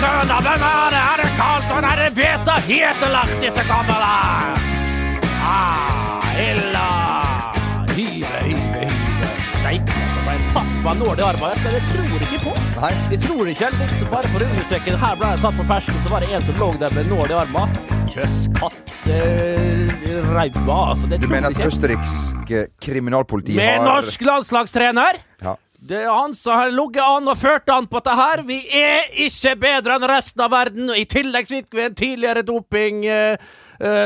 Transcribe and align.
Køna, 0.00 0.36
hvem 0.46 0.62
er 0.64 0.94
det? 0.94 1.00
Er 1.10 1.16
det 1.20 1.28
Karlsson? 1.36 1.84
Er 1.84 1.96
det 2.00 2.10
Vesa 2.16 2.54
som 3.00 3.40
disse 3.42 3.64
gamle? 3.68 3.96
Ah, 5.44 6.24
illa. 6.40 6.86
Hive, 7.96 8.30
hive, 8.46 8.86
hive. 8.86 9.28
Steike, 9.50 9.98
så 10.14 10.22
ble 10.24 10.38
en 10.38 10.46
tatt 10.54 10.72
på 10.86 10.94
nål 11.02 11.20
i 11.20 11.26
armen. 11.26 11.60
Men 11.66 11.76
jeg 11.76 11.84
tror 11.90 12.24
ikke 12.26 12.40
på. 12.46 12.56
Nei. 12.78 12.92
De 13.12 13.20
tror 13.26 13.52
ikke, 13.52 13.70
liksom 13.82 14.12
bare 14.14 14.32
for 14.32 14.40
å 14.40 14.48
understreke 14.48 14.96
Her 15.04 15.20
ble 15.20 15.32
det 15.34 15.44
tatt 15.44 15.60
på 15.60 15.68
fersken, 15.68 16.00
så 16.06 16.14
var 16.14 16.24
det 16.24 16.32
en 16.32 16.48
som 16.48 16.60
lå 16.64 16.72
der 16.80 16.96
med 16.96 17.12
nål 17.12 17.34
i 17.34 17.40
armen. 17.42 17.78
Kjøss, 18.10 18.38
katt, 18.56 18.94
eh, 19.04 19.96
ræva, 20.32 20.78
altså. 20.94 21.12
Det 21.12 21.20
Du 21.20 21.28
mener 21.28 21.52
at 21.52 21.60
østerriksk 21.68 22.54
eh, 22.56 22.70
kriminalpoliti 22.80 23.60
Med 23.60 23.76
har 23.76 23.84
norsk 23.84 24.24
landslagstrener. 24.32 25.20
Ja. 25.44 25.58
Det 25.80 25.96
er 25.96 26.10
han 26.12 26.34
som 26.36 26.58
har 26.58 26.68
ligget 26.74 27.00
an 27.00 27.28
og 27.32 27.38
ført 27.40 27.70
an 27.72 27.86
på 27.88 28.00
dette 28.02 28.16
her. 28.18 28.42
Vi 28.44 28.58
er 28.76 29.08
ikke 29.24 29.54
bedre 29.62 29.96
enn 29.96 30.04
resten 30.10 30.42
av 30.44 30.52
verden. 30.52 30.90
I 30.92 31.06
tillegg 31.08 31.48
fikk 31.48 31.72
vi 31.72 31.86
en 31.86 31.96
tidligere 31.96 32.44
doping 32.44 33.06
eh, 33.08 33.40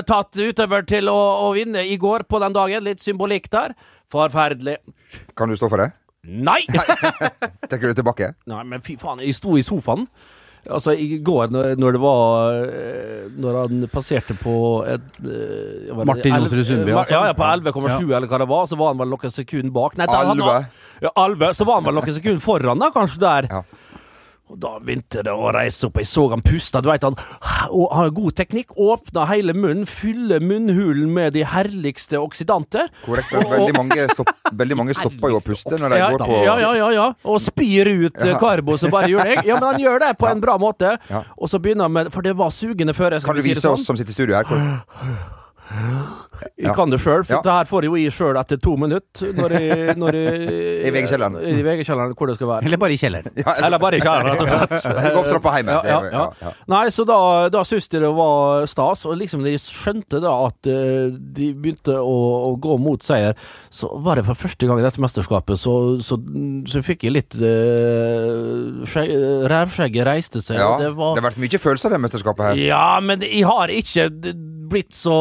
tatt 0.07 0.39
utøver 0.39 0.87
til 0.87 1.11
å, 1.11 1.19
å 1.49 1.51
vinne 1.57 1.83
i 1.83 1.99
går 1.99 2.29
på 2.31 2.39
den 2.45 2.55
dagen. 2.55 2.87
Litt 2.87 3.03
symbolikk 3.03 3.51
der. 3.51 3.75
Forferdelig. 4.15 4.79
Kan 5.35 5.51
du 5.51 5.59
stå 5.59 5.73
for 5.73 5.83
det? 5.83 5.91
Nei! 6.25 6.61
Trekker 7.69 7.91
du 7.91 7.99
tilbake? 7.99 8.31
Nei, 8.49 8.63
men 8.71 8.85
fy 8.85 8.95
faen. 9.01 9.21
Jeg 9.25 9.35
sto 9.37 9.59
i 9.59 9.67
sofaen. 9.67 10.07
Altså, 10.65 10.95
i 10.97 11.19
går 11.21 11.51
når, 11.53 11.75
når 11.77 11.97
det 11.97 12.01
var 12.01 12.55
eh, 12.65 13.25
Når 13.37 13.59
han 13.59 13.83
passerte 13.93 14.33
på 14.41 14.55
et 14.89 15.19
eh, 15.21 15.91
det 15.91 16.07
Martin 16.09 16.33
Johnsrud 16.39 16.65
Sundby, 16.65 16.95
altså? 16.95 17.19
Ja, 17.19 17.27
ja, 17.29 17.35
på 17.37 17.45
11,7 17.45 18.15
eller 18.17 18.31
hva 18.31 18.41
det 18.41 18.49
var. 18.49 18.67
Så 18.71 18.79
var 18.81 18.95
han 18.95 19.03
vel 19.03 19.13
noen 19.13 19.35
sekunder 19.35 19.75
bak. 19.75 19.99
Nei, 20.01 20.09
11. 20.09 20.49
han-. 20.49 20.69
Ja, 21.05 21.13
Alve. 21.21 21.51
Så 21.57 21.67
var 21.69 21.81
han 21.81 21.89
vel 21.89 21.99
noen 21.99 22.17
sekunder 22.17 22.41
foran, 22.45 22.81
da, 22.81 22.89
kanskje 22.95 23.21
der. 23.25 23.51
Ja. 23.51 23.63
Og 24.53 24.59
da 24.61 24.75
begynte 24.77 25.23
det 25.25 25.33
å 25.33 25.49
reise 25.55 25.87
opp. 25.89 25.97
Jeg 26.03 26.09
så 26.11 26.27
han 26.29 26.43
puste. 26.45 26.81
Du 26.85 26.91
vet, 26.91 27.05
han 27.07 27.17
og 27.73 27.95
har 27.97 28.11
god 28.13 28.35
teknikk. 28.37 28.75
Åpna 28.77 29.25
hele 29.31 29.55
munnen, 29.57 29.87
fyller 29.89 30.43
munnhulen 30.45 31.09
med 31.17 31.33
de 31.37 31.47
herligste 31.49 32.21
oksidanter. 32.21 32.91
Korrekt. 33.07 33.33
Veldig 33.33 33.73
mange, 33.77 34.05
stopp, 34.13 34.35
veldig 34.53 34.79
mange 34.83 34.97
stopper 34.99 35.33
jo 35.33 35.41
å 35.41 35.45
puste 35.45 35.79
når 35.81 35.95
de 35.95 36.01
Ja, 36.03 36.11
går 36.13 36.27
på 36.29 36.43
ja, 36.45 36.59
ja, 36.61 36.73
ja, 36.77 36.91
ja. 36.93 37.07
Og 37.25 37.41
spyr 37.43 37.89
ut 38.05 38.21
ja. 38.21 38.37
karbo 38.41 38.77
som 38.81 38.93
bare 38.93 39.09
gjør 39.15 39.33
det. 39.33 39.39
Ja, 39.49 39.57
men 39.57 39.71
han 39.73 39.81
gjør 39.81 40.05
det 40.05 40.13
på 40.21 40.29
en 40.29 40.45
bra 40.45 40.59
måte. 40.61 40.99
Ja. 41.09 41.25
Og 41.41 41.49
så 41.51 41.63
begynner 41.63 41.89
han 41.89 41.97
med 41.97 42.13
For 42.15 42.27
det 42.27 42.37
var 42.37 42.53
sugende 42.53 42.95
før. 42.97 43.17
Jeg 43.17 43.25
Kan 43.25 43.39
du 43.39 43.41
du 43.41 43.49
si 43.49 43.55
det 43.55 43.57
vise 43.57 43.65
sånn. 43.65 43.81
oss 43.81 43.89
som 43.89 43.97
sitter 43.97 44.13
i 44.13 44.19
studio 44.19 44.37
her? 44.37 44.45
Hvor, 44.45 44.61
Jeg 46.59 46.75
kan 46.77 46.91
det 46.93 46.99
sjøl, 47.03 47.25
for 47.25 47.35
Ja. 47.37 47.41
det 47.45 47.53
her 47.53 47.65
får 47.71 47.83
jeg 47.87 47.91
jo 47.91 47.97
i 47.97 48.11
sjøl 48.15 48.37
etter 48.41 48.59
to 48.63 48.77
minutter. 48.81 49.33
Når 49.35 49.55
jeg, 49.57 49.95
når 49.99 50.17
jeg, 50.19 50.39
I 50.87 50.91
VG-kjelleren. 50.95 51.39
I 51.41 51.63
VG-kjelleren, 51.67 52.15
hvor 52.19 52.27
det 52.31 52.37
skal 52.37 52.49
være. 52.51 52.65
Eller 52.69 52.81
bare 52.83 52.93
i 52.95 52.99
kjelleren. 53.01 53.31
ja, 53.41 53.55
Eller 53.67 53.79
bare 53.83 53.99
i 53.99 54.01
kjelleren, 54.05 54.31
rett 54.35 54.43
og 54.45 54.79
slett. 54.79 55.09
Gå 55.15 55.21
opp 55.23 55.31
trappa 55.33 55.55
hjemme. 55.59 55.77
Ja, 55.89 55.99
ja, 56.13 56.25
ja. 56.43 56.53
Nei, 56.75 56.83
så 56.95 57.07
da, 57.09 57.19
da 57.55 57.65
syntes 57.67 57.89
de 57.93 58.03
det 58.05 58.13
var 58.17 58.67
stas, 58.71 59.05
og 59.09 59.17
liksom 59.21 59.45
de 59.47 59.55
skjønte 59.61 60.21
da 60.25 60.33
at 60.49 60.71
eh, 60.71 61.11
de 61.15 61.51
begynte 61.55 61.97
å, 61.99 62.17
å 62.51 62.55
gå 62.61 62.79
mot 62.83 63.03
seier. 63.05 63.35
Så 63.75 63.91
var 64.05 64.21
det 64.21 64.27
for 64.29 64.39
første 64.39 64.69
gang 64.69 64.79
i 64.81 64.87
dette 64.87 65.03
mesterskapet, 65.03 65.59
så, 65.61 65.75
så, 66.05 66.19
så 66.71 66.83
fikk 66.85 67.05
jeg 67.09 67.17
litt 67.17 67.35
uh, 67.41 68.85
Rævskjegget 69.51 70.07
reiste 70.07 70.43
seg, 70.45 70.59
Ja, 70.61 70.75
det 70.81 70.91
var 70.97 71.15
Det 71.17 71.23
har 71.23 71.31
vært 71.31 71.41
mye 71.43 71.61
følelser 71.61 71.91
i 71.91 71.97
det 71.97 72.03
mesterskapet 72.05 72.51
her. 72.51 72.61
ja, 72.61 72.85
men 73.05 73.23
jeg 73.25 73.45
har 73.49 73.73
ikke 73.73 74.09
blitt 74.65 74.95
så 74.97 75.15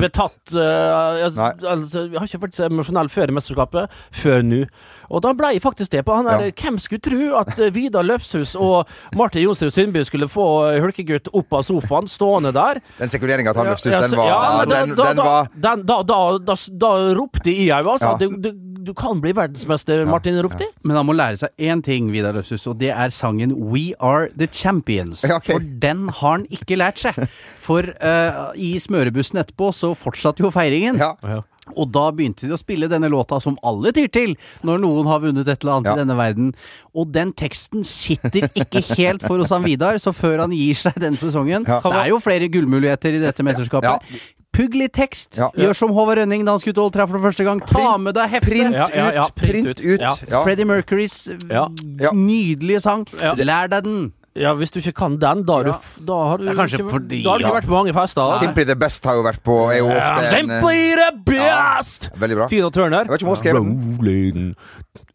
betatt 0.00 0.29
eh, 0.54 1.18
jeg, 1.20 1.32
altså, 1.66 2.04
jeg 2.10 2.18
har 2.20 2.26
ikke 2.30 2.40
vært 2.46 2.56
så 2.58 2.66
emosjonell 2.70 3.08
før 3.12 3.32
i 3.32 3.36
mesterskapet, 3.38 3.90
før 4.22 4.42
nå. 4.46 4.62
Og 5.10 5.22
da 5.24 5.32
ble 5.34 5.48
jeg 5.56 5.62
faktisk 5.64 5.90
det. 5.90 6.04
på 6.06 6.14
han 6.14 6.24
der, 6.28 6.44
Ja. 6.46 6.52
Hvem 6.60 6.78
skulle 6.78 7.02
tro 7.02 7.36
at 7.40 7.58
eh, 7.58 7.72
Vidar 7.74 8.02
Løfshus 8.06 8.54
og 8.54 8.86
Martin 9.18 9.42
Jonsrud 9.42 9.72
Sundby 9.74 10.04
skulle 10.06 10.28
få 10.30 10.46
eh, 10.70 10.80
hulkegutt 10.84 11.28
opp 11.34 11.52
av 11.58 11.62
sofaen, 11.66 12.06
stående 12.08 12.52
der? 12.54 12.78
Den 12.98 13.08
sekuleringa 13.10 13.52
til 13.52 13.64
han 13.64 13.70
Løfshus, 13.72 13.94
den 14.06 14.18
var 14.18 14.26
ja, 14.30 14.40
da- 14.64 14.64
den, 14.64 14.94
den 14.94 15.16
den- 15.16 15.50
Da, 15.60 15.74
da, 15.76 16.02
da, 16.38 16.54
da 16.80 16.90
ropte 17.18 17.50
jeg 17.50 17.70
òg, 17.74 17.90
altså. 17.96 18.14
Ja. 18.14 18.18
Du, 18.20 18.36
du, 18.38 18.52
du 18.80 18.94
kan 18.96 19.18
bli 19.20 19.32
verdensmester, 19.36 20.04
Martin, 20.08 20.38
ropte 20.42 20.64
jeg. 20.64 20.72
Men 20.86 20.96
han 20.96 21.04
må 21.06 21.12
lære 21.12 21.36
seg 21.42 21.50
én 21.60 21.82
ting, 21.84 22.08
Vidar 22.14 22.32
Løfshus, 22.38 22.64
og 22.70 22.78
det 22.80 22.92
er 22.94 23.10
sangen 23.12 23.52
We 23.72 23.90
Are 24.00 24.28
The 24.38 24.46
Champions. 24.46 25.24
Ja, 25.26 25.36
ok. 25.36 25.50
For 25.50 25.66
den 25.82 26.06
har 26.08 26.38
han 26.38 26.46
ikke 26.54 26.78
lært 26.80 27.02
seg. 27.02 27.18
For 27.60 27.82
uh, 28.00 28.50
i 28.56 28.72
smørebussen 28.82 29.38
etterpå 29.42 29.68
så 29.76 29.92
fortsatte 30.20 30.44
jo 30.44 30.50
feiringen. 30.54 30.98
Ja. 31.00 31.42
Og 31.76 31.86
da 31.94 32.08
begynte 32.10 32.48
de 32.48 32.54
å 32.56 32.58
spille 32.58 32.88
denne 32.90 33.06
låta 33.12 33.38
som 33.40 33.56
alle 33.62 33.92
tyr 33.94 34.08
til 34.10 34.32
når 34.66 34.80
noen 34.82 35.06
har 35.06 35.20
vunnet 35.22 35.46
et 35.46 35.60
eller 35.62 35.76
annet 35.78 35.86
Ja. 35.86 35.92
i 35.94 36.00
denne 36.02 36.16
verden. 36.18 36.52
Og 36.96 37.12
den 37.12 37.32
teksten 37.32 37.84
sitter 37.86 38.48
ikke 38.54 38.82
helt 38.96 39.22
for 39.22 39.38
hos 39.38 39.50
han 39.54 39.62
Vidar, 39.62 39.94
så 40.02 40.10
før 40.12 40.40
han 40.40 40.50
gir 40.50 40.74
seg 40.74 40.94
denne 40.98 41.16
sesongen 41.20 41.64
Ja. 41.68 41.80
Det 41.80 41.92
er 41.94 42.08
jo 42.10 42.18
flere 42.18 42.48
gullmuligheter 42.50 43.14
i 43.14 43.22
dette 43.22 43.42
mesterskapet. 43.46 44.00
Pugg 44.52 44.74
litt 44.74 44.92
tekst. 44.92 45.38
Ja. 45.38 45.50
Gjør 45.54 45.76
som 45.78 45.90
Håvard 45.94 46.18
Rønning 46.18 46.44
da 46.44 46.50
han 46.56 46.58
skulle 46.58 46.74
til 46.74 46.82
Old 46.82 46.92
Trafford 46.92 47.22
første 47.22 47.44
gang. 47.46 47.60
Ta 47.70 47.96
med 47.98 48.14
deg 48.16 48.30
heftet. 48.32 48.50
Print 48.50 48.74
Ja, 48.74 48.88
ja, 48.92 49.10
ja, 49.14 49.24
ut, 49.26 49.34
print 49.36 49.66
ut. 49.78 50.00
Ja. 50.00 50.16
Ja. 50.28 50.42
Freddie 50.42 50.64
Mercurys 50.66 51.28
Ja. 51.48 51.68
Ja. 52.00 52.10
nydelige 52.10 52.80
sang. 52.82 53.06
Ja. 53.20 53.34
Lær 53.38 53.68
deg 53.70 53.84
den! 53.84 54.12
Ja, 54.38 54.52
hvis 54.54 54.70
du 54.70 54.78
ikke 54.78 54.92
kan 54.94 55.16
den, 55.18 55.40
da 55.42 55.52
har 55.58 55.64
du, 55.66 55.72
da 56.06 56.16
har 56.30 56.36
du, 56.38 56.44
ikke, 56.46 56.86
fordi- 56.88 57.22
da 57.24 57.30
har 57.32 57.38
du 57.38 57.44
ikke 57.44 57.50
ja. 57.50 57.54
vært 57.56 57.66
på 57.66 57.74
mange 57.74 57.94
fester. 57.94 58.22
da. 58.22 58.38
Simply 58.38 58.64
the 58.64 58.76
best 58.78 59.04
har 59.04 59.14
jo 59.18 59.24
vært 59.26 59.42
på 59.42 59.56
er 59.72 59.78
jo 59.80 59.88
ofte 59.90 60.20
en 60.20 60.22
eh, 60.22 60.60
Simply 60.60 60.94
the 61.00 61.10
best! 61.26 62.10
Veldig 62.14 62.36
bra. 62.38 62.46
Tina 62.52 62.70
Turner. 62.70 63.02
Jeg 63.02 63.10
vet 63.10 63.20
ikke 63.20 63.26
om 63.26 63.34
hun 63.34 63.40
skrev 63.42 63.58
den. 63.58 63.96
Rolling. 63.98 64.54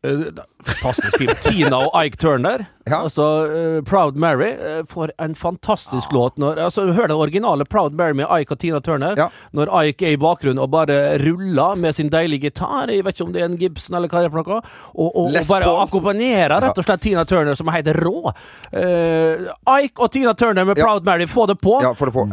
Eh, 0.04 0.44
Fantastisk 0.66 1.18
film. 1.18 1.36
Tina 1.42 1.78
og 1.86 2.06
Ike 2.06 2.18
Turner. 2.18 2.66
Ja. 2.86 3.00
Altså 3.02 3.24
uh, 3.50 3.84
Proud 3.86 4.18
Mary. 4.22 4.52
uh, 4.62 4.84
for 4.90 5.10
en 5.22 5.36
fantastisk 5.36 6.12
låt. 6.14 6.38
Når, 6.38 6.60
altså, 6.68 6.86
hør 6.94 7.10
den 7.10 7.18
originale 7.18 7.66
Proud 7.66 7.94
Mary 7.98 8.14
med 8.14 8.26
Ike 8.30 8.54
og 8.54 8.60
Tina 8.62 8.80
Turner. 8.80 9.16
Ja. 9.18 9.28
Når 9.58 9.72
Ike 9.90 10.06
er 10.06 10.14
i 10.14 10.20
bakgrunnen 10.22 10.62
og 10.62 10.70
bare 10.74 11.18
ruller 11.22 11.76
med 11.82 11.96
sin 11.98 12.10
deilige 12.14 12.50
gitar. 12.50 12.90
Jeg 12.94 13.06
vet 13.06 13.18
ikke 13.18 13.28
om 13.28 13.34
det 13.34 13.42
er 13.42 13.50
en 13.50 13.58
Gibson 13.62 13.98
eller 13.98 14.10
hva 14.12 14.22
det 14.22 14.30
er 14.30 14.34
for 14.36 14.42
noe. 14.42 14.62
Og, 14.94 15.10
og, 15.10 15.32
og 15.34 15.50
bare 15.50 15.74
akkompagnerer 15.86 16.56
rett 16.62 16.82
og 16.82 16.86
slett 16.88 17.02
Tina 17.06 17.26
Turner, 17.26 17.58
som 17.58 17.70
er 17.72 17.80
helt 17.80 17.92
rå. 18.02 18.34
Uh, 18.74 19.50
Ike 19.80 20.02
og 20.02 20.12
Tina 20.14 20.34
Turner 20.38 20.66
med 20.66 20.82
Ja. 20.82 20.90
Proud 20.90 21.06
Mary, 21.08 21.26
få 21.30 21.46
det 21.50 21.58
på! 21.62 21.78
Ja, 21.82 21.94
få 21.98 22.10
det 22.10 22.14
på. 22.14 22.26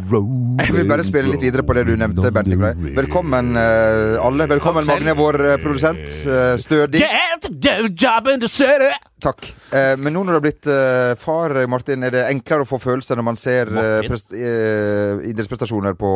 Jeg 0.63 0.75
vil 0.75 0.89
bare 0.89 1.05
spille 1.05 1.33
litt 1.33 1.41
videre 1.45 1.65
på 1.65 1.73
det 1.77 1.85
du 1.89 1.95
nevnte, 1.97 2.29
Bent 2.33 2.49
Nikolai. 2.51 2.73
Velkommen 2.97 3.55
alle. 3.57 4.49
Velkommen 4.49 4.85
Magne, 4.89 5.15
vår 5.17 5.39
produsent. 5.63 6.03
Stødig. 6.61 7.01
Get 7.01 7.49
the 7.63 7.89
job 7.89 8.22
in 8.31 8.39
the 8.39 8.47
city! 8.47 8.91
Takk. 9.23 9.45
Eh, 9.71 9.93
men 9.99 10.11
nå 10.13 10.21
når 10.25 10.33
du 10.33 10.37
har 10.37 10.43
blitt 10.43 10.67
eh, 10.67 11.13
far, 11.19 11.53
Martin, 11.71 12.03
er 12.03 12.11
det 12.11 12.23
enklere 12.27 12.65
å 12.65 12.67
få 12.67 12.79
følelser 12.83 13.19
når 13.19 13.25
man 13.29 13.39
ser 13.39 13.71
eh, 13.71 14.07
eh, 14.07 15.21
idrettsprestasjoner 15.31 15.95
på, 15.99 16.11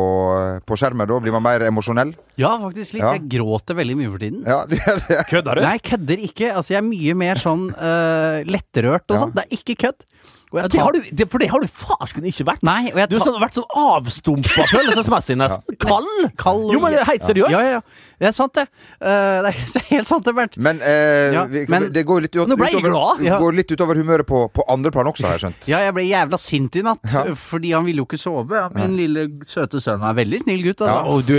på 0.68 0.78
skjermen? 0.78 1.08
Da 1.08 1.18
blir 1.24 1.34
man 1.36 1.44
mer 1.46 1.64
emosjonell? 1.68 2.12
Ja, 2.40 2.52
faktisk 2.62 2.96
litt. 2.98 3.04
Ja. 3.04 3.14
Jeg 3.16 3.28
gråter 3.38 3.78
veldig 3.78 3.96
mye 4.00 4.12
for 4.12 4.24
tiden. 4.24 4.42
Ja, 4.48 4.60
det 4.70 4.80
er 4.84 5.00
det. 5.06 5.20
Kødder 5.32 5.60
du? 5.60 5.64
Nei, 5.66 5.76
kødder 5.90 6.24
ikke. 6.28 6.52
Altså, 6.52 6.74
jeg 6.76 6.82
er 6.82 6.88
mye 6.90 7.16
mer 7.24 7.40
sånn 7.42 7.68
uh, 7.72 8.44
lettrørt 8.48 9.08
og 9.08 9.16
Ja. 9.16 9.22
sånn. 9.24 9.34
Det 9.38 9.46
er 9.46 9.58
ikke 9.60 9.78
kødd. 9.86 10.04
Og 10.48 10.58
jeg 10.58 10.64
Ja, 10.64 10.68
det 10.72 10.80
har 10.80 10.92
du, 10.96 11.00
det, 11.20 11.26
for 11.28 11.42
det 11.42 11.48
har 11.52 11.60
du 11.60 11.68
farsken 11.68 12.24
ikke 12.28 12.46
vært. 12.48 12.62
Nei, 12.64 12.90
og 12.92 12.98
jeg 13.02 13.10
Du 13.10 13.16
har 13.18 13.26
sånn, 13.26 13.40
vært 13.42 13.58
sånn 13.58 13.66
avstumpa 13.82 14.64
følelsesmessig, 14.72 15.36
nesten. 15.40 15.76
Kald! 15.84 16.22
Kald 16.40 16.72
Jo, 16.72 16.80
men 16.80 16.96
helt 17.04 17.26
seriøst. 17.28 17.52
Ja, 17.52 17.60
ja, 17.66 17.78
ja. 17.78 18.08
Det 18.18 18.30
er 18.30 18.36
sant, 18.36 18.54
det. 18.56 18.64
Uh, 18.98 19.44
det, 19.44 19.52
er, 19.52 19.84
helt 19.92 20.08
sant, 20.10 20.24
det, 20.24 20.34
Bernt. 20.38 20.56
Men, 20.56 20.80
uh, 20.80 21.36
Ja, 21.36 21.44
vi, 21.52 21.66
men- 21.68 21.90
det 21.92 22.06
går 22.08 22.24
litt, 22.26 22.34
ut, 22.38 22.48
utover, 22.48 23.22
ja. 23.24 23.38
går 23.38 23.60
litt 23.60 23.76
utover 23.76 24.00
humøret 24.00 24.26
på, 24.28 24.46
på 24.54 24.66
andre 24.72 24.92
plan 24.94 25.06
også, 25.12 25.28
har 25.28 25.36
jeg 25.36 25.46
skjønt. 25.46 25.68
Ja, 25.70 25.82
jeg 25.84 25.94
ble 25.98 26.08
jævla 26.08 26.40
sint 26.40 26.80
i 26.80 26.84
natt, 26.86 27.04
Ja. 27.12 27.26
fordi 27.36 27.74
han 27.76 27.84
ville 27.88 28.02
jo 28.02 28.08
ikke 28.08 28.20
sove. 28.20 28.56
Ja, 28.56 28.68
Min 28.74 28.96
lille 28.98 29.28
søte 29.48 29.82
sønn 29.84 30.00
er 30.02 30.12
en 30.14 30.18
veldig 30.18 30.42
snill 30.46 30.64
gutt, 30.70 30.80
altså. 30.86 31.04
Og 31.12 31.26
du 31.28 31.36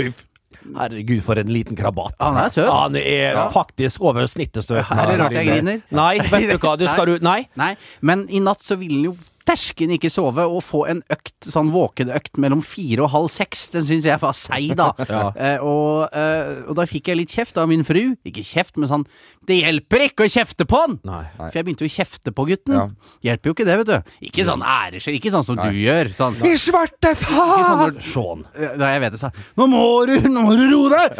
Herregud, 0.76 1.22
for 1.24 1.38
en 1.40 1.50
liten 1.52 1.76
krabat. 1.78 2.14
Han 2.20 2.36
er 2.36 2.48
søt. 2.52 2.68
Han 2.70 2.96
er 2.96 3.32
Ja. 3.32 3.48
faktisk 3.54 4.00
over 4.02 4.26
snittet 4.26 4.64
søt. 4.66 4.84
Er 4.90 5.06
det 5.06 5.18
rart 5.20 5.32
jeg 5.32 5.46
griner? 5.46 5.82
Nei, 5.90 6.18
vet 6.18 6.50
du 6.50 6.58
hva. 6.58 6.76
Du 6.78 6.86
skal 6.92 7.06
Nei. 7.22 7.48
Nei, 7.56 7.74
men 8.02 8.26
i 8.28 8.40
natt 8.40 8.62
så 8.66 8.76
ville 8.76 9.00
han 9.00 9.04
jo 9.12 9.16
tersken 9.50 9.94
ikke 9.96 10.10
sove, 10.12 10.44
og 10.46 10.62
få 10.64 10.84
en 10.90 11.00
økt, 11.12 11.34
sånn 11.50 11.72
våkenøkt 11.74 12.38
mellom 12.42 12.62
fire 12.64 13.04
og 13.06 13.12
halv 13.14 13.30
seks, 13.34 13.66
den 13.74 13.86
syns 13.88 14.06
jeg 14.06 14.20
var 14.22 14.36
seig, 14.36 14.74
da. 14.78 14.90
Ja. 15.10 15.24
Eh, 15.34 15.62
og, 15.64 16.04
eh, 16.14 16.60
og 16.70 16.76
da 16.78 16.84
fikk 16.86 17.08
jeg 17.10 17.18
litt 17.18 17.32
kjeft 17.34 17.56
av 17.58 17.66
min 17.70 17.82
fru. 17.86 18.14
Ikke 18.28 18.44
kjeft, 18.46 18.76
men 18.78 18.86
sånn 18.86 19.02
Det 19.48 19.56
hjelper 19.58 20.04
ikke 20.04 20.26
å 20.28 20.30
kjefte 20.30 20.66
på 20.68 20.78
han! 20.78 20.98
Nei. 21.08 21.24
For 21.40 21.58
jeg 21.58 21.66
begynte 21.66 21.82
jo 21.82 21.90
å 21.90 21.94
kjefte 21.96 22.34
på 22.36 22.44
gutten. 22.46 22.76
Ja. 22.76 22.84
Hjelper 23.26 23.50
jo 23.50 23.56
ikke 23.56 23.66
det, 23.66 23.76
vet 23.80 23.90
du. 23.90 24.14
Ikke 24.30 24.46
sånn 24.46 24.62
æreskjell, 24.62 25.18
ikke 25.18 25.32
sånn 25.34 25.46
som 25.48 25.58
du 25.58 25.80
gjør. 25.80 26.12
Sånn, 26.14 26.38
I 26.46 26.54
svarte 26.60 27.14
ikke 27.16 27.32
sånn 27.34 27.82
faen! 27.82 27.98
Sean. 28.10 28.46
da 28.54 28.92
jeg 28.94 29.02
vet 29.06 29.16
det, 29.16 29.22
sånn 29.24 29.42
Nå 29.58 29.66
må 29.72 29.82
du, 30.06 30.14
nå 30.30 30.46
må 30.46 30.54
du 30.60 30.64
roe 30.70 30.94
deg! 30.94 31.18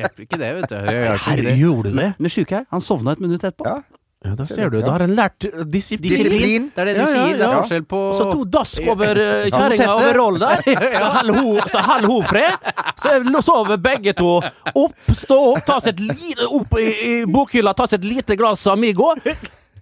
Hjelper 0.00 0.26
ikke 0.26 0.40
det, 0.42 0.52
vet 0.58 0.72
du. 0.72 0.76
Det 0.90 0.98
Herre, 1.28 1.56
gjorde 1.60 1.94
du 1.94 2.02
det? 2.02 2.10
Men 2.18 2.34
sjuke 2.34 2.60
her, 2.60 2.68
han 2.74 2.84
sovna 2.84 3.14
et 3.14 3.22
minutt 3.22 3.44
etterpå. 3.46 3.68
Ja. 3.68 3.99
Ja, 4.20 4.34
da 4.36 4.44
ser 4.44 4.68
du. 4.68 4.82
Da 4.84 4.90
har 4.92 5.00
en 5.00 5.14
lært 5.16 5.46
disiplin. 5.72 6.12
Disiplin. 6.12 6.64
Det 6.74 6.82
er 6.82 6.88
det 6.90 6.94
du 6.98 7.00
Ja, 7.00 7.06
ja, 7.08 7.12
sier. 7.14 7.36
Det 7.38 7.44
er 7.44 7.54
ja. 7.54 7.60
forskjell 7.62 7.84
på 7.88 8.00
så 8.18 8.26
to 8.28 8.42
dask 8.52 8.88
over 8.92 9.20
uh, 9.20 9.46
kjerringa 9.48 9.86
over 9.94 10.18
rollen 10.18 10.42
der. 10.42 10.60
Så 11.00 11.06
holder 11.14 11.38
hun, 11.38 11.60
så 11.72 11.84
hun 12.04 12.26
fred. 12.28 12.68
Så 13.00 13.42
sover 13.46 13.80
begge 13.80 14.12
to. 14.18 14.34
Opp, 14.74 15.14
stå 15.16 15.38
opp, 15.54 15.62
ta 15.64 15.78
seg 15.80 15.94
et 15.96 16.02
lite 16.10 16.48
Opp 16.50 16.76
i, 16.76 16.84
i 16.84 17.14
bokhylla, 17.32 17.72
ta 17.78 17.86
seg 17.88 18.02
et 18.02 18.10
lite 18.10 18.36
glass 18.36 18.66
Amigo. 18.68 19.14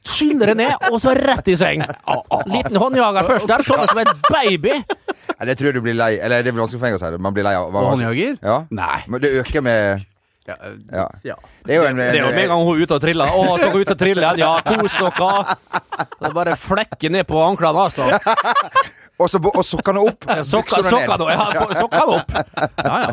Skyller 0.07 0.53
det 0.53 0.57
ned, 0.61 0.87
og 0.93 1.01
så 1.03 1.17
rett 1.19 1.51
i 1.51 1.57
seng. 1.59 1.83
Liten 2.47 2.79
håndjager 2.79 3.27
først 3.27 3.51
der, 3.51 3.65
sånn 3.67 3.83
som 3.91 3.99
en 4.05 4.13
baby. 4.31 4.77
Nei, 4.79 5.49
det 5.51 5.59
tror 5.59 5.73
jeg 5.73 5.79
du 5.79 5.83
blir 5.85 5.95
lei 5.95 6.17
Eller 6.19 6.43
det 6.43 6.51
blir 6.51 6.65
vanskelig 6.65 6.81
for 6.81 6.87
meg 6.89 6.97
å 6.97 7.03
si 7.03 7.11
det. 7.15 7.19
Man 7.23 7.35
blir 7.35 7.47
lei 7.47 7.57
av 7.59 7.75
Håndjager? 7.75 8.39
Ja. 8.43 8.61
Nei. 8.75 9.03
Men 9.11 9.23
det 9.23 9.35
øker 9.43 9.67
med 9.67 10.07
Ja, 10.49 10.55
øh, 10.65 10.77
Ja. 10.93 11.07
ja. 11.25 11.35
Det 11.67 11.75
er 11.75 11.83
jo 11.83 11.89
en, 11.91 11.99
Det 12.01 12.09
er 12.17 12.23
jo 12.23 12.31
med 12.33 12.43
en 12.47 12.53
gang 12.55 12.63
hun 12.65 12.79
er 12.79 12.83
ute 12.87 12.97
og 12.97 13.03
triller. 13.05 13.35
Å, 13.37 13.59
så 13.61 13.71
hun 13.73 13.83
ut 13.85 13.93
og 13.93 13.99
trille 14.01 14.23
igjen. 14.25 14.41
Ja, 14.41 14.53
kos 14.65 14.97
dere. 14.97 15.57
Det 16.23 16.31
bare 16.35 16.55
flekker 16.57 17.11
ned 17.13 17.27
på 17.29 17.41
anklene, 17.43 17.85
altså. 17.89 18.07
Og 19.19 19.27
så 19.31 19.39
sokkene 19.67 19.99
opp. 20.07 20.25
Sokka, 20.53 20.79
ned. 20.83 20.93
ja, 20.95 21.65
sokka 21.75 22.03
opp. 22.07 22.31
Ja, 22.85 22.99
ja. 23.03 23.09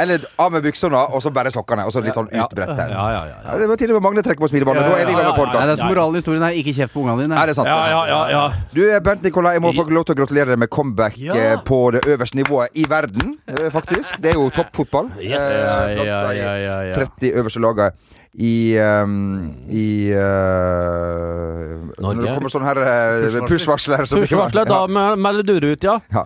Eller 0.00 0.22
av 0.40 0.52
med 0.54 0.62
buksene, 0.64 0.96
og 1.12 1.20
så 1.22 1.30
bare 1.36 1.52
sokkene. 1.52 1.84
Og 1.84 1.92
så 1.92 2.00
litt 2.04 2.16
sånn 2.16 2.30
utbredt 2.32 2.72
her. 2.78 2.94
Ja, 2.94 3.04
ja, 3.12 3.18
ja, 3.28 3.34
ja. 3.34 3.38
Ja, 3.50 3.58
det 3.60 3.68
var 3.68 3.80
tidligere 3.80 4.00
Magne 4.04 4.24
trekker 4.24 4.40
på 4.40 4.48
smilebåndet. 4.48 4.86
Nå 4.88 4.94
er 4.96 5.04
vi 5.04 5.12
i 5.12 5.18
gang 5.18 5.28
med 5.28 5.36
Ja, 5.36 5.44
ja, 5.44 5.60
ja, 5.60 5.66
det 5.66 5.74
er 5.74 5.80
som 5.82 5.90
moralen 5.92 6.16
i 6.16 6.22
historien 6.22 6.46
er 6.48 6.56
ikke 6.62 6.74
kjeft 6.78 6.94
på 6.96 7.02
ungene 7.04 7.26
dine. 7.26 7.36
Er 7.42 7.50
det 7.52 7.56
sant? 7.58 7.68
Ja, 7.68 7.80
ja, 7.92 8.00
ja, 8.08 8.20
ja. 8.32 8.44
Du, 8.72 8.80
Bernt 9.04 9.26
Nikolai, 9.26 9.52
jeg 9.58 9.64
må 9.66 9.74
få 9.76 9.84
lov 9.92 10.06
til 10.08 10.16
å 10.16 10.20
gratulere 10.22 10.54
deg 10.54 10.62
med 10.64 10.70
comeback 10.72 11.18
Ja. 11.20 11.36
eh, 11.36 11.56
på 11.66 11.80
det 11.96 12.06
øverste 12.08 12.40
nivået 12.40 12.80
i 12.80 12.86
verden, 12.88 13.36
eh, 13.50 13.68
faktisk. 13.74 14.16
Det 14.24 14.32
er 14.32 14.40
jo 14.40 14.48
toppfotball. 14.56 15.12
Yes. 15.20 15.44
Eh, 15.44 15.60
Ja, 15.60 15.76
blant 15.94 16.08
ja, 16.08 16.22
de 16.30 16.38
ja, 16.40 16.54
ja, 16.56 16.80
ja. 16.88 16.94
30 16.96 17.34
øverste 17.36 17.60
lagene 17.60 17.92
i 18.38 18.78
um, 18.78 19.50
I 19.66 20.12
uh, 20.14 21.88
Når 21.98 22.20
det 22.20 22.34
kommer 22.36 22.52
sånn 22.52 22.62
her 22.62 22.78
uh, 22.78 23.38
push-varsler 23.48 24.04
Push-varsler, 24.06 24.68
da 24.70 24.84
me- 24.86 25.16
melder 25.18 25.46
du 25.48 25.56
det 25.58 25.72
ut, 25.74 25.86
ja. 25.88 25.96
Ja. 26.14 26.22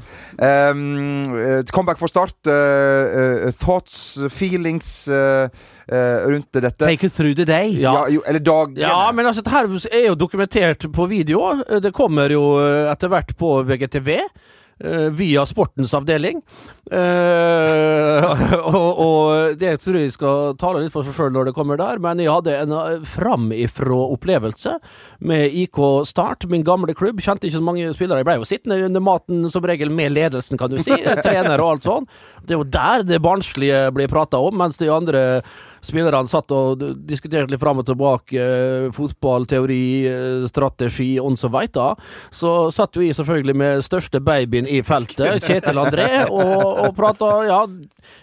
Um, 0.71 1.33
eh, 1.39 1.63
comeback 1.73 1.99
for 1.99 2.13
start. 2.13 2.37
Uh, 2.47 3.49
eh, 3.49 3.55
thoughts, 3.57 4.19
feelings 4.35 5.09
eh, 5.09 5.49
eh, 5.89 6.27
rundt 6.29 6.53
dette. 6.53 6.85
Take 6.85 7.09
it 7.09 7.17
through 7.17 7.35
the 7.39 7.47
day. 7.49 7.73
Ja, 7.81 8.05
jo, 8.13 8.21
eller 8.29 8.41
dagen. 8.45 8.77
Ja, 8.85 9.11
men 9.13 9.27
altså, 9.27 9.43
det 9.45 9.55
her 9.55 9.71
er 9.91 10.09
jo 10.11 10.19
dokumentert 10.19 10.85
på 10.93 11.09
video. 11.09 11.55
Det 11.81 11.95
kommer 11.97 12.33
jo 12.37 12.45
eh, 12.61 12.91
etter 12.93 13.13
hvert 13.13 13.33
på 13.41 13.57
VGTV. 13.65 14.19
Eh, 14.81 15.11
via 15.15 15.45
Sportens 15.47 15.95
avdeling. 15.95 16.41
Eh, 16.91 18.45
og, 18.75 19.01
og 19.05 19.59
det 19.61 19.75
tror 19.83 19.99
jeg 20.01 20.15
skal 20.15 20.55
tale 20.61 20.85
litt 20.85 20.95
for 20.95 21.07
seg 21.07 21.17
sjøl 21.17 21.35
når 21.35 21.49
det 21.49 21.57
kommer 21.57 21.81
der, 21.81 22.01
men 22.03 22.23
jeg 22.23 22.33
hadde 22.33 22.57
en 22.61 22.75
eh, 22.77 23.07
framifrå-opplevelse 23.15 24.77
med 25.25 25.59
IK 25.65 25.81
Start, 26.09 26.49
min 26.51 26.67
gamle 26.67 26.97
klubb. 26.97 27.23
Kjente 27.25 27.49
ikke 27.49 27.61
så 27.61 27.65
mange 27.65 27.93
spillere. 27.97 28.23
Jeg 28.23 28.31
ble 28.31 28.39
jo 28.41 28.49
sittende 28.49 28.81
under 28.89 29.05
maten 29.05 29.47
som 29.53 29.67
regel 29.67 29.93
med 29.95 30.15
ledelsen, 30.15 30.61
kan 30.61 30.73
du 30.73 30.81
si. 30.83 30.97
Trener 31.25 31.63
og 31.63 31.77
alt 31.77 31.89
sånn. 31.89 32.11
Det 32.45 32.57
er 32.57 32.61
jo 32.61 32.73
der 32.79 33.07
det 33.09 33.23
barnslige 33.25 33.87
blir 33.95 34.11
prata 34.13 34.41
om, 34.43 34.57
mens 34.61 34.81
de 34.81 34.91
andre 34.93 35.25
spillerne 35.85 36.29
satt 36.31 36.51
og 36.57 36.83
diskuterte 37.09 37.53
litt 37.53 37.61
fram 37.63 37.81
og 37.83 37.87
tilbake 37.89 38.41
eh, 38.41 38.87
fotball, 38.95 39.47
teori, 39.51 39.81
eh, 40.09 40.47
strategi 40.51 41.13
og 41.21 41.37
så 41.41 41.51
veita. 41.53 41.91
Så 42.35 42.71
satt 42.75 42.97
jo 42.99 43.05
jeg 43.05 43.17
selvfølgelig 43.19 43.57
med 43.61 43.85
største 43.87 44.21
babyen 44.25 44.67
i 44.71 44.81
feltet, 44.87 45.43
Kjetil 45.45 45.81
André, 45.83 46.09
og, 46.29 46.85
og 46.87 46.95
prata 46.97 47.31
Ja, 47.49 47.61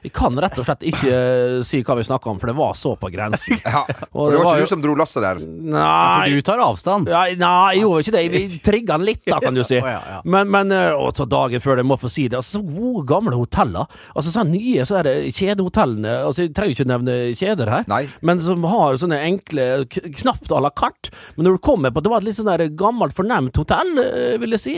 jeg 0.05 0.11
kan 0.13 0.37
rett 0.41 0.57
og 0.61 0.65
slett 0.67 0.83
ikke 0.91 1.09
eh, 1.11 1.55
si 1.65 1.81
hva 1.85 1.95
vi 1.97 2.05
snakka 2.07 2.29
om, 2.31 2.39
for 2.41 2.51
det 2.51 2.55
var 2.57 2.73
så 2.77 2.93
på 3.01 3.09
grensen. 3.13 3.59
Ja. 3.65 3.85
Og 4.13 4.31
det 4.31 4.37
det 4.37 4.41
var 4.41 4.45
var 4.45 4.53
ikke 4.55 4.61
jo- 4.61 4.67
du 4.67 4.73
som 4.75 4.81
dro 4.83 4.95
lasset 4.99 5.23
der. 5.25 5.41
Nei 5.41 6.29
For 6.29 6.35
du 6.37 6.41
tar 6.47 6.61
avstand. 6.65 7.09
ja, 7.11 7.23
nei, 7.37 7.75
jeg 7.75 7.83
gjorde 7.85 8.03
ikke 8.05 8.15
det. 8.17 8.23
Vi 8.33 8.59
trigga 8.65 8.97
den 8.97 9.05
litt, 9.09 9.23
da, 9.29 9.39
kan 9.43 9.53
du 9.57 9.63
si. 9.67 9.79
Å. 9.81 10.21
Men, 10.25 10.49
men 10.53 10.71
og 10.95 11.11
så 11.17 11.25
dagen 11.29 11.61
før, 11.63 11.81
det 11.81 11.85
må 11.87 11.97
få 12.01 12.09
si 12.11 12.27
det. 12.31 12.39
Altså, 12.39 12.59
så 12.59 12.63
gode, 12.65 13.05
gamle 13.09 13.35
hoteller. 13.37 13.89
Altså, 14.15 14.31
så 14.33 14.43
nye 14.47 14.85
så 14.87 14.99
er 15.01 15.07
det 15.09 15.15
kjedehotellene. 15.37 16.13
Altså, 16.27 16.45
Jeg 16.47 16.53
trenger 16.57 16.75
ikke 16.77 16.89
nevne 16.91 17.15
kjeder 17.51 17.71
her. 17.71 17.85
Nei. 17.91 18.05
Men 18.25 18.41
som 18.43 18.65
har 18.71 18.97
sånne 19.01 19.19
enkle, 19.27 19.67
knapt 19.91 20.51
à 20.51 20.63
la 20.63 20.71
carte. 20.73 21.13
Men 21.35 21.47
når 21.47 21.59
du 21.59 21.63
kommer 21.67 21.93
på 21.93 22.01
Det 22.01 22.11
var 22.11 22.23
et 22.23 22.29
litt 22.31 22.39
sånn 22.39 22.49
der 22.49 22.71
gammelt, 22.79 23.15
fornemt 23.17 23.59
hotell, 23.59 23.93
eh, 24.01 24.35
vil 24.41 24.57
jeg 24.57 24.63
si. 24.63 24.75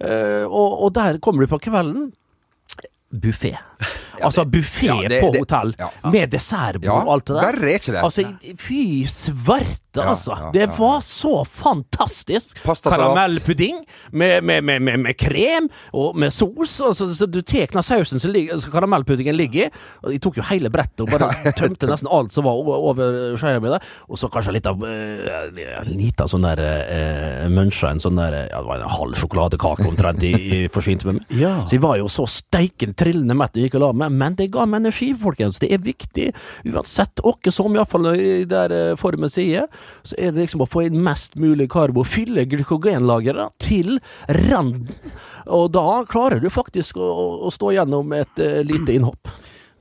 Eh, 0.00 0.44
og, 0.46 0.78
og 0.86 0.94
der 0.96 1.20
kommer 1.22 1.44
du 1.44 1.52
på 1.52 1.60
kvelden. 1.68 2.10
Buffé. 3.12 3.58
Altså 4.22 4.44
buffé 4.48 4.88
ja, 4.88 5.20
på 5.22 5.32
hotell, 5.38 5.74
ja. 5.78 5.90
med 6.12 6.32
dessertbord 6.32 7.06
og 7.06 7.12
alt 7.14 7.26
det 7.28 7.36
der. 7.36 7.46
verre 7.48 7.70
er 7.70 7.80
ikke 7.80 7.94
det. 7.94 8.02
Altså, 8.02 8.24
fy 8.60 8.82
svarte, 9.10 10.02
altså. 10.02 10.36
det 10.54 10.68
var 10.78 11.00
så 11.04 11.42
fantastisk. 11.44 12.62
Karamellpudding 12.62 13.82
med, 14.10 14.44
med, 14.44 14.64
med, 14.64 14.82
med, 14.82 15.16
krem 15.18 15.68
og 15.92 16.16
med 16.18 16.32
sos. 16.34 16.78
Altså, 16.80 17.10
så 17.14 17.26
du 17.26 17.40
tar 17.42 17.72
den 17.72 17.84
sausen 17.86 18.22
som 18.22 18.72
karamellpuddingen 18.72 19.36
ligger 19.36 19.68
i. 19.68 19.70
De 20.02 20.16
Jeg 20.16 20.22
tok 20.24 20.38
jo 20.40 20.46
hele 20.48 20.70
brettet 20.72 21.04
og 21.04 21.12
bare 21.12 21.30
tømte 21.58 21.88
nesten 21.90 22.10
alt 22.12 22.34
som 22.34 22.46
var 22.46 22.58
over 22.58 23.36
skeia 23.40 23.60
mi 23.62 23.72
der. 23.72 23.84
Og 24.08 24.20
så 24.20 24.30
kanskje 24.32 24.56
litt 24.56 24.68
av 24.70 24.82
uh, 24.82 24.90
En 25.82 25.92
liten 25.96 26.30
sånn 26.30 26.46
der 26.46 26.62
uh, 26.62 27.48
muncha, 27.52 27.92
en 27.92 28.02
sånn 28.02 28.20
der 28.20 28.38
Ja, 28.52 28.60
det 28.60 28.68
var 28.68 28.82
en 28.82 28.96
halv 28.96 29.18
sjokoladekake 29.18 29.86
omtrent 29.88 30.24
i, 30.26 30.32
i 30.32 30.60
forsvinte 30.72 31.08
med 31.08 31.20
meg. 31.20 31.36
Så 31.66 31.76
jeg 31.76 31.84
var 31.84 31.98
jo 32.00 32.08
så 32.12 32.26
steiken 32.30 32.96
trillende 32.98 33.36
mett 33.38 33.56
og 33.56 33.66
gikk 33.72 33.80
og 33.80 33.84
la 33.86 33.92
meg, 34.04 34.12
men 34.20 34.36
det 34.36 34.50
ga 34.52 34.66
meg 34.66 34.82
energi, 34.82 35.12
folkens. 35.18 35.60
Det 35.62 35.72
er 35.72 35.82
viktig. 35.82 36.32
Uansett 36.68 37.22
åkke 37.24 37.52
som, 37.52 37.72
iallfall 37.74 38.12
i 38.14 38.44
der 38.48 38.72
eh, 38.72 38.96
formen 39.00 39.30
sier, 39.32 39.68
så 40.04 40.16
er 40.18 40.32
det 40.32 40.46
liksom 40.46 40.64
å 40.64 40.68
få 40.68 40.86
inn 40.86 41.00
mest 41.02 41.36
mulig 41.36 41.70
karbo. 41.72 42.04
Fylle 42.04 42.44
glykogenlageret 42.50 43.56
til 43.62 43.98
randen. 44.28 44.90
Og 45.46 45.72
da 45.74 46.02
klarer 46.08 46.42
du 46.42 46.50
faktisk 46.52 47.00
å, 47.00 47.08
å 47.46 47.50
stå 47.52 47.72
gjennom 47.74 48.12
et 48.14 48.38
uh, 48.38 48.60
lite 48.66 48.94
innhopp. 48.94 49.30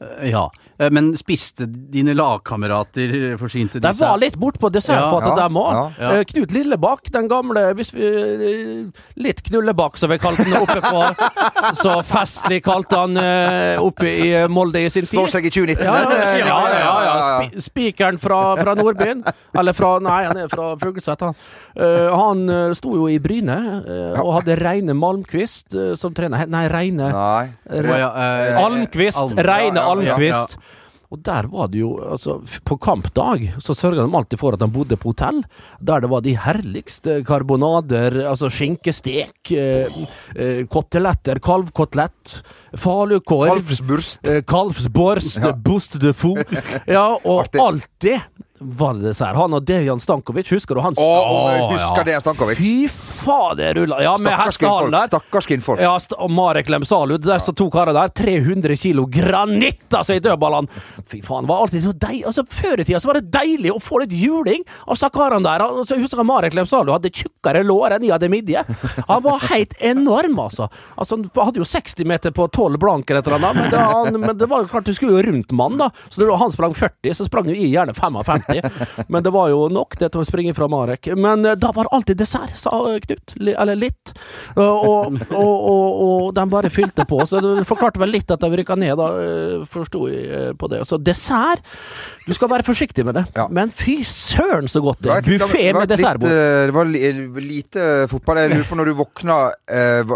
Eh, 0.01 0.29
Ja. 0.31 0.49
Eh, 0.79 0.89
Men 0.91 1.11
spiste 1.17 1.65
dine 1.67 2.13
lagkamerater 2.17 3.37
forsynte 3.37 3.79
De 3.81 3.91
var 3.99 4.17
litt 4.17 4.35
bortpå 4.37 4.71
dessertfatet, 4.73 5.37
Ja, 5.37 5.47
dem 5.47 5.57
òg. 5.61 5.71
ja, 5.99 6.11
ja. 6.17 6.23
Knut 6.23 6.51
Lillebakk, 6.51 7.11
den 7.11 7.27
gamle 7.29 7.73
hvis 7.77 7.91
vi, 7.93 8.01
eh, 8.05 9.01
Litt 9.21 9.43
Knullebakk, 9.43 9.97
som 9.97 10.09
vi 10.09 10.17
kalte 10.17 10.43
han 10.43 10.61
oppe 10.63 10.81
på 10.81 11.03
Så 11.83 12.01
festlig 12.03 12.63
kalte 12.63 12.97
han 12.97 13.15
eh, 13.17 13.77
oppe 13.81 14.07
i 14.09 14.47
Molde 14.49 14.81
i 14.81 14.89
sin 14.89 15.05
tid. 15.05 15.19
Står 15.19 15.29
seg 15.35 15.45
i 15.45 15.49
2019. 15.53 15.85
Ja, 15.85 15.95
ja, 16.01 16.09
eh, 16.17 16.39
ja, 16.39 16.59
ja, 16.71 16.95
ja. 17.05 17.61
Spikeren 17.61 18.17
fra, 18.19 18.55
fra 18.57 18.73
Nordbyen. 18.75 19.23
Eller 19.57 19.73
fra 19.77 19.99
Nei, 20.01 20.23
han 20.25 20.37
er 20.37 20.47
fra 20.51 20.71
Fuglset, 20.81 21.21
han. 21.21 21.35
Eh, 21.75 22.09
han 22.17 22.49
eh, 22.49 22.73
sto 22.75 22.95
jo 22.97 23.07
i 23.11 23.19
Bryne 23.23 23.57
eh, 23.85 24.19
og 24.21 24.33
hadde 24.39 24.57
Reine 24.59 24.93
Malmquist 24.97 25.75
eh, 25.77 25.93
som 25.99 26.13
trener. 26.17 26.47
Nei, 26.51 26.65
Reine 26.71 27.11
eh, 27.11 28.57
Almquist. 28.65 29.35
Reine 29.37 29.79
ja, 29.99 30.13
Almquist. 30.15 30.57
Og 31.11 31.19
der 31.27 31.43
var 31.51 31.67
det 31.67 31.81
jo, 31.81 31.89
altså, 32.07 32.37
på 32.63 32.77
kampdag 32.79 33.41
så 33.59 33.73
sørga 33.75 34.05
de 34.07 34.15
alltid 34.15 34.39
for 34.39 34.55
at 34.55 34.61
de 34.63 34.67
bodde 34.71 34.95
på 34.95 35.09
hotell, 35.11 35.41
der 35.83 35.99
det 35.99 36.09
var 36.09 36.21
de 36.23 36.37
herligste 36.39 37.17
karbonader, 37.27 38.15
altså 38.29 38.47
skinkestek, 38.47 39.51
eh, 39.51 39.91
eh, 40.39 40.61
koteletter, 40.71 41.41
kalvkotelett, 41.43 42.37
falukorv, 42.79 43.57
Kalvsburst. 43.59 44.23
eh, 44.23 44.39
kalvsborst, 44.47 45.41
Ja. 45.43 45.51
bost 45.51 45.99
de 45.99 46.13
fou. 46.13 46.37
Ja, 46.87 47.09
og 47.25 47.43
Artig. 47.43 47.59
det 47.99 48.21
var 48.61 48.93
det 48.93 49.09
dessert. 49.11 49.35
Han 49.35 49.53
og 49.57 49.65
Dejan 49.65 49.99
Stankovic, 49.99 50.47
husker 50.53 50.75
du 50.75 50.81
han? 50.85 50.93
Å, 50.95 51.09
jeg 51.51 51.71
husker 51.75 52.05
det, 52.07 52.21
Stankovic. 52.21 52.57
Fy 52.61 52.87
fader, 53.21 53.73
rulla. 53.77 54.01
Ja, 54.03 54.15
med 54.21 54.33
hestehalen 54.39 54.91
der. 54.95 55.07
Stakkars 55.11 55.47
kvinnfolk. 55.49 55.81
Ja, 55.83 55.93
st- 56.01 56.17
Marek 56.33 56.69
Lemsalu, 56.69 57.17
der 57.21 57.39
så 57.43 57.53
to 57.57 57.69
karer 57.73 57.93
der. 57.95 58.11
300 58.17 58.75
kilo 58.81 59.05
granitt, 59.11 59.87
altså, 59.93 60.15
i 60.17 60.23
dødballene! 60.23 60.67
Fy 61.11 61.21
faen, 61.25 61.47
var 61.49 61.63
alltid 61.65 61.83
så 61.85 61.93
deilig. 61.93 62.25
Altså, 62.29 62.45
før 62.49 62.81
i 62.81 62.85
tida 62.87 62.99
så 63.03 63.11
var 63.11 63.19
det 63.21 63.31
deilig 63.33 63.71
å 63.75 63.79
få 63.81 64.01
litt 64.03 64.15
juling 64.15 64.63
av 64.85 64.95
altså, 64.95 65.09
karene 65.13 65.45
der. 65.47 65.65
Altså, 65.65 65.95
jeg 65.97 66.05
husker 66.05 66.23
Marek 66.27 66.55
Lemsalu 66.57 66.91
hadde 66.95 67.11
tjukkere 67.13 67.63
lår 67.67 67.97
enn 67.97 68.07
jeg 68.07 68.15
hadde 68.15 68.31
midje. 68.31 68.63
Han 69.09 69.23
var 69.25 69.43
helt 69.51 69.75
enorm, 69.79 70.39
altså. 70.47 70.69
altså. 70.95 71.19
Han 71.21 71.47
hadde 71.51 71.61
jo 71.63 71.67
60 71.67 72.07
meter 72.09 72.33
på 72.35 72.47
12 72.47 72.79
blanker 72.81 73.19
eller 73.21 73.37
han, 73.41 73.57
men 73.57 73.69
det, 73.71 73.79
han, 73.81 74.19
men 74.21 74.37
det 74.37 74.47
var 74.51 74.67
klart 74.71 74.87
du 74.87 74.93
skulle 74.95 75.17
jo 75.19 75.25
rundt 75.29 75.51
mannen, 75.55 75.79
da. 75.81 75.89
Så 76.09 76.21
når 76.23 76.37
han 76.41 76.53
sprang 76.53 76.73
40, 76.77 77.13
så 77.17 77.27
sprang 77.27 77.49
jo 77.51 77.55
jeg 77.57 77.71
gjerne 77.73 77.93
55. 77.97 79.05
Men 79.11 79.23
det 79.25 79.33
var 79.33 79.49
jo 79.51 79.65
nok 79.71 79.97
det 79.99 80.11
til 80.13 80.23
å 80.23 80.27
springe 80.27 80.53
fra 80.57 80.67
Marek. 80.71 81.09
Men 81.17 81.45
eh, 81.45 81.57
da 81.59 81.71
var 81.75 81.89
alltid 81.95 82.19
dessert, 82.21 82.55
sa 82.59 82.73
eh, 82.93 83.10
Li- 83.41 83.55
Eller 83.57 83.79
litt. 83.79 84.13
Og, 84.55 84.65
og, 84.65 85.19
og, 85.31 86.01
og, 86.05 86.25
de 86.35 86.45
bare 86.51 86.71
fylte 86.73 87.05
på. 87.07 87.21
Så 87.29 87.41
det 87.43 87.65
forklarte 87.69 88.01
vel 88.01 88.13
litt 88.15 88.31
at 88.31 88.41
de 88.43 88.49
rykka 88.61 88.77
ned, 88.79 88.95
da, 88.99 89.07
eh, 89.21 89.65
forsto 89.71 90.05
jeg 90.11 90.25
eh, 90.27 90.51
på 90.57 90.69
det. 90.71 90.83
Så 90.89 90.99
dessert 91.01 91.63
Du 92.27 92.33
skal 92.37 92.51
være 92.51 92.65
forsiktig 92.67 93.05
med 93.07 93.17
det. 93.17 93.25
Ja. 93.35 93.47
Men 93.51 93.71
fy 93.75 94.01
søren 94.07 94.69
så 94.71 94.81
godt 94.83 95.01
det 95.05 95.13
er! 95.15 95.29
Buffé 95.41 95.63
med 95.75 95.89
dessertbord. 95.89 96.29
Det 96.31 96.75
var 96.75 96.91
lite 97.41 97.87
fotball. 98.11 98.41
Jeg 98.43 98.53
lurer 98.55 98.67
på 98.69 98.77
når 98.79 98.91
du 98.91 98.93
våkna 98.99 99.39
eh, 99.71 100.15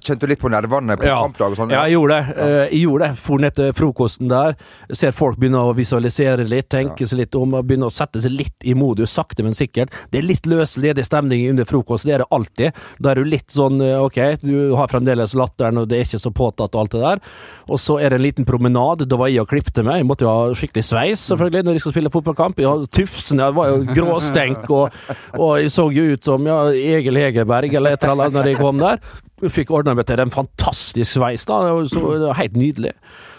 Kjente 0.00 0.24
du 0.24 0.30
litt 0.32 0.42
på 0.42 0.50
nervene 0.52 0.96
på 0.98 1.06
Ja. 1.08 1.20
kampdag 1.22 1.54
og 1.54 1.60
sånn? 1.60 1.72
Ja, 1.74 1.84
jeg 1.88 1.98
gjorde 1.98 2.18
det. 2.18 2.34
Ja. 2.36 2.48
Jeg 2.70 2.82
gjorde 2.84 3.08
det. 3.10 3.20
For 3.20 3.46
til 3.48 3.72
frokosten 3.76 4.28
der. 4.30 4.56
Ser 4.96 5.14
folk 5.16 5.38
begynne 5.40 5.62
å 5.64 5.74
visualisere 5.76 6.44
litt, 6.48 6.68
tenke 6.72 7.06
seg 7.08 7.22
litt 7.22 7.36
om, 7.38 7.54
begynne 7.64 7.88
å 7.88 7.94
sette 7.94 8.22
seg 8.22 8.34
litt 8.34 8.66
i 8.68 8.74
modus, 8.78 9.12
sakte, 9.16 9.44
men 9.46 9.56
sikkert. 9.56 9.94
Det 10.12 10.20
er 10.20 10.26
litt 10.26 10.48
løs, 10.50 10.76
ledig 10.80 11.06
stemning 11.08 11.48
under 11.52 11.68
frokost. 11.68 12.08
Det 12.10 12.16
er 12.16 12.24
det 12.24 12.28
alltid. 12.34 12.82
Da 12.98 13.12
er 13.12 13.20
du 13.20 13.30
litt 13.30 13.54
sånn 13.54 13.78
ok, 13.80 14.18
du 14.42 14.74
har 14.78 14.90
fremdeles 14.90 15.36
latteren, 15.38 15.78
og 15.80 15.88
det 15.90 16.00
er 16.00 16.08
ikke 16.08 16.22
så 16.22 16.34
påtatt 16.34 16.74
og 16.74 16.82
alt 16.82 16.96
det 16.96 17.02
der. 17.04 17.22
Og 17.70 17.80
så 17.80 18.00
er 18.02 18.10
det 18.10 18.18
en 18.18 18.26
liten 18.26 18.48
promenade. 18.48 19.06
Da 19.08 19.18
var 19.20 19.30
jeg 19.30 19.44
og 19.44 19.50
klipte 19.52 19.84
meg. 19.86 20.00
Jeg 20.00 20.08
måtte 20.08 20.26
jo 20.26 20.32
ha 20.32 20.58
skikkelig 20.58 20.86
sveis, 20.88 21.24
selvfølgelig, 21.30 21.64
når 21.66 21.76
jeg 21.76 21.84
skulle 21.84 21.96
spille 21.96 22.14
fotballkamp. 22.14 22.62
Ja, 22.62 22.74
Tufsen 22.90 23.42
jeg 23.42 23.56
var 23.56 23.70
jo 23.70 23.82
gråstenk, 23.94 24.66
og, 24.74 24.96
og 25.38 25.52
jeg 25.60 25.72
så 25.74 25.86
jo 25.94 26.06
ut 26.14 26.26
som 26.26 26.46
ja, 26.48 26.60
Egil 26.74 27.20
Hegerberg 27.20 27.74
eller 27.76 27.96
et 27.96 28.04
eller 28.04 28.16
annet 28.16 28.38
når 28.38 28.50
jeg 28.50 28.60
kom 28.60 28.82
der. 28.82 29.02
Fikk 29.48 29.72
ordna 29.72 29.94
meg 29.96 30.08
til 30.08 30.20
en 30.20 30.32
fantastisk 30.34 31.14
sveis, 31.14 31.46
da. 31.48 31.62
Så, 31.88 32.02
det 32.18 32.26
var 32.28 32.40
helt 32.40 32.58
nydelig. 32.60 32.92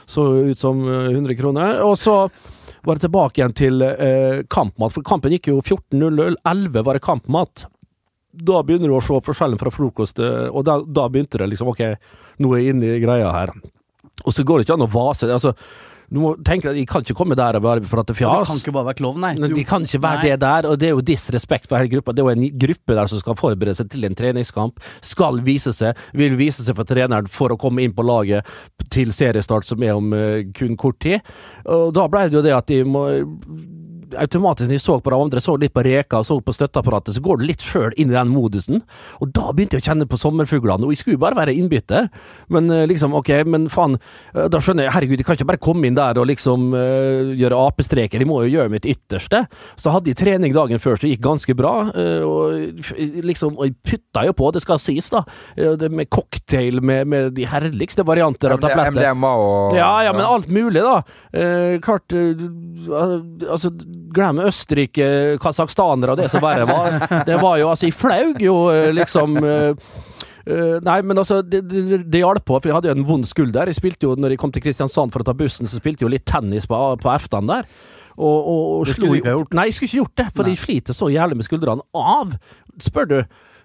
Så 0.09 0.25
ut 0.51 0.59
som 0.59 0.81
100 0.87 1.21
eh, 1.21 1.37
kroner. 1.39 1.83
Og 1.85 1.97
så 1.99 2.23
var 2.87 2.97
det 2.97 3.05
tilbake 3.05 3.41
igjen 3.41 3.53
til 3.57 3.83
eh, 3.85 4.41
kampmat, 4.49 4.93
for 4.95 5.05
kampen 5.05 5.35
gikk 5.35 5.51
jo 5.51 5.59
14-0. 5.61 6.39
11 6.41 6.87
var 6.87 6.97
det 6.97 7.05
kampmat. 7.05 7.67
Da 8.31 8.63
begynner 8.63 8.91
du 8.91 8.97
å 8.97 9.03
se 9.03 9.19
forskjellen 9.25 9.59
fra 9.59 9.73
frokost, 9.73 10.19
eh, 10.23 10.49
og 10.49 10.65
da, 10.67 10.79
da 10.85 11.07
begynte 11.11 11.41
det 11.41 11.51
liksom 11.51 11.71
Ok, 11.73 11.85
nå 12.41 12.51
er 12.55 12.61
jeg 12.61 12.75
inne 12.75 12.95
i 12.95 13.01
greia 13.03 13.31
her. 13.35 13.55
Og 14.25 14.35
så 14.35 14.45
går 14.45 14.61
det 14.61 14.67
ikke 14.67 14.77
an 14.77 14.87
å 14.87 14.91
vase. 14.91 15.31
altså 15.31 15.55
du 16.11 16.19
må 16.19 16.33
tenke 16.43 16.67
at 16.67 16.75
De 16.75 16.83
kan 16.87 17.03
ikke 17.05 17.15
komme 17.15 17.37
der 17.39 17.55
og 17.55 17.63
være 17.63 17.87
for 17.87 18.01
at 18.01 18.09
det 18.09 18.17
fjas. 18.19 18.43
Det 18.43 18.49
kan 18.49 18.59
ikke 18.59 18.73
bare 18.75 18.87
være 18.89 18.99
klovn, 18.99 19.23
nei. 19.23 19.51
De 19.55 19.63
kan 19.67 19.85
ikke 19.87 20.01
være 20.03 20.19
nei. 20.19 20.25
det 20.27 20.39
der, 20.43 20.67
og 20.67 20.79
det 20.81 20.89
er 20.89 20.91
jo 20.97 21.03
disrespekt 21.07 21.69
for 21.69 21.79
hele 21.79 21.91
gruppa. 21.93 22.11
Det 22.11 22.23
er 22.23 22.27
jo 22.27 22.33
en 22.33 22.59
gruppe 22.65 22.97
der 22.97 23.11
som 23.11 23.21
skal 23.21 23.37
forberede 23.39 23.77
seg 23.79 23.91
til 23.93 24.03
en 24.07 24.17
treningskamp, 24.19 24.81
skal 25.13 25.39
vise 25.45 25.71
seg, 25.75 25.99
vil 26.19 26.35
vise 26.39 26.65
seg 26.67 26.75
for 26.75 26.89
treneren 26.89 27.31
for 27.31 27.55
å 27.55 27.59
komme 27.59 27.85
inn 27.85 27.95
på 27.95 28.03
laget 28.03 28.47
til 28.91 29.15
seriestart 29.15 29.69
som 29.69 29.87
er 29.87 29.95
om 29.95 30.11
uh, 30.11 30.41
kun 30.57 30.75
kort 30.79 30.99
tid. 30.99 31.23
Og 31.71 31.95
da 31.95 32.09
ble 32.11 32.27
det 32.27 32.41
jo 32.41 32.43
det 32.43 32.57
at 32.59 32.67
de 32.67 32.83
må 32.83 33.07
automatisk 34.19 34.69
når 34.69 34.77
jeg 34.77 34.83
så 34.83 34.97
på 35.01 35.13
de 35.13 35.19
andre, 35.19 35.41
så 35.43 35.55
litt 35.59 35.73
på 35.75 35.83
Reka 35.85 36.21
og 36.21 36.27
så 36.27 36.37
på 36.43 36.53
støtteapparatet, 36.55 37.15
så 37.15 37.23
går 37.23 37.39
du 37.39 37.45
litt 37.47 37.63
sjøl 37.65 37.93
inn 37.99 38.11
i 38.11 38.15
den 38.15 38.31
modusen. 38.31 38.81
Og 39.23 39.31
da 39.35 39.51
begynte 39.51 39.77
jeg 39.77 39.85
å 39.85 39.87
kjenne 39.89 40.07
på 40.09 40.19
sommerfuglene. 40.19 40.87
Og 40.87 40.93
jeg 40.93 41.01
skulle 41.01 41.21
bare 41.21 41.37
være 41.37 41.55
innbytter, 41.57 42.09
men 42.53 42.69
uh, 42.71 42.83
liksom, 42.89 43.15
ok, 43.17 43.31
men 43.49 43.67
faen. 43.71 43.97
Uh, 44.35 44.47
da 44.51 44.61
skjønner 44.61 44.87
jeg, 44.87 44.95
herregud, 44.95 45.21
jeg 45.21 45.27
kan 45.27 45.39
ikke 45.39 45.49
bare 45.53 45.63
komme 45.63 45.89
inn 45.89 45.97
der 45.97 46.19
og 46.21 46.29
liksom 46.29 46.71
uh, 46.75 47.31
gjøre 47.37 47.61
apestreker, 47.69 48.21
jeg 48.21 48.29
må 48.29 48.41
jo 48.45 48.53
gjøre 48.55 48.73
mitt 48.73 48.87
ytterste. 48.89 49.45
Så 49.79 49.93
hadde 49.93 50.11
jeg 50.11 50.19
trening 50.21 50.55
dagen 50.55 50.81
før, 50.81 50.97
så 50.97 51.07
det 51.07 51.15
gikk 51.15 51.25
ganske 51.25 51.57
bra. 51.57 51.73
og 52.25 52.83
liksom, 53.25 53.57
og 53.57 53.69
jeg 53.69 53.75
putta 53.87 54.25
jo 54.27 54.35
på, 54.37 54.51
det 54.55 54.63
skal 54.63 54.79
sies, 54.81 55.09
da, 55.13 55.23
det 55.55 55.89
med 55.91 56.09
cocktail 56.13 56.81
med, 56.83 57.07
med 57.11 57.31
de 57.37 57.45
herligste 57.49 58.05
varianter 58.07 58.55
av 58.55 58.61
tabletter. 58.63 58.99
MDMA 58.99 59.31
og 59.41 59.77
Ja, 59.77 59.91
ja, 60.05 60.13
men 60.15 60.25
alt 60.25 60.49
mulig, 60.51 60.83
da. 60.83 60.97
klart 61.83 62.11
Altså 62.11 63.71
glem 64.13 64.41
Østerrike, 64.43 65.09
kasakhstanere 65.41 66.15
og 66.15 66.21
det 66.21 66.29
som 66.33 66.43
verre 66.43 66.67
var. 66.69 66.97
Det 67.27 67.37
var 67.41 67.59
jo 67.61 67.69
altså 67.71 67.89
Jeg 67.89 67.97
flaug 67.97 68.41
jo 68.43 68.63
eh, 68.73 68.89
liksom 68.95 69.37
Uh, 70.41 70.79
nei, 70.81 70.95
men 71.05 71.19
altså, 71.21 71.43
det, 71.45 71.59
det, 71.69 71.99
det 72.09 72.23
hjalp 72.23 72.41
på, 72.49 72.55
for 72.57 72.65
jeg 72.65 72.73
hadde 72.73 72.89
jo 72.89 72.95
en 72.97 73.05
vond 73.05 73.27
skulder. 73.29 73.69
Jeg 73.69 73.77
spilte 73.77 74.07
jo, 74.07 74.15
når 74.17 74.33
jeg 74.33 74.39
kom 74.41 74.49
til 74.53 74.63
Kristiansand 74.65 75.13
for 75.13 75.21
å 75.21 75.27
ta 75.27 75.35
bussen, 75.37 75.69
så 75.69 75.77
spilte 75.77 76.01
jeg 76.01 76.07
jo 76.07 76.13
litt 76.15 76.25
tennis 76.25 76.65
på, 76.65 76.79
på 76.97 77.11
eftan 77.13 77.45
der. 77.45 77.67
Og, 78.17 78.39
og, 78.39 78.63
og 78.79 78.89
slo? 78.89 79.11
Nei, 79.13 79.67
jeg 79.69 79.77
skulle 79.77 79.91
ikke 79.91 79.99
gjort 79.99 80.17
det, 80.17 80.27
for 80.33 80.49
nei. 80.49 80.55
jeg 80.55 80.63
sliter 80.63 80.97
så 80.97 81.11
jævlig 81.13 81.37
med 81.39 81.47
skuldrene 81.47 81.85
av, 81.93 82.33
spør 82.81 83.11
du 83.11 83.17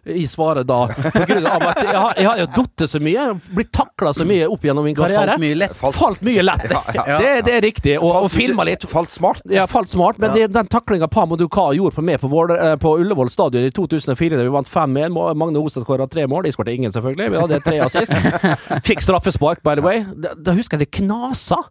i 0.06 0.26
svaret 0.26 0.66
da. 0.66 0.88
På 0.88 1.24
grunn 1.26 1.46
av 1.46 1.62
at 1.62 1.80
jeg 1.82 1.96
har, 1.96 2.12
jeg 2.16 2.26
har 2.28 2.40
jo 2.40 2.46
datt 2.56 2.84
så 2.90 3.00
mye, 3.02 3.26
blitt 3.56 3.72
takla 3.74 4.12
så 4.14 4.26
mye 4.28 4.46
opp 4.48 4.64
gjennom 4.64 4.86
min 4.86 4.94
karriere. 4.96 5.34
Falt 5.34 5.42
mye 5.42 5.58
lett. 5.58 5.76
Falt, 5.76 5.98
falt 5.98 6.24
mye 6.26 6.44
lett. 6.46 6.66
Ja, 6.70 6.82
ja. 6.94 7.18
Det, 7.26 7.30
det, 7.46 7.54
er 7.56 7.62
riktig. 7.64 7.94
Og, 7.98 8.12
og 8.26 8.30
filma 8.30 8.66
litt. 8.68 8.84
Falt 8.90 9.14
smart. 9.14 9.42
Ja, 9.50 9.66
falt 9.70 9.90
smart. 9.90 10.20
Men 10.22 10.34
det, 10.36 10.46
den 10.54 10.68
taklinga 10.70 11.08
Pamo 11.10 11.38
Duka 11.40 11.68
gjorde 11.74 11.96
på 11.96 12.04
meg 12.06 12.20
på, 12.22 12.30
Vård, 12.30 12.52
eh, 12.54 12.76
på 12.80 12.92
Ullevål 13.00 13.30
stadion 13.32 13.66
i 13.66 13.72
2004, 13.74 14.36
da 14.36 14.44
vi 14.44 14.52
vant 14.52 14.70
5-1 14.70 15.14
Magne 15.38 15.62
Ostad 15.62 15.86
skåra 15.86 16.06
tre 16.10 16.26
mål. 16.30 16.46
De 16.46 16.54
skåret 16.54 16.76
ingen, 16.76 16.92
selvfølgelig. 16.94 17.30
Vi 17.32 17.42
hadde 17.42 17.60
tre 17.64 17.80
assist. 17.86 18.14
Fikk 18.88 19.02
straffespark, 19.04 19.62
by 19.66 19.78
the 19.78 19.84
way. 19.86 20.04
Da, 20.14 20.36
da 20.36 20.54
husker 20.56 20.78
jeg 20.78 20.86
det 20.86 20.94
knasa. 21.00 21.62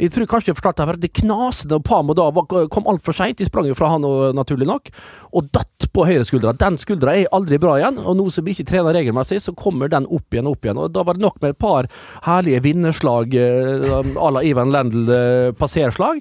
Jeg 0.00 0.10
tror 0.14 0.28
kanskje 0.30 0.50
jeg 0.52 0.58
forklarte 0.58 0.86
det, 0.90 1.04
det 1.04 1.12
knasende 1.20 1.78
Pamo 1.84 2.16
da 2.16 2.28
kom 2.72 2.88
altfor 2.90 3.14
seint. 3.16 3.38
De 3.38 3.46
sprang 3.46 3.68
jo 3.68 3.76
fra 3.78 3.92
han, 3.92 4.06
og, 4.06 4.34
naturlig 4.36 4.66
nok, 4.68 4.90
og 5.34 5.50
datt 5.54 5.88
på 5.94 6.06
høyre 6.08 6.24
skuldra. 6.26 6.54
Den 6.58 6.78
skuldra 6.80 7.14
er 7.14 7.30
aldri 7.34 7.60
bra 7.62 7.76
igjen, 7.78 8.00
og 8.02 8.18
nå 8.18 8.26
som 8.32 8.46
vi 8.46 8.54
ikke 8.56 8.66
trener 8.72 8.96
regelmessig, 8.96 9.40
så 9.44 9.54
kommer 9.58 9.92
den 9.92 10.08
opp 10.10 10.34
igjen 10.34 10.50
og 10.50 10.58
opp 10.58 10.66
igjen. 10.66 10.80
Og 10.82 10.92
Da 10.94 11.04
var 11.06 11.18
det 11.18 11.24
nok 11.24 11.40
med 11.42 11.54
et 11.54 11.60
par 11.62 11.88
herlige 12.26 12.64
vinnerslag 12.64 13.34
eh, 13.38 13.98
à 14.18 14.30
la 14.34 14.42
Ivan 14.42 14.74
Lendl 14.74 15.10
eh, 15.14 16.20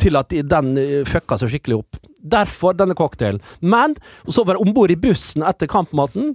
til 0.00 0.16
at 0.18 0.28
den 0.28 0.76
eh, 0.78 1.02
fucka 1.08 1.38
seg 1.40 1.54
skikkelig 1.54 1.80
opp. 1.82 2.00
Derfor 2.20 2.76
denne 2.76 2.96
cocktailen. 2.96 3.42
Men 3.60 3.96
så 4.28 4.44
var 4.44 4.56
det 4.56 4.64
om 4.64 4.72
bord 4.74 4.92
i 4.92 5.00
bussen 5.00 5.44
etter 5.44 5.70
kampmaten. 5.70 6.34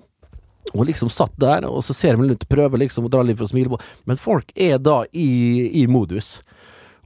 Og 0.76 0.86
liksom 0.86 1.10
satt 1.10 1.34
der, 1.42 1.66
og 1.66 1.82
så 1.82 1.96
ser 1.98 2.18
vi 2.20 2.28
rundt, 2.28 2.46
prøver 2.50 2.78
liksom 2.78 3.08
å 3.08 3.10
dra 3.10 3.24
litt 3.26 3.40
for 3.40 3.48
å 3.48 3.50
smile 3.50 3.72
på 3.72 3.80
Men 4.06 4.20
folk 4.22 4.52
er 4.54 4.78
da 4.78 5.02
i, 5.18 5.72
i 5.82 5.88
modus. 5.90 6.40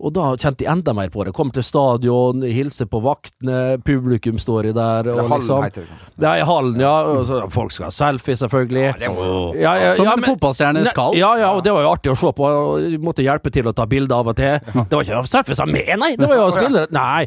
Og 0.04 0.12
da 0.12 0.34
kjente 0.36 0.60
de 0.64 0.68
enda 0.68 0.92
mer 0.96 1.12
på 1.14 1.24
det. 1.24 1.32
Kom 1.36 1.52
til 1.56 1.64
stadion, 1.64 2.44
hilse 2.44 2.86
på 2.92 3.00
vaktene, 3.06 3.78
publikum 3.88 4.40
står 4.42 4.68
i 4.70 4.74
der. 4.76 5.08
Og 5.14 5.22
hallen 5.22 5.38
liksom, 5.38 5.64
heter 5.64 5.88
det. 5.88 6.00
Ja, 6.26 6.34
i 6.36 6.44
hallen, 6.48 6.82
ja. 6.84 6.94
Så, 7.30 7.40
folk 7.54 7.72
skal 7.72 7.88
ha 7.88 7.96
selfie, 7.96 8.36
selvfølgelig. 8.42 8.86
Ja, 9.00 9.14
ja, 9.56 9.76
ja, 9.80 9.94
Som 10.00 10.12
en 10.12 10.26
fotballstjerne 10.28 10.84
skal. 10.92 11.16
Ja, 11.20 11.34
ja, 11.40 11.54
og 11.56 11.64
det 11.64 11.72
var 11.76 11.88
jo 11.88 11.94
artig 11.96 12.12
å 12.12 12.18
se 12.20 12.34
på. 12.36 12.50
Og 12.52 12.98
måtte 13.04 13.24
hjelpe 13.24 13.54
til 13.54 13.72
å 13.72 13.76
ta 13.76 13.88
bilder 13.88 14.20
av 14.20 14.34
og 14.34 14.40
til. 14.40 14.60
Det 14.74 14.92
var 14.92 15.08
ikke 15.08 15.24
selfies 15.32 15.64
av 15.64 15.72
meg, 15.72 15.94
nei! 16.00 16.16
Det 16.20 16.28
var 16.28 16.42
jo 16.42 16.50
spillere. 16.58 16.92
Nei. 16.94 17.24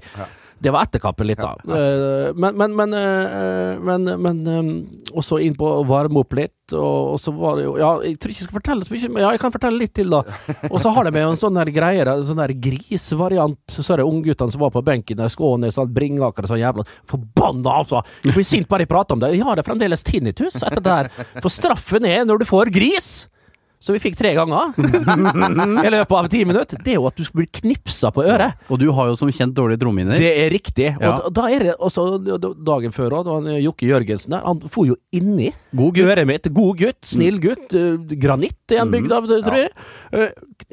Det 0.67 0.73
var 0.75 0.83
etterkappen 0.83 1.29
litt, 1.29 1.39
da. 1.39 1.53
Ja, 1.63 2.33
men, 2.35 2.57
men, 2.59 2.73
men, 2.75 2.95
eh, 2.99 3.77
men, 3.87 4.09
men 4.19 4.41
eh, 4.51 4.71
også 5.15 5.39
inn 5.45 5.55
på 5.55 5.69
å 5.77 5.85
varme 5.87 6.25
opp 6.25 6.35
litt. 6.35 6.57
Og, 6.75 7.13
og, 7.13 7.21
så 7.23 7.31
var 7.31 7.61
det 7.61 7.69
jo 7.69 7.77
Ja, 7.79 7.91
jeg 8.03 8.17
tror 8.19 8.33
ikke 8.33 8.43
jeg 8.43 8.49
skal 8.49 8.57
fortelle 8.57 9.11
men 9.13 9.23
ja, 9.23 9.29
jeg 9.37 9.43
kan 9.45 9.53
fortelle 9.55 9.79
litt 9.79 9.93
til, 9.95 10.11
da. 10.11 10.25
Og 10.67 10.81
så 10.83 10.91
har 10.97 11.07
de 11.07 11.13
med 11.15 11.29
en 11.29 11.39
sånn 11.39 11.55
der 11.61 11.71
greie, 11.71 12.03
en 12.03 12.27
sånn 12.27 12.43
der 12.43 12.55
grisvariant. 12.67 13.61
Så 13.71 13.87
er 13.95 14.03
det 14.03 14.09
ungguttene 14.09 14.57
som 14.57 14.65
var 14.65 14.75
på 14.75 14.83
benken 14.89 15.23
der, 15.23 15.31
Skånes, 15.31 15.79
sånn 15.79 15.95
Bringaker 15.95 16.49
og 16.49 16.51
sånn 16.51 16.63
jævla 16.65 16.87
Forbanna, 17.07 17.79
altså! 17.85 18.03
Jeg 18.27 18.35
blir 18.35 18.51
sint 18.51 18.71
bare 18.73 18.89
jeg 18.89 18.91
prater 18.91 19.15
om 19.15 19.23
det. 19.23 19.37
Jeg 19.37 19.47
har 19.47 19.61
det 19.61 19.69
fremdeles 19.69 20.03
tinnitus 20.07 20.59
etter 20.59 20.83
det 20.83 20.99
her. 20.99 21.13
For 21.39 21.53
straffen 21.55 22.11
er 22.11 22.27
når 22.27 22.43
du 22.43 22.49
får 22.51 22.75
gris! 22.75 23.15
Så 23.87 23.95
vi 23.95 24.01
fikk 24.03 24.17
tre 24.19 24.33
ganger 24.35 24.73
i 25.87 25.91
løpet 25.95 26.15
av 26.19 26.27
ti 26.31 26.41
minutter. 26.49 26.81
Det 26.83 26.97
er 26.97 26.99
jo 26.99 27.07
at 27.07 27.21
du 27.21 27.23
blir 27.31 27.47
knipsa 27.61 28.11
på 28.15 28.25
øret. 28.27 28.57
Og 28.67 28.81
du 28.83 28.89
har 28.97 29.13
jo 29.13 29.19
som 29.21 29.31
kjent 29.31 29.55
dårlige 29.55 29.79
trommehinner. 29.85 30.19
Det 30.19 30.33
er 30.43 30.51
riktig. 30.51 30.89
Og 30.99 31.07
ja. 31.07 31.13
da 31.39 31.45
er 31.55 31.69
det 31.69 31.77
også 31.79 32.07
dagen 32.67 32.95
før 32.97 33.21
òg, 33.21 33.31
da 33.31 33.61
Jokke 33.63 33.87
Jørgensen 33.87 34.35
der, 34.35 34.43
han 34.43 34.65
for 34.73 34.91
jo 34.91 34.99
inni 35.15 35.53
god 35.79 36.03
øret 36.03 36.27
mitt. 36.27 36.51
God 36.57 36.83
gutt, 36.83 36.99
snill 37.07 37.39
gutt. 37.43 37.77
Uh, 37.77 38.03
granitt 38.19 38.75
er 38.75 38.83
en 38.83 38.91
bygd 38.91 39.15
av, 39.15 39.31
tror 39.47 39.61
jeg. 39.61 39.71
Ja. 40.11 40.27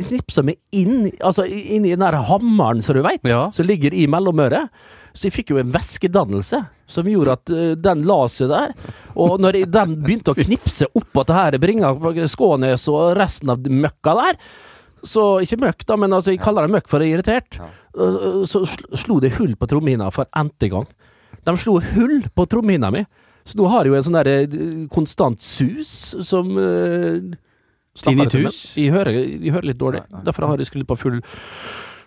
knipsa 0.08 0.42
meg 0.46 0.58
inn, 0.74 1.12
altså 1.22 1.46
inn 1.46 1.86
i 1.86 1.94
den 1.94 2.02
der 2.02 2.18
hammeren, 2.32 2.82
som 2.82 2.98
du 2.98 3.04
veit, 3.06 3.22
ja. 3.30 3.46
som 3.54 3.70
ligger 3.70 3.94
i 3.94 4.08
mellomøret. 4.10 4.74
Så 5.14 5.28
jeg 5.28 5.36
fikk 5.36 5.54
jo 5.54 5.60
en 5.62 5.72
væskedannelse 5.74 6.60
som 6.90 7.08
gjorde 7.10 7.38
at 7.38 7.54
uh, 7.54 7.72
den 7.78 8.04
la 8.10 8.20
seg 8.32 8.50
der. 8.52 8.74
Og 9.20 9.38
når 9.42 9.60
jeg, 9.60 9.72
den 9.74 9.96
begynte 10.02 10.34
å 10.34 10.38
knipse 10.38 10.90
opp 10.90 11.22
at 11.22 11.30
det 11.30 11.38
her 11.38 11.58
bringa 11.62 11.94
Skånes 12.30 12.88
og 12.92 13.14
resten 13.20 13.54
av 13.54 13.70
møkka 13.70 14.16
der, 14.20 14.40
så 15.04 15.26
ikke 15.44 15.60
møkk, 15.60 15.86
da, 15.88 15.98
men 16.00 16.16
altså, 16.16 16.32
jeg 16.32 16.42
kaller 16.42 16.66
det 16.66 16.78
møkk 16.78 16.88
for 16.90 17.04
jeg 17.04 17.12
er 17.14 17.20
irritert, 17.20 17.60
uh, 18.00 18.42
så 18.50 18.64
slo 18.66 19.20
det 19.24 19.36
hull 19.38 19.54
på 19.60 19.70
trommehinna 19.70 20.10
for 20.16 20.30
n-te 20.40 20.72
gang. 20.74 20.90
De 21.44 21.56
slo 21.60 21.78
hull 21.94 22.22
på 22.34 22.48
trommehinna 22.50 22.92
mi. 22.94 23.06
Så 23.44 23.60
nå 23.60 23.68
har 23.68 23.84
jeg 23.84 23.92
jo 23.92 23.98
en 24.00 24.06
sånn 24.08 24.20
der 24.22 24.32
uh, 24.50 24.84
konstant 24.94 25.44
sus 25.44 26.14
som 26.26 26.54
uh, 26.58 27.34
Tinnitus? 28.02 28.72
Jeg 28.80 28.90
jeg 28.90 29.54
hører 29.54 29.68
litt 29.68 29.78
dårlig. 29.82 30.02
Derfor 30.26 30.50
har 30.50 30.62
jeg 30.62 30.72
skrudd 30.72 30.88
på 30.90 30.98
full 30.98 31.20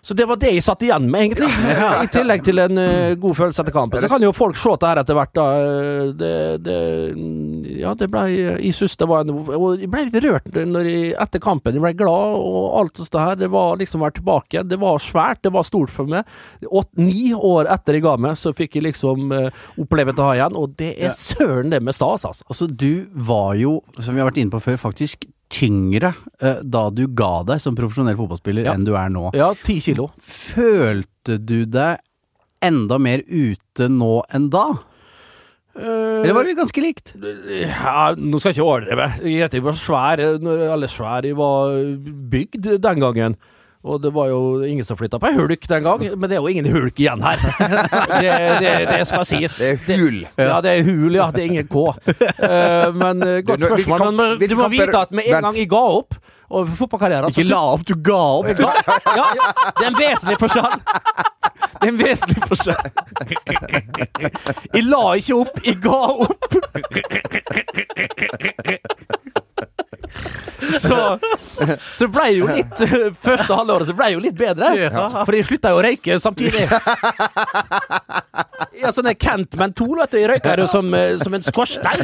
så 0.01 0.15
det 0.17 0.27
var 0.29 0.39
det 0.41 0.53
jeg 0.55 0.65
satt 0.65 0.83
igjen 0.85 1.07
med, 1.11 1.27
egentlig. 1.27 1.49
Ja. 1.77 1.89
I 2.03 2.09
tillegg 2.11 2.43
til 2.45 2.61
en 2.63 2.79
uh, 2.79 3.15
god 3.19 3.37
følelse 3.37 3.63
etter 3.63 3.75
kampen. 3.75 4.01
Så 4.01 4.09
kan 4.11 4.23
jo 4.23 4.33
folk 4.35 4.57
se 4.59 4.73
det 4.79 4.89
her 4.91 5.01
etter 5.01 5.17
hvert, 5.17 5.33
da. 5.37 5.45
Det, 6.17 6.31
det, 6.63 6.77
ja, 7.77 7.93
det 7.97 8.07
ble 8.11 8.23
Jeg 8.31 8.73
syns 8.77 8.97
det 8.99 9.07
var 9.09 9.25
en 9.25 9.33
Og 9.35 9.81
jeg 9.81 9.89
ble 9.91 10.05
litt 10.07 10.17
rørt 10.23 10.49
jeg, 10.53 11.13
etter 11.17 11.43
kampen. 11.43 11.77
Jeg 11.77 11.83
ble 11.83 11.93
glad 11.99 12.37
og 12.37 12.79
alt 12.81 13.01
sånt 13.01 13.19
her. 13.19 13.37
Det 13.39 13.51
var 13.53 13.77
liksom 13.81 14.01
å 14.01 14.07
være 14.07 14.17
tilbake. 14.19 14.65
Det 14.67 14.79
var 14.81 15.01
svært, 15.03 15.43
det 15.45 15.53
var 15.55 15.67
stort 15.67 15.93
for 15.93 16.09
meg. 16.09 16.27
Åt, 16.67 16.91
ni 16.99 17.31
år 17.35 17.69
etter 17.73 17.97
jeg 17.97 18.05
ga 18.05 18.15
meg, 18.21 18.37
så 18.39 18.53
fikk 18.57 18.79
jeg 18.79 18.87
liksom 18.89 19.33
uh, 19.33 19.49
oppleve 19.81 20.15
det 20.17 20.27
igjen, 20.37 20.57
og 20.57 20.75
det 20.79 20.93
er 20.95 21.15
søren 21.15 21.73
det 21.73 21.81
med 21.83 21.95
stas, 21.95 22.25
altså. 22.27 22.45
Altså, 22.47 22.67
du 22.67 23.07
var 23.27 23.55
jo, 23.59 23.79
som 23.99 24.15
vi 24.15 24.23
har 24.23 24.29
vært 24.29 24.39
inne 24.41 24.53
på 24.53 24.63
før, 24.63 24.79
faktisk 24.87 25.27
tyngre 25.53 26.13
uh, 26.43 26.59
da 26.63 26.87
du 26.93 27.05
ga 27.15 27.41
deg 27.47 27.61
som 27.63 27.77
profesjonell 27.77 28.17
fotballspiller 28.19 28.67
ja. 28.67 28.75
enn 28.75 28.85
du 28.87 28.93
er 28.99 29.11
nå. 29.13 29.29
Ja, 29.37 29.53
ti 29.63 29.79
kilo. 29.83 30.09
Følte 30.21 31.39
du 31.39 31.61
deg 31.69 32.03
enda 32.63 32.97
mer 33.01 33.23
ute 33.27 33.89
nå 33.91 34.21
enn 34.33 34.49
da? 34.53 34.67
Uh, 35.77 36.23
Eller 36.23 36.33
var 36.33 36.47
det 36.47 36.57
ganske 36.57 36.81
likt? 36.81 37.13
Ja, 37.17 38.13
nå 38.17 38.39
skal 38.41 38.51
jeg 38.51 38.57
ikke 38.57 38.65
overdrive. 38.65 39.11
Jeg 39.29 39.65
var 39.65 39.77
svær, 39.77 40.23
eller 40.23 40.89
svær, 40.91 41.27
jeg 41.27 41.37
var 41.37 41.77
bygd 42.33 42.71
den 42.81 43.05
gangen. 43.05 43.37
Og 43.87 44.01
det 44.03 44.11
var 44.15 44.27
jo 44.31 44.39
ingen 44.67 44.85
som 44.85 44.99
flytta 44.99 45.19
på 45.21 45.29
ei 45.29 45.37
hulk 45.37 45.67
den 45.69 45.85
gang, 45.85 46.05
men 46.19 46.29
det 46.29 46.37
er 46.37 46.43
jo 46.43 46.51
ingen 46.51 46.67
hulk 46.75 46.99
igjen 46.99 47.23
her. 47.23 47.41
det, 48.21 48.31
det, 48.61 48.73
det, 48.91 49.01
skal 49.07 49.25
sies. 49.27 49.57
Det 49.63 49.95
er 49.95 50.01
hul. 50.03 50.21
Ja, 50.35 50.61
det 50.63 50.73
er 50.73 50.87
hul, 50.87 51.15
ja. 51.15 51.29
Det 51.33 51.43
er 51.43 51.51
ingen 51.53 51.67
K. 51.71 51.75
Uh, 51.75 51.93
men 52.97 53.23
uh, 53.23 53.37
godt 53.47 53.63
spørsmål. 53.63 54.03
Kamp, 54.03 54.17
men 54.19 54.49
du 54.49 54.57
må 54.59 54.67
vite 54.73 54.91
at 54.99 55.13
med 55.15 55.23
en 55.31 55.47
gang 55.47 55.55
jeg 55.57 55.71
ga 55.71 55.83
opp 56.01 56.19
og 56.47 56.69
fotballkarrieren 56.79 57.29
Ikke 57.29 57.43
la 57.43 57.59
opp, 57.73 57.81
du 57.87 57.95
ga 57.99 58.21
opp! 58.39 58.47
Ja, 58.47 58.71
ja, 59.35 59.49
det 59.79 59.83
er 59.83 59.89
en 59.89 59.97
vesentlig 59.99 60.37
forskjell. 60.39 60.71
Det 61.77 61.83
er 61.83 61.91
en 61.91 61.99
vesentlig 61.99 62.43
forskjell. 62.47 62.83
Jeg 64.73 64.83
la 64.87 65.01
ikke 65.19 65.35
opp, 65.41 65.59
jeg 65.65 65.75
ga 65.83 66.01
opp. 66.23 66.41
Så, 70.79 71.17
så 71.97 72.07
ble 72.11 72.27
jo 72.35 72.47
litt 72.49 72.81
Første 73.27 73.57
halvåret 73.57 73.89
så 73.89 73.95
ble 73.97 74.11
jo 74.13 74.21
litt 74.23 74.37
bedre. 74.37 74.71
For 75.23 75.37
jeg 75.37 75.47
slutta 75.47 75.73
jo 75.73 75.81
å 75.81 75.85
røyke 75.87 76.19
samtidig. 76.23 76.67
Ja, 78.77 78.91
sånn 78.93 79.09
Kent 79.17 79.55
mentol, 79.57 79.95
vet 79.97 80.11
du. 80.13 80.17
Jeg 80.21 80.29
røyka 80.29 80.53
jo 80.61 80.67
som, 80.69 80.91
som 81.23 81.33
en 81.33 81.45
skorstein. 81.45 82.03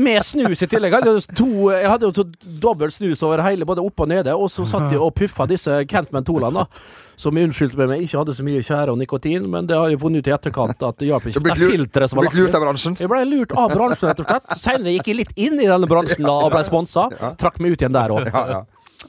Med 0.00 0.22
snus 0.26 0.62
i 0.64 0.68
tillegg. 0.70 0.94
Jeg 0.94 1.04
hadde, 1.04 1.36
to, 1.38 1.70
jeg 1.74 1.88
hadde 1.90 2.10
jo 2.10 2.24
dobbelt 2.62 2.94
snus 2.96 3.22
over 3.26 3.42
hele, 3.44 3.66
både 3.68 3.84
opp 3.84 4.04
og 4.04 4.10
nede. 4.10 4.34
Og 4.34 4.50
så 4.52 4.66
satt 4.68 4.90
jeg 4.92 5.00
og 5.02 5.14
puffa 5.16 5.46
disse 5.50 5.82
Kent 5.90 6.12
mentolene, 6.14 6.64
da. 6.64 6.92
Som 7.20 7.38
unnskyldte 7.38 7.78
meg 7.86 8.02
ikke 8.02 8.18
hadde 8.18 8.34
så 8.34 8.42
mye 8.42 8.62
tjære 8.64 8.90
og 8.90 8.98
nikotin, 8.98 9.44
men 9.50 9.68
det 9.70 9.76
har 9.78 9.92
jeg 9.92 10.00
funnet 10.02 10.24
ut 10.24 10.30
i 10.30 10.34
etterkant 10.34 10.80
at 10.82 10.98
det 10.98 11.06
hjalp 11.12 11.28
ikke. 11.30 11.42
Det 11.46 11.52
er 11.54 11.60
filteret 11.76 12.10
som 12.10 12.18
ble 12.18 12.26
lurt, 12.26 12.40
lurt 12.40 12.56
av 12.58 12.64
bransjen? 12.66 12.96
Jeg 12.98 13.10
ble 13.12 13.20
lurt 13.30 13.54
av 13.54 13.70
bransjen, 13.70 14.10
rett 14.10 14.22
og 14.24 14.26
slett. 14.30 14.56
Seinere 14.58 14.96
gikk 14.96 15.12
jeg 15.12 15.20
litt 15.20 15.34
inn 15.38 15.60
i 15.60 15.68
denne 15.70 15.86
bransjen 15.90 16.26
da, 16.26 16.34
og 16.42 16.50
ble 16.56 16.64
sponsa. 16.66 17.06
Trakk 17.38 17.60
meg 17.62 17.76
ut 17.76 17.84
igjen 17.84 17.94
der 17.94 18.16
òg. 18.16 18.26
Ja, 18.34 18.46
ja. 18.50 18.62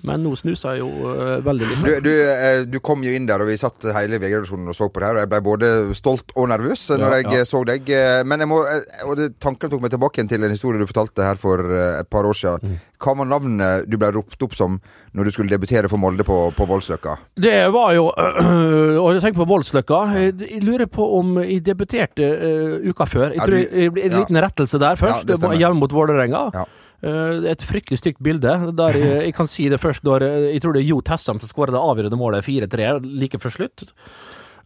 Men 0.04 0.24
nå 0.26 0.34
snuser 0.40 0.76
jeg 0.76 0.84
jo 0.84 0.90
uh, 1.08 1.38
veldig 1.46 1.70
litt. 1.70 1.86
Du, 1.86 2.10
du, 2.10 2.12
uh, 2.12 2.64
du, 2.70 2.80
kom 2.86 3.04
jo 3.06 3.14
inn 3.16 3.28
der, 3.30 3.44
og 3.44 3.50
vi 3.50 3.58
satt 3.60 3.88
hele 3.96 4.20
VG-redaksjonen 4.22 4.72
og 4.72 4.78
så 4.78 4.90
på 4.90 5.02
det 5.02 5.10
her. 5.10 5.20
Og 5.20 5.26
jeg 5.26 5.32
ble 5.34 5.42
både 5.46 5.72
stolt 5.98 6.36
og 6.36 6.50
nervøs 6.52 6.88
ja, 6.92 7.00
når 7.02 7.18
jeg 7.20 7.30
ja. 7.40 7.46
så 7.50 7.64
deg. 7.68 7.90
Eh, 7.90 8.22
men 8.28 8.44
jeg 8.44 8.52
må, 8.52 8.62
og 9.06 9.16
det, 9.20 9.32
tanken 9.44 9.72
tok 9.72 9.84
meg 9.84 9.94
tilbake 9.94 10.26
til 10.30 10.46
en 10.46 10.54
historie 10.54 10.82
du 10.82 10.90
fortalte 10.90 11.26
her 11.26 11.40
for 11.40 11.64
et 11.66 12.12
par 12.12 12.28
år 12.28 12.38
siden. 12.38 12.76
Mm. 12.76 12.84
Hva 13.02 13.14
var 13.20 13.28
navnet 13.28 13.90
du 13.90 13.98
ble 14.00 14.10
ropt 14.16 14.42
opp 14.46 14.56
som 14.56 14.78
når 15.16 15.28
du 15.28 15.34
skulle 15.36 15.52
debutere 15.52 15.90
for 15.92 16.02
Molde 16.02 16.26
på, 16.28 16.38
på 16.56 16.68
Voldsløkka? 16.70 17.18
Det 17.36 17.58
var 17.76 17.92
jo 17.98 18.08
øh, 18.12 18.96
Og 19.04 19.10
jeg 19.16 19.24
tenker 19.24 19.42
på 19.42 19.50
Voldsløkka. 19.50 20.02
Jeg, 20.16 20.62
lurer 20.64 20.88
på 20.92 21.06
om 21.20 21.38
jeg 21.44 21.62
debuterte 21.66 22.26
øh, 22.26 22.90
uka 22.90 23.08
før. 23.10 23.36
Jeg 23.36 23.44
tror 23.44 23.58
jeg, 23.60 23.70
jeg, 23.74 23.92
En 24.06 24.18
liten 24.20 24.42
rettelse 24.48 24.80
der 24.82 25.00
først. 25.00 25.24
Ja, 25.24 25.32
det 25.32 25.40
stemmer. 25.40 25.60
Hjemme 25.60 25.80
mot 25.80 25.94
Vålerenga. 25.94 26.50
Ja. 26.56 26.66
Uh, 27.06 27.46
et 27.52 27.66
fryktelig 27.66 28.00
stygt 28.02 28.22
bilde. 28.26 28.54
Der 28.76 28.98
jeg, 28.98 29.18
jeg, 29.28 29.36
kan 29.38 29.50
si 29.52 29.68
det 29.70 29.82
først 29.82 30.06
når 30.08 30.26
Jeg 30.50 30.64
tror 30.64 30.74
det 30.74 30.82
er 30.84 30.90
Jo 30.90 31.02
Tessam 31.06 31.42
som 31.42 31.52
skåra 31.52 31.76
det 31.76 31.82
avgjørende 31.82 32.20
målet 32.20 32.48
4-3 32.48 32.96
like 33.06 33.42
før 33.42 33.54
slutt. 33.60 33.86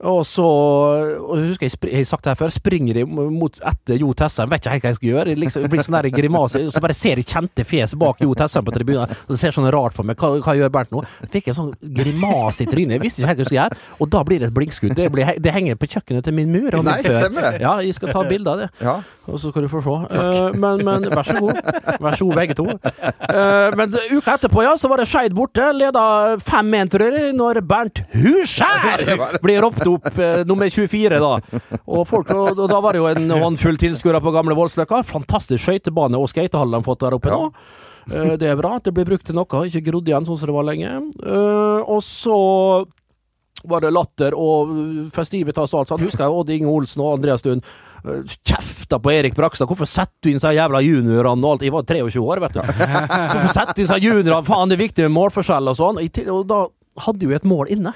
Og 0.08 0.22
så 0.28 0.46
og 0.46 1.42
husker 1.42 1.68
jeg, 1.68 1.76
jeg 1.90 2.00
har 2.00 2.08
sagt 2.08 2.24
det 2.24 2.32
her 2.32 2.40
før, 2.40 2.54
springer 2.54 3.02
de 3.02 3.04
mot 3.10 3.60
etter 3.72 4.00
Jo 4.00 4.14
Tessem, 4.18 4.48
vet 4.52 4.64
ikke 4.64 4.76
helt 4.76 4.86
hva 4.86 4.92
jeg 4.94 5.00
skal 5.00 5.10
gjøre. 5.10 5.36
Liksom, 5.44 5.66
blir 5.72 5.84
sånn 5.84 5.98
grimase, 6.16 6.62
så 6.72 6.84
bare 6.84 6.96
ser 6.96 7.20
jeg 7.20 7.28
kjente 7.28 7.66
fjes 7.68 7.96
bak 8.00 8.24
Jo 8.24 8.32
Tessem 8.40 8.66
på 8.66 8.76
tribunen, 8.76 9.12
og 9.28 9.40
ser 9.40 9.56
sånn 9.56 9.68
rart 9.76 9.98
på 9.98 10.06
meg. 10.08 10.20
Hva, 10.20 10.40
hva 10.46 10.56
gjør 10.56 10.72
Bernt 10.74 10.96
nå? 10.96 11.04
Fikk 11.34 11.52
en 11.52 11.60
sånn 11.60 11.74
grimase 12.00 12.64
i 12.64 12.70
trynet, 12.70 12.98
jeg 12.98 13.04
visste 13.04 13.24
ikke 13.24 13.34
helt 13.34 13.42
hva 13.42 13.46
jeg 13.46 13.52
skulle 13.52 13.62
gjøre. 13.62 13.84
Og 14.00 14.12
da 14.16 14.24
blir 14.30 14.44
det 14.44 14.50
et 14.50 14.56
blinkskudd. 14.56 14.96
Det, 14.96 15.10
blir, 15.14 15.34
det 15.40 15.56
henger 15.56 15.80
på 15.80 15.92
kjøkkenet 15.92 16.28
til 16.30 16.38
min 16.38 16.52
mur. 16.54 16.80
Nei, 16.86 17.00
stemmer 17.04 17.50
det. 17.50 17.64
Ja, 17.66 17.76
jeg 17.84 18.00
skal 18.00 18.16
ta 18.16 18.24
bilde 18.30 18.56
av 18.56 18.64
det. 18.64 18.70
Ja. 18.84 19.00
Og 19.30 19.38
så 19.42 19.52
skal 19.52 19.66
du 19.66 19.70
få 19.70 19.82
se. 19.86 19.96
Uh, 20.10 20.56
men, 20.58 20.84
men, 20.86 21.06
vær 21.14 21.28
så 21.28 21.38
god. 21.38 21.60
Vær 22.02 22.18
så 22.18 22.26
god, 22.26 22.36
begge 22.40 22.56
to. 22.58 22.66
Uh, 22.66 23.70
men 23.78 23.94
uka 24.16 24.38
etterpå, 24.38 24.64
ja, 24.66 24.74
så 24.80 24.90
var 24.90 25.04
det 25.04 25.10
Skeid 25.12 25.36
borte. 25.38 25.68
Leda 25.76 26.06
5-1, 26.42 26.92
tror 26.96 27.06
jeg, 27.06 27.34
når 27.38 27.62
Bernt 27.70 28.02
Huskjær 28.16 29.06
blir 29.44 29.62
ropt 29.66 29.86
opp 29.98 30.08
eh, 30.16 30.42
nummer 30.50 30.70
24, 30.72 31.20
da. 31.24 31.60
Og, 31.84 32.06
folk, 32.08 32.32
og, 32.36 32.54
og, 32.56 32.66
da 32.72 32.80
var 32.84 32.96
det 32.96 33.04
jo 33.04 33.12
en 33.12 33.36
håndfull 33.44 33.80
tilskuere 33.82 34.22
på 34.24 34.34
gamle 34.36 34.58
Voldsløkka. 34.58 35.04
Fantastisk 35.10 35.66
skøytebane 35.66 36.20
og 36.20 36.30
skatehall 36.32 36.72
de 36.72 36.82
har 36.82 36.88
fått 36.88 37.06
der 37.06 37.18
oppe 37.18 37.34
nå. 37.34 37.52
Eh, 38.12 38.38
det 38.40 38.50
er 38.50 38.58
bra. 38.60 38.78
at 38.78 38.88
Det 38.88 38.94
blir 38.96 39.08
brukt 39.08 39.28
til 39.28 39.38
noe, 39.38 39.66
ikke 39.68 39.86
grodd 39.90 40.10
igjen 40.10 40.28
sånn 40.28 40.40
som 40.40 40.50
det 40.50 40.56
var 40.56 40.68
lenge. 40.68 40.96
Eh, 41.20 41.82
og 41.86 42.02
så 42.06 42.40
var 43.68 43.84
det 43.84 43.92
latter 43.92 44.36
og 44.40 44.72
festivitas 45.14 45.74
og 45.74 45.84
alt 45.84 45.94
sånt. 45.94 46.08
Husker 46.08 46.26
jeg 46.26 46.36
Odd 46.42 46.52
Inge 46.56 46.72
Olsen 46.72 47.04
og 47.04 47.18
Andreas 47.18 47.44
Lund 47.46 47.66
eh, 48.06 48.36
kjefta 48.48 49.02
på 49.04 49.14
Erik 49.14 49.36
Brakstad. 49.38 49.68
Hvorfor 49.70 49.90
setter 49.90 50.16
du 50.24 50.32
inn 50.32 50.42
så 50.42 50.54
jævla 50.56 50.82
juniorene 50.86 51.46
og 51.46 51.58
alt? 51.58 51.68
Jeg 51.68 51.76
var 51.76 51.88
23 51.88 52.24
år, 52.24 52.44
vet 52.46 52.60
du. 52.60 52.62
Hvorfor 52.64 53.54
setter 53.54 53.76
du 53.76 53.84
inn 53.84 53.92
så 53.92 54.00
juniorene? 54.00 54.46
Faen, 54.48 54.72
det 54.72 54.80
er 54.80 54.86
viktig 54.88 55.08
med 55.08 55.18
målforskjell 55.18 55.74
og 55.74 55.80
sånn. 55.80 56.04
Og 56.30 56.46
da 56.50 56.64
hadde 57.06 57.28
jo 57.28 57.36
et 57.36 57.48
mål 57.48 57.76
inne. 57.76 57.94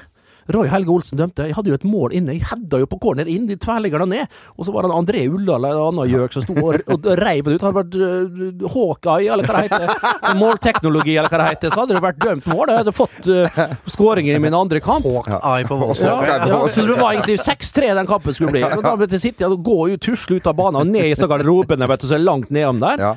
Roy 0.52 0.68
Helge 0.68 0.92
Olsen 0.92 1.20
dømte. 1.20 1.48
Jeg 1.48 1.56
hadde 1.58 1.72
jo 1.72 1.78
et 1.78 1.86
mål 1.88 2.16
inne. 2.18 2.36
Jeg 2.36 2.48
hedda 2.50 2.82
jo 2.82 2.90
på 2.90 3.00
corner 3.04 3.30
inn, 3.32 3.46
de 3.48 3.56
tverrligger 3.60 4.04
ned. 4.10 4.32
Og 4.58 4.68
så 4.68 4.74
var 4.76 4.86
det 4.86 4.96
André 4.98 5.24
Ullal 5.32 5.64
eller 5.64 5.80
en 5.80 6.00
annen 6.02 6.12
gjøk 6.12 6.36
som 6.36 6.46
sto 6.46 6.56
og, 6.60 6.80
og 6.92 7.08
reiv 7.20 7.48
det 7.48 7.58
ut. 7.58 7.66
Hadde 7.66 7.80
vært 7.80 7.98
uh, 8.00 8.68
Hawkeye, 8.74 9.30
eller 9.34 9.48
hva 9.48 9.58
det 9.58 9.66
heter. 9.70 10.38
Målteknologi, 10.42 11.18
eller 11.18 11.32
hva 11.32 11.42
det 11.44 11.50
heter. 11.54 11.74
Så 11.74 11.84
hadde 11.84 11.98
det 11.98 12.04
vært 12.04 12.22
dømt 12.24 12.50
mål. 12.52 12.74
Jeg 12.74 12.84
hadde 12.84 12.96
fått 12.96 13.30
uh, 13.30 13.62
skåringen 13.96 14.40
i 14.40 14.44
min 14.44 14.58
andre 14.58 14.84
kamp. 14.84 15.08
Hawkeye 15.08 15.70
på 15.70 15.80
Voss. 15.84 16.04
Ja, 16.04 16.18
ja, 16.28 16.62
så 16.74 16.88
det 16.88 16.98
var 17.00 17.14
egentlig 17.14 17.40
6-3 17.44 17.94
den 18.00 18.10
kampen 18.10 18.36
skulle 18.36 18.56
bli. 18.56 18.66
Men 18.68 18.84
da 18.84 18.96
ble 19.00 19.10
det 19.12 19.22
sitte 19.24 19.48
og 19.48 19.62
gå 19.64 19.80
ut, 19.94 20.02
tusle 20.04 20.40
ut 20.40 20.50
av 20.50 20.58
banen 20.60 20.82
og 20.84 20.90
ned 20.92 21.14
i 21.14 21.30
garderobene, 21.34 21.88
vet 21.90 22.04
du, 22.04 22.10
så 22.10 22.20
langt 22.20 22.52
nedom 22.54 22.82
der. 22.84 23.08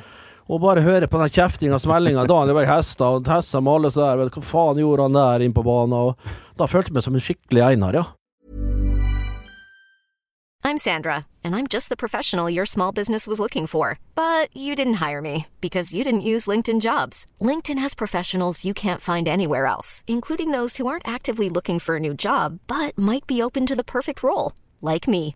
Og 0.47 0.61
bare 0.63 0.81
høre 0.81 1.07
på 1.11 1.19
den 1.19 1.33
kjeftinga 1.33 1.75
og 1.75 1.83
smellinga. 1.83 2.23
Hester, 2.67 3.19
og 3.19 3.63
med 3.63 3.73
alle 3.73 3.91
så 3.91 4.05
der. 4.05 4.29
Hva 4.31 4.43
faen 4.43 4.79
gjorde 4.79 5.09
han 5.09 5.17
der 5.17 5.43
inn 5.43 5.53
på 5.53 5.63
banen? 5.63 5.93
Og 5.93 6.15
da 6.57 6.65
følte 6.65 6.91
jeg 6.91 6.99
meg 6.99 7.03
som 7.03 7.15
en 7.15 7.27
skikkelig 7.27 7.65
Einar, 7.67 7.93
ja. 7.93 8.05
I'm 10.63 10.77
Sandra, 10.77 11.27
and 11.45 11.55
I'm 11.55 11.67
just 11.67 11.87
the 11.87 11.95
professional 11.95 12.49
your 12.49 12.65
small 12.65 12.91
business 12.91 13.25
was 13.25 13.39
looking 13.39 13.67
for. 13.67 13.99
But 14.15 14.49
you 14.53 14.75
didn't 14.75 14.95
hire 14.95 15.21
me 15.21 15.45
because 15.61 15.93
you 15.93 16.03
didn't 16.03 16.27
use 16.33 16.45
LinkedIn 16.45 16.81
jobs. 16.81 17.25
LinkedIn 17.39 17.79
has 17.79 17.95
professionals 17.95 18.65
you 18.65 18.73
can't 18.73 19.01
find 19.01 19.27
anywhere 19.27 19.65
else, 19.65 20.03
including 20.07 20.51
those 20.51 20.75
who 20.75 20.87
aren't 20.87 21.07
actively 21.07 21.49
looking 21.49 21.79
for 21.79 21.95
a 21.95 22.01
new 22.01 22.13
job, 22.13 22.59
but 22.67 22.97
might 22.97 23.25
be 23.27 23.41
open 23.41 23.65
to 23.65 23.75
the 23.75 23.83
perfect 23.83 24.21
role, 24.23 24.53
like 24.81 25.07
me. 25.07 25.35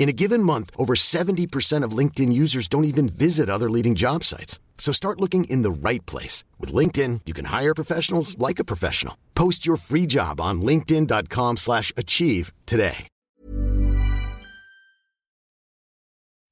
In 0.00 0.08
a 0.08 0.16
given 0.16 0.42
month, 0.42 0.70
over 0.78 0.94
70% 0.94 1.84
of 1.84 1.92
LinkedIn 1.92 2.32
users 2.32 2.66
don't 2.66 2.88
even 2.88 3.06
visit 3.06 3.50
other 3.50 3.68
leading 3.68 3.94
job 3.94 4.24
sites. 4.24 4.58
So 4.78 4.92
start 4.92 5.20
looking 5.20 5.44
in 5.44 5.60
the 5.60 5.70
right 5.70 6.04
place. 6.06 6.42
With 6.58 6.72
LinkedIn, 6.72 7.20
you 7.26 7.34
can 7.34 7.44
hire 7.44 7.74
professionals 7.74 8.34
like 8.38 8.58
a 8.58 8.64
professional. 8.64 9.14
Post 9.34 9.66
your 9.66 9.76
free 9.76 10.06
job 10.06 10.40
on 10.40 10.62
linkedin.com 10.62 11.58
slash 11.58 11.92
achieve 11.98 12.50
today. 12.64 13.06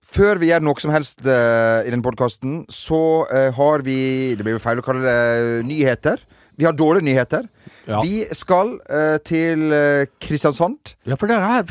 Før 0.08 0.38
vi 0.40 0.48
gjør 0.48 0.64
noe 0.64 0.80
som 0.80 0.92
helst 0.92 1.20
eh, 1.24 1.84
i 1.84 1.90
denne 1.92 2.04
podkasten, 2.04 2.62
så 2.72 3.00
eh, 3.28 3.50
har 3.52 3.84
vi 3.84 3.98
Det 4.36 4.44
blir 4.44 4.56
jo 4.56 4.62
feil 4.64 4.80
å 4.80 4.84
kalle 4.84 5.04
det 5.04 5.16
eh, 5.16 5.64
nyheter. 5.68 6.20
Vi 6.56 6.64
har 6.68 6.76
dårlige 6.76 7.08
nyheter. 7.08 7.48
Ja. 7.88 8.02
Vi 8.04 8.20
skal 8.36 8.74
uh, 8.84 9.16
til 9.24 9.72
eh, 9.72 10.02
Kristiansand. 10.20 10.92
Ja, 11.08 11.16
for 11.16 11.30
det 11.30 11.38
her 11.40 11.64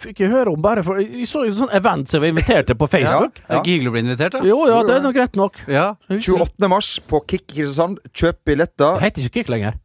fikk 0.00 0.22
jeg 0.24 0.30
høre 0.32 0.54
om 0.54 0.62
bare 0.64 0.80
for 0.86 0.96
Jeg 1.02 1.26
så 1.28 1.42
et 1.44 1.52
en 1.52 1.58
sånn 1.58 1.74
event 1.76 2.08
som 2.08 2.22
vi 2.24 2.30
inviterte 2.32 2.76
på 2.80 2.88
Facebook. 2.94 3.42
Det 3.44 3.58
er 3.58 3.66
hyggelig 3.68 3.92
å 3.92 3.94
bli 3.98 4.02
invitert, 4.06 4.38
da. 4.38 4.42
Jo, 4.48 4.62
ja, 4.70 4.78
det 4.88 4.94
er 4.96 5.04
nok 5.04 5.18
greit 5.18 5.36
nok. 5.36 5.60
Ja. 5.68 5.90
28. 6.08 6.70
mars 6.72 6.94
på 7.10 7.20
Kick 7.28 7.44
Kristiansand. 7.52 8.00
Kjøp 8.16 8.40
billetter. 8.48 8.96
Det 8.96 9.04
heter 9.04 9.26
ikke 9.28 9.36
Kick 9.42 9.52
lenger. 9.52 9.76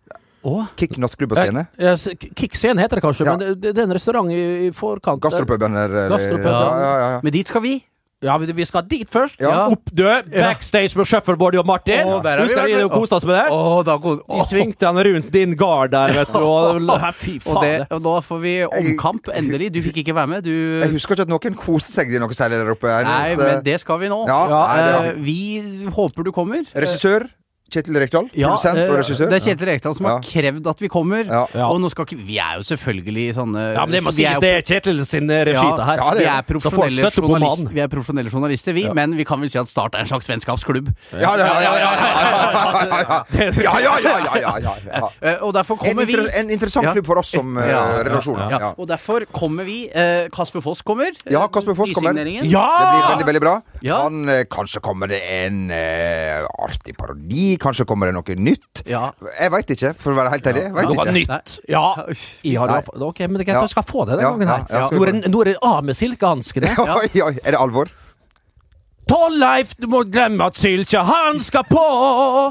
Å, 0.46 0.68
Kick 0.78 0.96
nattklubb 1.02 1.34
og 1.34 1.40
scene. 1.42 1.66
Ja, 1.82 1.96
Kick 2.38 2.56
scene 2.56 2.84
heter 2.86 3.00
det 3.02 3.04
kanskje, 3.04 3.26
Ja. 3.26 3.34
men 3.36 3.58
det, 3.60 3.74
det 3.74 3.82
er 3.82 3.88
en 3.90 3.96
restaurant 3.98 4.30
i, 4.32 4.42
i 4.68 4.72
forkant. 4.78 5.20
Gastropuben 5.24 5.74
eller- 5.74 6.08
Gastropuben. 6.14 6.52
Ja, 6.54 6.80
ja, 6.86 6.96
ja, 7.02 7.10
ja. 7.16 7.20
Men 7.26 7.34
dit 7.34 7.50
skal 7.50 7.64
vi. 7.66 7.80
Ja, 8.24 8.38
vi, 8.40 8.48
vi 8.56 8.66
skal 8.66 8.86
dit 8.88 9.10
først. 9.12 9.38
Ja. 9.44 9.66
Opp 9.74 9.92
dø, 9.94 10.08
backstage 10.32 10.96
med 10.98 11.08
Shuffleboard 11.10 11.58
og 11.60 11.66
Martin. 11.68 12.08
Oh, 12.08 12.22
der 12.24 12.40
vi 12.40 12.48
Husker 12.48 12.70
vi 12.70 12.78
og 12.86 12.94
koste 12.94 13.18
oss 13.20 13.26
med 13.28 13.36
det? 13.36 13.44
Oh, 13.54 13.82
da 13.86 13.98
oh. 14.00 14.16
Vi 14.32 14.46
svingte 14.50 14.88
han 14.88 15.00
rundt 15.10 15.30
din 15.34 15.56
gard 15.60 15.92
der, 15.94 16.16
vet 16.22 16.32
du. 16.34 16.40
Og, 16.40 16.80
fy 17.26 17.36
Og, 17.44 17.60
det, 17.62 17.74
faen. 17.84 17.88
og 17.98 18.04
nå 18.08 18.16
får 18.26 18.42
vi 18.46 18.56
omkamp, 18.70 19.30
endelig. 19.36 19.70
Du 19.76 19.82
fikk 19.86 20.02
ikke 20.06 20.16
være 20.16 20.32
med, 20.32 20.48
du. 20.48 20.54
Jeg 20.82 20.94
husker 20.96 21.18
ikke 21.18 21.28
at 21.28 21.34
noen 21.36 21.60
koste 21.60 21.92
seg 21.92 22.16
i 22.16 22.22
noe 22.24 22.36
særlig 22.36 22.62
der 22.64 22.74
oppe. 22.74 22.92
Nei, 23.06 23.36
men 23.40 23.64
det 23.66 23.80
skal 23.84 24.00
vi 24.02 24.12
nå. 24.12 24.24
Ja, 24.32 24.42
nei, 24.52 24.78
det 24.80 24.94
Eh, 24.96 25.18
vi 25.22 25.40
håper 25.94 26.24
du 26.26 26.32
kommer. 26.34 26.64
Regissør 26.74 27.28
Kjetil 27.74 27.98
Rekdal. 27.98 28.28
Ja, 28.38 28.52
Produsent 28.54 28.78
og 28.78 28.92
eh, 28.94 28.98
regissør. 29.02 29.30
Det 29.32 29.38
er 29.40 29.44
Kjetil 29.46 29.68
Rekdal 29.72 29.96
som 29.98 30.06
har 30.06 30.14
Ja. 30.16 30.20
krevd 30.22 30.68
at 30.70 30.80
vi 30.84 30.88
kommer. 30.88 31.24
Ja. 31.26 31.66
Og 31.70 31.80
nå 31.82 31.90
skal 31.90 32.06
ikke 32.06 32.18
Vi 32.26 32.38
er 32.38 32.60
jo 32.60 32.64
selvfølgelig 32.68 33.26
sånne 33.36 33.64
Ja, 33.74 33.86
men 33.86 33.92
det 33.96 34.02
må 34.06 34.10
er 34.14 34.16
sies, 34.20 34.40
det 34.40 34.52
er 34.54 34.62
Kjetil 34.62 35.02
sin 35.06 35.30
eh, 35.34 35.42
regi, 35.50 35.66
det 35.76 35.86
her. 35.90 35.98
Ja, 35.98 36.10
det 36.14 36.20
vi 36.20 36.26
er 36.26 36.38
er. 36.38 36.44
Så 36.46 36.50
profesjonelle, 36.54 37.12
journalist, 37.18 37.72
vi 37.74 37.80
er 37.82 37.88
profesjonelle 37.92 38.30
journalister, 38.32 38.74
vi. 38.78 38.84
Ja. 38.86 38.94
Men 38.94 39.16
vi 39.18 39.26
kan 39.26 39.42
vel 39.42 39.50
si 39.50 39.58
at 39.60 39.68
Start 39.72 39.96
er 39.98 40.06
en 40.06 40.12
slags 40.12 40.30
vennskapsklubb. 40.30 40.94
Ja, 41.20 41.34
ja, 41.36 41.48
ja, 41.66 41.74
ja, 41.82 41.92
ja. 44.94 45.10
Eh, 45.22 45.44
Og 45.44 45.54
derfor 45.56 45.78
kommer 45.82 46.06
vi 46.06 46.14
inter 46.16 46.30
en 46.40 46.50
interessant 46.54 46.92
klubb 46.94 47.06
for 47.10 47.18
oss 47.22 47.32
som 47.34 47.58
eh, 47.58 47.70
Ja, 47.70 47.82
ja, 47.98 48.04
redaksjon. 48.08 48.40
ja. 48.40 48.60
Ja. 48.62 48.72
Og 48.78 48.88
derfor 48.88 49.26
kommer 49.36 49.66
vi 49.68 49.90
eh, 49.90 50.28
Kasper 50.34 50.62
Foss 50.64 50.82
kommer. 50.86 51.12
Ja, 51.30 51.48
Kasper 51.48 51.76
Foss 51.78 51.92
kommer. 51.96 52.14
Det 52.16 52.26
blir 52.26 52.52
veldig, 52.54 53.26
veldig 53.32 53.42
bra. 53.44 53.56
Ja. 53.86 54.04
Han, 54.06 54.28
eh, 54.30 54.44
kanskje 54.50 54.82
kommer 54.86 55.10
det 55.12 55.22
en 55.42 55.70
eh, 55.74 56.46
artig 56.62 56.96
parodi. 56.98 57.55
Kanskje 57.62 57.86
kommer 57.88 58.10
det 58.10 58.16
noe 58.18 58.38
nytt. 58.40 58.84
Ja. 58.90 59.10
Jeg 59.40 59.52
veit 59.54 59.76
ikke, 59.76 59.94
for 60.00 60.14
å 60.14 60.20
være 60.20 60.34
helt 60.36 60.50
ærlig. 60.52 60.64
Ja. 60.66 60.88
Noe 60.90 61.16
nytt. 61.16 61.54
Ja. 61.72 61.84
ja 62.46 62.66
ok, 63.10 63.20
men 63.28 63.38
det 63.40 63.46
er 63.46 63.52
greit, 63.52 63.56
Ja. 63.56 63.62
jeg 63.62 63.76
skal 63.76 63.88
få 63.88 64.06
det 64.06 64.18
den 64.18 64.26
Ja, 64.26 64.32
gangen 64.32 64.48
her. 64.48 64.66
ja, 64.70 64.80
ja, 64.80 64.86
skal 64.86 64.98
nå, 64.98 65.06
er 65.06 65.12
det, 65.12 65.32
nå 65.32 65.42
er 65.42 65.52
det 65.52 65.56
av 65.62 65.84
med 65.84 65.96
silkehanskene. 65.96 66.74
Oi, 67.00 67.22
oi, 67.22 67.36
er 67.44 67.56
det 67.56 67.62
alvor? 67.62 67.92
Torleif, 69.06 69.76
du 69.78 69.86
må 69.88 70.02
glemme 70.10 70.48
at 70.50 70.58
Sylkja, 70.58 71.04
han 71.06 71.40
skal 71.40 71.68
på! 71.70 71.86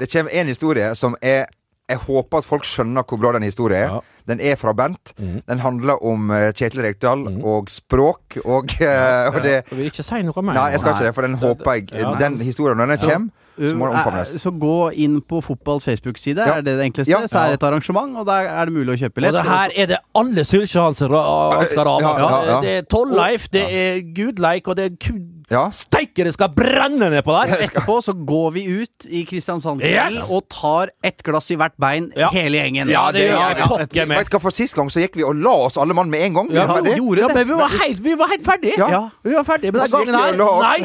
Det 0.01 0.11
kommer 0.12 0.31
en 0.31 0.53
historie 0.53 0.95
som 0.95 1.17
er 1.21 1.47
jeg 1.85 2.01
håper 2.01 2.40
at 2.40 2.47
folk 2.49 2.64
skjønner 2.64 3.05
hvor 3.05 3.19
bra 3.21 3.35
den 3.37 3.45
historien 3.45 3.77
er. 3.77 3.97
Ja. 3.99 4.21
Den 4.31 4.40
er 4.40 4.57
fra 4.57 4.73
Bent. 4.73 5.12
Mm. 5.19 5.43
Den 5.45 5.61
handler 5.61 6.01
om 6.01 6.31
eh, 6.33 6.47
Kjetil 6.57 6.81
Rekdal 6.81 7.27
og 7.45 7.69
språk 7.69 8.38
og, 8.45 8.73
eh, 8.81 9.29
og 9.29 9.40
det 9.45 9.59
Jeg 9.59 9.77
vil 9.77 9.90
ikke 9.90 10.07
si 10.07 10.23
noe 10.25 10.45
mer. 10.47 10.57
Nei, 10.57 10.71
jeg 10.73 10.81
skal 10.81 10.95
ikke 10.95 11.09
det, 11.11 11.14
for 11.19 11.29
den 11.29 11.37
håper 11.43 11.77
jeg 11.77 11.90
Ja. 11.93 12.14
Den 12.23 12.40
historien, 12.40 12.81
når 12.81 12.95
den 12.95 13.03
kommer, 13.05 13.44
så 13.59 13.77
må 13.77 13.87
den 13.88 13.97
omfavnes. 13.97 14.35
Eh, 14.35 14.38
Så 14.43 14.51
gå 14.59 14.93
inn 14.95 15.21
på 15.23 15.40
fotballs 15.43 15.85
Facebook-side, 15.85 16.38
Ja. 16.47 16.57
er 16.59 16.62
det 16.62 16.77
det 16.79 16.85
enkleste. 16.93 17.11
Ja. 17.11 17.21
Så 17.27 17.38
er 17.38 17.51
det 17.55 17.62
et 17.62 17.67
arrangement, 17.69 18.17
og 18.19 18.27
der 18.27 18.49
er 18.51 18.64
det 18.64 18.75
mulig 18.75 18.95
å 18.97 18.99
kjøpe 19.09 19.27
Og 19.27 19.33
det 19.33 19.45
her 19.45 19.71
er 19.77 19.87
det 19.87 19.99
alle 20.14 20.45
Sylkjahanser 20.45 21.09
skal 21.09 21.85
ha. 21.87 22.01
Ja, 22.01 22.19
ja, 22.19 22.45
ja. 22.45 22.61
Det 22.61 22.71
er 22.79 22.83
Torleif, 22.83 23.49
det 23.51 23.64
er 23.71 24.01
Gudleik, 24.14 24.69
og 24.69 24.77
det 24.77 24.85
er. 24.93 25.12
Ja. 25.53 25.67
Steike, 25.77 26.25
det 26.25 26.33
skal 26.33 26.49
brenne 26.57 27.11
ned 27.13 27.21
på 27.27 27.35
der! 27.37 27.59
Etterpå 27.67 27.99
så 28.05 28.15
går 28.17 28.51
vi 28.55 28.63
ut 28.81 29.05
i 29.13 29.25
Kristiansand-kvelden 29.29 30.17
Yes! 30.17 30.31
og 30.33 30.47
tar 30.53 30.93
ett 31.05 31.21
glass 31.27 31.51
i 31.53 31.57
hvert 31.61 31.75
bein, 31.81 32.07
Ja. 32.17 32.31
hele 32.33 32.63
gjengen. 32.63 32.89
Ja, 32.89 33.11
det 33.13 33.27
gjør 33.27 33.35
ja, 33.37 33.49
vi. 33.53 33.61
ja. 33.61 34.07
Vet 34.09 34.31
du 34.31 34.37
hva, 34.37 34.41
For 34.41 34.55
sist 34.55 34.75
gang 34.79 34.89
så 34.93 35.03
gikk 35.05 35.19
vi 35.21 35.25
og 35.29 35.37
la 35.37 35.53
oss 35.67 35.77
alle 35.81 35.95
mann 35.97 36.09
med 36.11 36.25
en 36.25 36.35
gang. 36.39 36.49
Vi 36.49 36.57
Ja, 36.57 36.65
var 36.67 36.81
ferdig. 36.81 36.97
ja, 36.97 37.29
det. 37.29 37.35
men 37.35 37.49
vi 37.49 37.59
var 37.61 37.69
helt, 37.77 38.01
vi 38.05 38.15
var 38.23 38.29
helt 38.33 38.45
ferdige. 38.47 38.79
Ja. 38.79 39.03
Vi 39.23 39.35
var 39.35 39.45
ferdige, 39.45 39.73
Men 39.73 39.81
den 39.85 39.91
gangen 39.91 40.15
her. 40.15 40.33
Nei! 40.65 40.79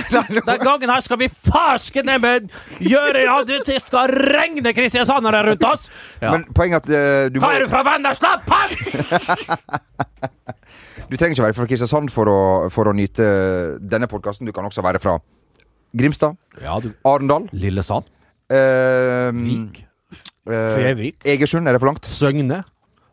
Den 0.50 0.60
gangen 0.66 0.90
her 0.90 1.02
skal 1.02 1.18
vi 1.20 1.28
farske 1.30 2.04
ned 2.04 2.20
med 2.20 2.50
gjøre 2.80 3.24
ja, 3.24 3.40
det, 3.48 3.62
det 3.68 3.82
skal 3.82 4.12
regne 4.12 4.74
kristiansandere 4.74 5.44
rundt 5.50 5.64
oss! 5.64 5.90
Ja. 6.22 6.32
Men 6.36 6.44
poenget 6.56 6.90
er 6.90 7.24
at 7.24 7.30
uh, 7.30 7.34
du, 7.34 7.40
må, 7.40 7.48
Hva 7.48 7.56
er 7.56 7.64
du 7.64 7.70
fra 7.72 7.84
Vennesla? 7.88 8.36
Pann! 8.48 8.70
du 11.10 11.18
trenger 11.18 11.36
ikke 11.36 11.44
være 11.48 11.58
fra 11.58 11.66
Kristiansand 11.70 12.10
for 12.14 12.26
å, 12.30 12.40
for 12.74 12.86
å 12.90 12.94
nyte 12.96 13.26
denne 13.82 14.08
podkasten. 14.08 14.46
Du 14.46 14.52
kan 14.56 14.66
også 14.70 14.84
være 14.86 15.00
fra 15.02 15.18
Grimstad, 15.98 16.36
Ja, 16.62 16.80
du 16.80 16.92
Arendal, 17.04 17.48
Lillesand. 17.52 18.06
eh, 18.50 19.32
Vik. 19.34 19.86
eh, 20.50 20.76
Fevik. 20.76 21.16
Egersund. 21.26 21.68
Er 21.68 21.74
det 21.74 21.82
for 21.82 21.88
langt? 21.92 22.06
Søgne. 22.06 22.64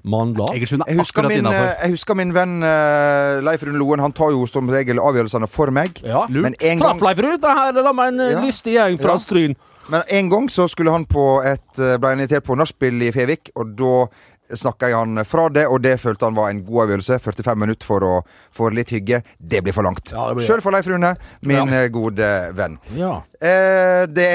Mandal. 0.06 0.52
Egersund 0.54 0.82
er 0.86 0.92
Jeg 0.92 0.98
husker, 1.00 1.22
akkurat 1.24 1.32
min, 1.32 1.38
innafor. 1.44 1.64
eh, 1.66 1.80
jeg 1.82 1.90
husker 1.96 2.14
min 2.14 2.32
venn 2.34 2.62
uh, 2.62 3.40
Leif 3.42 3.62
Rune 3.66 3.78
Loen. 3.80 3.98
Han 4.04 4.12
tar 4.14 4.30
jo 4.30 4.44
som 4.46 4.68
regel 4.70 5.00
avgjørelsene 5.02 5.48
for 5.50 5.72
meg. 5.74 5.98
Ja, 6.04 6.26
Men 6.30 6.54
en 6.60 6.78
Traff 6.78 7.00
Leif 7.02 7.18
Ruud. 7.18 7.40
Det 7.42 7.56
her 7.58 7.72
la 7.82 7.92
meg 7.92 8.12
en 8.14 8.20
eh, 8.20 8.30
Ja. 8.36 8.42
lystig 8.44 8.76
gjeng 8.76 9.00
fra 9.02 9.16
Ja. 9.16 9.18
Stryn. 9.18 9.56
men 9.88 10.02
en 10.10 10.28
gang 10.30 10.48
så 10.50 10.68
skulle 10.68 10.90
han 10.90 11.04
på 11.06 11.42
et 11.44 11.76
ble 12.00 12.12
invitert 12.16 12.42
på 12.44 12.56
nachspiel 12.58 13.02
i 13.02 13.10
Fevik, 13.12 13.50
og 13.56 13.74
da 13.76 14.06
snakka 14.54 14.90
jeg 14.90 14.98
han 14.98 15.24
fra 15.26 15.48
det, 15.52 15.66
og 15.70 15.82
det 15.84 15.96
følte 16.02 16.28
han 16.28 16.36
var 16.36 16.50
en 16.52 16.62
god 16.66 16.86
avgjørelse. 16.86 17.18
45 17.22 17.62
minutter 17.62 17.88
for, 17.88 18.06
å, 18.06 18.20
få 18.54 18.70
litt 18.74 18.92
hygge. 18.94 19.22
Det 19.38 19.62
blir 19.64 19.74
for 19.76 19.86
langt. 19.86 20.12
Ja, 20.14 20.28
blir 20.36 20.46
Sjøl 20.46 20.62
for 20.64 20.74
Leif 20.76 20.88
Rune, 20.90 21.14
min 21.42 21.72
Ja. 21.72 21.86
gode 21.92 22.30
venn. 22.56 22.78
Ja. 22.96 23.22
Eh, 23.40 24.06
det 24.06 24.30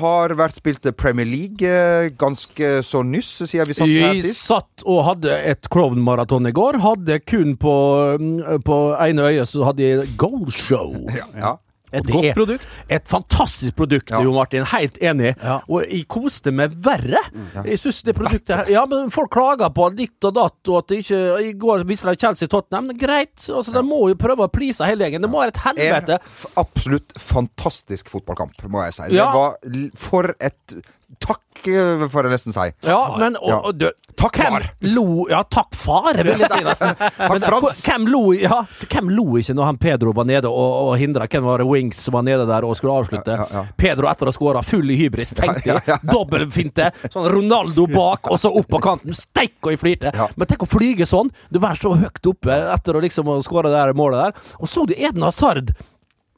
har 0.00 0.34
vært 0.36 0.58
spilt 0.58 0.84
Premier 0.96 1.26
League 1.26 1.64
eh, 1.64 2.10
ganske 2.20 2.82
så 2.84 3.02
nyss, 3.06 3.46
siden 3.48 3.70
vi 3.70 3.76
satt 3.78 3.88
her 3.88 4.14
sist. 4.18 4.26
Vi 4.26 4.36
satt 4.36 4.84
og 4.84 5.04
hadde 5.06 5.38
et 5.52 5.70
Crown-maraton 5.72 6.48
i 6.50 6.52
går. 6.56 6.80
Hadde 6.84 7.20
kun 7.24 7.56
på, 7.60 7.74
mm, 8.20 8.62
på 8.66 8.78
ene 9.00 9.30
øyet 9.30 9.48
så 9.48 9.64
hadde 9.70 9.86
jeg 9.86 10.14
goalshow. 10.20 10.94
Ja, 11.16 11.28
ja. 11.36 11.56
Et 11.92 12.04
godt 12.06 12.24
er- 12.24 12.34
produkt. 12.34 12.66
Et 12.88 13.08
fantastisk 13.08 13.76
produkt, 13.76 14.10
Ja. 14.10 14.20
Jo 14.22 14.32
Martin. 14.32 14.64
Helt 14.64 14.98
enig. 15.02 15.34
Ja. 15.42 15.60
Og 15.68 15.82
jeg 15.88 16.06
koste 16.08 16.52
meg 16.52 16.70
verre. 16.82 17.18
Jeg 17.64 17.78
synes 17.78 18.02
det 18.06 18.14
produktet 18.16 18.56
her 18.56 18.70
Ja, 18.70 18.84
men 18.86 19.10
folk 19.10 19.30
klager 19.30 19.70
på 19.74 19.88
ditt 19.96 20.22
og 20.24 20.34
datt, 20.34 20.68
og 20.68 20.78
at 20.78 20.86
det 20.88 20.98
ikke 21.04 21.20
I 21.48 21.52
går 21.52 21.84
viste 21.86 22.06
de 22.10 22.16
Chelsea 22.16 22.48
Tottenham. 22.48 22.86
Men 22.86 22.98
greit, 22.98 23.34
altså 23.48 23.72
de 23.72 23.82
må 23.82 24.08
jo 24.08 24.14
prøve 24.14 24.46
å 24.46 24.52
please 24.52 24.78
hele 24.84 25.04
gjengen. 25.04 25.22
Det 25.22 25.30
må 25.30 25.40
være 25.42 25.54
et 25.54 25.62
helvete. 25.66 26.18
En 26.20 26.64
absolutt 26.64 27.12
fantastisk 27.18 28.08
fotballkamp, 28.08 28.54
må 28.68 28.84
jeg 28.86 28.94
si. 28.94 29.02
Det 29.10 29.18
var 29.18 29.56
for 29.96 30.34
et 30.40 30.76
Takk, 31.20 31.66
eh, 31.68 32.06
får 32.08 32.26
jeg 32.26 32.32
nesten 32.32 32.54
si. 32.56 32.62
Ja, 32.88 33.00
men 33.20 33.36
og, 33.36 33.66
og 33.68 33.74
du, 33.76 33.90
Takk, 34.20 34.36
hvem 34.40 34.54
far. 34.56 34.64
lo 34.92 35.26
Ja, 35.30 35.42
takk, 35.48 35.74
far, 35.76 36.16
vil 36.16 36.32
jeg 36.40 36.48
si 36.50 36.60
nesten. 36.64 36.94
Men, 37.18 37.44
Frans. 37.44 37.82
Hvem 37.86 38.06
lo, 38.12 38.20
ja, 38.36 38.58
hvem 38.90 39.10
lo 39.16 39.26
ikke 39.40 39.54
når 39.56 39.68
han 39.68 39.78
Pedro 39.80 40.12
var 40.16 40.26
nede 40.28 40.48
og, 40.50 40.72
og 40.90 40.94
hindra 41.00 41.28
Hvem 41.30 41.44
var 41.46 41.62
det 41.62 41.66
Wings 41.70 42.00
som 42.04 42.16
var 42.18 42.24
nede 42.26 42.44
der 42.48 42.66
og 42.68 42.74
skulle 42.80 42.96
avslutte? 43.00 43.36
Ja, 43.36 43.46
ja, 43.52 43.60
ja. 43.62 43.76
Pedro 43.80 44.08
etter 44.10 44.28
å 44.28 44.32
ha 44.32 44.36
skåra 44.36 44.64
full 44.66 44.90
i 44.92 44.96
hybris, 45.02 45.32
tenkte 45.38 45.62
Ja, 45.70 45.78
jeg. 45.78 45.86
ja, 45.92 45.98
Dobbeltfinte. 46.10 46.90
Sånn 47.12 47.28
Ronaldo 47.36 47.86
bak, 47.92 48.28
og 48.32 48.40
så 48.40 48.52
opp 48.60 48.68
på 48.72 48.80
kanten. 48.84 49.16
Steik 49.16 49.56
og 49.62 49.72
jeg 49.76 49.80
flirte. 49.84 50.12
Ja. 50.16 50.28
Men 50.40 50.50
tenk 50.50 50.64
å 50.66 50.70
flyge 50.72 51.08
sånn. 51.08 51.30
Du 51.52 51.60
er 51.60 51.76
så 51.80 51.94
høyt 52.00 52.32
oppe 52.32 52.60
etter 52.74 52.96
å 52.96 53.04
liksom 53.04 53.30
skåre 53.46 53.72
det 53.72 53.86
målet 53.96 54.26
der. 54.30 54.52
Og 54.60 54.68
så 54.72 54.84
du 54.88 54.96
Eden 54.96 55.24
Hazard. 55.28 55.72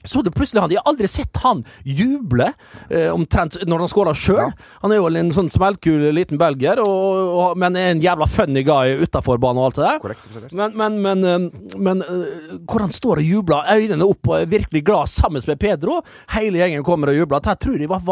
Så 0.04 0.22
du 0.22 0.30
plutselig 0.34 0.62
han, 0.62 0.72
Jeg 0.72 0.82
har 0.82 0.90
aldri 0.90 1.08
sett 1.10 1.40
han 1.42 1.62
juble 1.86 2.48
eh, 2.88 3.08
omtrent 3.12 3.58
når 3.68 3.84
han 3.84 3.92
skårer 3.92 4.18
sjøl. 4.18 4.40
Ja. 4.50 4.70
Han 4.82 4.94
er 4.94 5.00
jo 5.00 5.10
en 5.10 5.32
sånn 5.34 5.50
smellkul 5.52 6.08
liten 6.16 6.40
belgier, 6.40 6.82
og, 6.82 7.32
og, 7.36 7.60
men 7.60 7.78
er 7.78 7.92
en 7.92 8.02
jævla 8.02 8.28
funny 8.30 8.64
guy 8.66 8.96
utafor 9.02 9.40
banen 9.42 9.62
og 9.62 9.70
alt 9.70 9.80
det 9.80 9.86
der. 9.86 10.02
Korrekt. 10.02 10.52
Men, 10.52 10.76
men, 10.78 11.00
men, 11.04 11.24
eh, 11.28 11.78
men 11.78 12.04
uh, 12.06 12.58
hvor 12.66 12.86
han 12.86 12.94
står 12.94 13.22
og 13.22 13.32
jubler, 13.32 13.72
øynene 13.72 14.08
opp 14.08 14.32
og 14.32 14.38
er 14.40 14.50
virkelig 14.50 14.84
glad 14.86 15.12
sammen 15.12 15.42
med 15.46 15.60
Pedro. 15.62 16.00
Hele 16.36 16.62
gjengen 16.62 16.86
kommer 16.86 17.12
og 17.12 17.22
jubler. 17.22 17.42
Dette 17.42 17.60
tror 17.62 17.80
jeg 17.80 17.90
var 17.92 18.02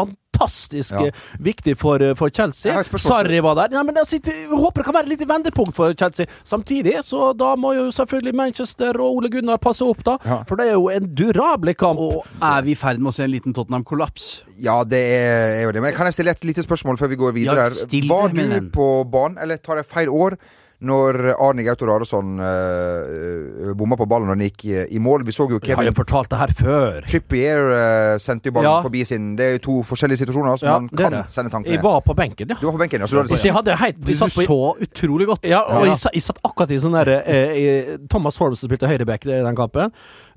fantastisk 0.41 0.91
Ja. 0.91 1.05
eh, 1.07 1.11
viktig 1.39 1.77
for, 1.77 2.01
eh, 2.01 2.13
for 2.15 2.29
Chelsea. 2.29 2.73
Sarri 2.83 3.39
var 3.41 3.55
der. 3.55 3.69
Nei, 3.75 3.83
men 3.83 3.95
altså, 3.97 4.19
jeg 4.23 4.47
håper 4.49 4.81
det 4.81 4.85
kan 4.85 4.93
være 4.93 5.03
et 5.03 5.19
lite 5.19 5.27
vendepunkt 5.27 5.73
for 5.75 5.93
Chelsea. 5.93 6.25
Samtidig, 6.43 6.97
så 7.03 7.33
da 7.37 7.55
må 7.55 7.73
jo 7.75 7.91
selvfølgelig 7.91 8.35
Manchester 8.35 8.99
og 8.99 9.15
Ole 9.17 9.29
Gunnar 9.29 9.57
passe 9.57 9.81
opp, 9.81 10.03
da. 10.03 10.17
Ja. 10.25 10.43
For 10.47 10.55
det 10.55 10.67
er 10.67 10.73
jo 10.73 10.89
en 10.89 11.13
durable 11.15 11.73
kamp. 11.73 11.99
Og 11.99 12.25
er 12.41 12.61
vi 12.61 12.71
i 12.71 12.75
ferd 12.75 12.99
med 12.99 13.11
å 13.11 13.13
se 13.13 13.23
en 13.23 13.31
liten 13.31 13.53
Tottenham-kollaps? 13.53 14.43
Ja, 14.61 14.83
det 14.83 14.99
er, 14.99 15.59
er 15.59 15.63
jo 15.63 15.71
det. 15.71 15.81
Men 15.81 15.93
kan 15.93 16.05
jeg 16.05 16.13
stille 16.13 16.31
et 16.31 16.43
lite 16.45 16.63
spørsmål 16.63 16.97
før 16.97 17.07
vi 17.09 17.15
går 17.15 17.33
videre? 17.33 17.55
Ja, 17.55 17.69
her? 17.69 18.07
Var 18.09 18.29
du 18.35 18.69
på 18.73 18.89
banen, 19.11 19.37
eller 19.41 19.57
tar 19.57 19.75
jeg 19.81 19.85
feil 19.85 20.09
år, 20.09 20.37
når 20.81 21.17
Arne 21.37 21.63
Gaute 21.65 21.85
Rarason 21.85 22.39
uh, 22.41 23.73
bomma 23.77 23.97
på 23.99 24.07
ballen 24.09 24.29
når 24.31 24.37
han 24.37 24.43
gikk 24.47 24.63
i, 24.65 24.75
i 24.97 25.01
mål. 25.03 25.25
Vi 25.27 25.33
så 25.35 25.45
jo 25.49 25.59
Jeg 25.59 25.75
har 25.75 25.83
Kevin 25.83 25.91
jo 25.91 25.97
fortalt 25.99 26.31
det 26.31 26.39
her 26.41 26.53
før. 26.57 26.97
Trippier 27.09 27.67
uh, 27.69 28.15
sendte 28.21 28.49
jo 28.49 28.55
ballen 28.55 28.69
Ja. 28.71 28.81
forbi 28.85 29.03
sin 29.05 29.35
Det 29.37 29.45
er 29.45 29.51
jo 29.57 29.61
to 29.67 29.75
forskjellige 29.91 30.23
situasjoner 30.23 30.57
som 30.57 30.67
Ja, 30.67 30.79
man 30.79 30.89
kan 30.89 31.11
det. 31.17 31.23
sende 31.29 31.53
tanken 31.53 31.71
Jeg 31.73 31.83
var 31.83 32.01
på 32.01 32.15
benken, 32.17 32.49
ja. 32.49 32.57
Du 32.59 32.65
var 32.65 32.73
på 32.79 32.83
benken, 32.83 33.01
ja. 33.05 33.07
Så 33.11 33.23
du 33.27 33.35
jeg 33.35 33.53
hadde 33.53 33.77
helt 33.77 34.01
Du 34.05 34.13
satt 34.15 34.33
på, 34.33 34.47
så 34.49 34.59
utrolig 34.87 35.27
godt. 35.29 35.45
Ja, 35.45 35.61
og 35.61 35.85
Ja. 35.85 35.91
Jeg, 35.91 35.97
satt, 36.01 36.13
jeg 36.17 36.25
satt 36.25 36.41
akkurat 36.43 36.71
i 36.71 36.79
sånn 36.81 36.97
derre 36.97 37.21
eh, 37.25 37.95
Thomas 38.09 38.37
Holmes 38.41 38.59
som 38.61 38.69
spilte 38.69 38.89
høyreback 38.89 39.25
i 39.25 39.37
den 39.41 39.55
kampen. 39.55 39.91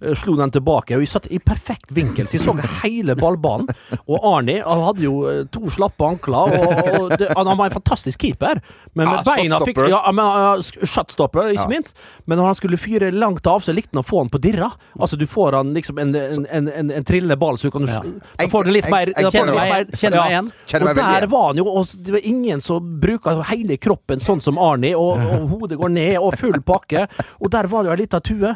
Eh, 0.04 0.14
Slo 0.18 0.36
den 0.38 0.50
tilbake, 0.54 0.96
og 0.96 1.02
jeg 1.04 1.08
satt 1.14 1.26
i 1.32 1.38
perfekt 1.42 1.90
vinkel, 1.96 2.26
så 2.28 2.36
jeg 2.38 2.44
så 2.44 2.54
hele 2.84 3.16
ballbanen. 3.18 3.68
Og 4.06 4.20
Arnie 4.34 4.60
han 4.64 4.82
hadde 4.86 5.04
jo 5.06 5.16
eh, 5.30 5.42
to 5.54 5.68
slappe 5.72 6.04
ankler, 6.06 6.54
og, 6.58 7.00
og 7.00 7.14
det, 7.18 7.30
han 7.36 7.50
var 7.56 7.66
en 7.70 7.76
fantastisk 7.78 8.20
keeper. 8.24 8.60
Men 8.94 9.08
med 9.08 9.18
Ja, 9.18 9.22
beina 9.34 9.60
fikk. 9.64 9.80
Ja, 9.90 10.00
men, 10.12 10.24
uh, 10.24 10.86
shotstopper, 10.86 11.50
ikke 11.54 11.64
Ja. 11.64 11.68
minst. 11.70 11.96
Men 12.26 12.38
når 12.38 12.50
han 12.52 12.54
skulle 12.60 12.78
fyre 12.80 13.10
langt 13.14 13.46
av, 13.50 13.60
så 13.64 13.72
likte 13.74 13.96
han 13.96 14.04
å 14.04 14.06
få 14.06 14.22
han 14.22 14.30
på 14.32 14.40
dirra. 14.44 14.70
Altså, 14.98 15.16
du 15.20 15.26
får 15.26 15.52
han 15.58 15.72
liksom 15.74 15.98
en, 15.98 16.14
en, 16.14 16.46
en, 16.50 16.68
en, 16.68 16.90
en 17.00 17.04
trillende 17.04 17.36
ball, 17.40 17.58
så 17.58 17.68
du 17.70 17.74
kan 17.78 17.88
Ja. 17.88 18.00
Du 18.04 18.70
litt 18.70 18.88
mer 18.90 19.10
jeg 19.12 19.22
da 19.24 19.30
får 19.30 19.46
du 19.46 19.52
Kjenner 19.52 19.52
litt 19.52 19.60
meg, 19.60 19.72
mer- 19.72 19.98
kjenner 20.00 20.20
meg 20.20 20.30
igjen. 20.34 20.52
Kjenner 20.66 20.84
Og 20.88 20.96
meg 20.96 20.96
der 21.22 21.26
var 21.32 21.46
han 21.48 21.56
jo 21.60 21.64
og 21.74 21.92
Det 22.06 22.12
var 22.14 22.26
ingen 22.28 22.60
som 22.64 22.86
bruker 23.00 23.42
hele 23.50 23.76
kroppen 23.80 24.20
sånn 24.24 24.40
som 24.44 24.58
Arnie, 24.58 24.94
og, 24.96 25.18
og 25.20 25.48
hodet 25.52 25.78
går 25.80 25.92
ned, 25.94 26.16
og 26.20 26.36
full 26.40 26.58
pakke. 26.64 27.06
Og 27.40 27.50
der 27.54 27.68
var 27.70 27.82
det 27.84 27.90
jo 27.92 27.96
ei 27.96 28.00
lita 28.04 28.20
tue. 28.24 28.54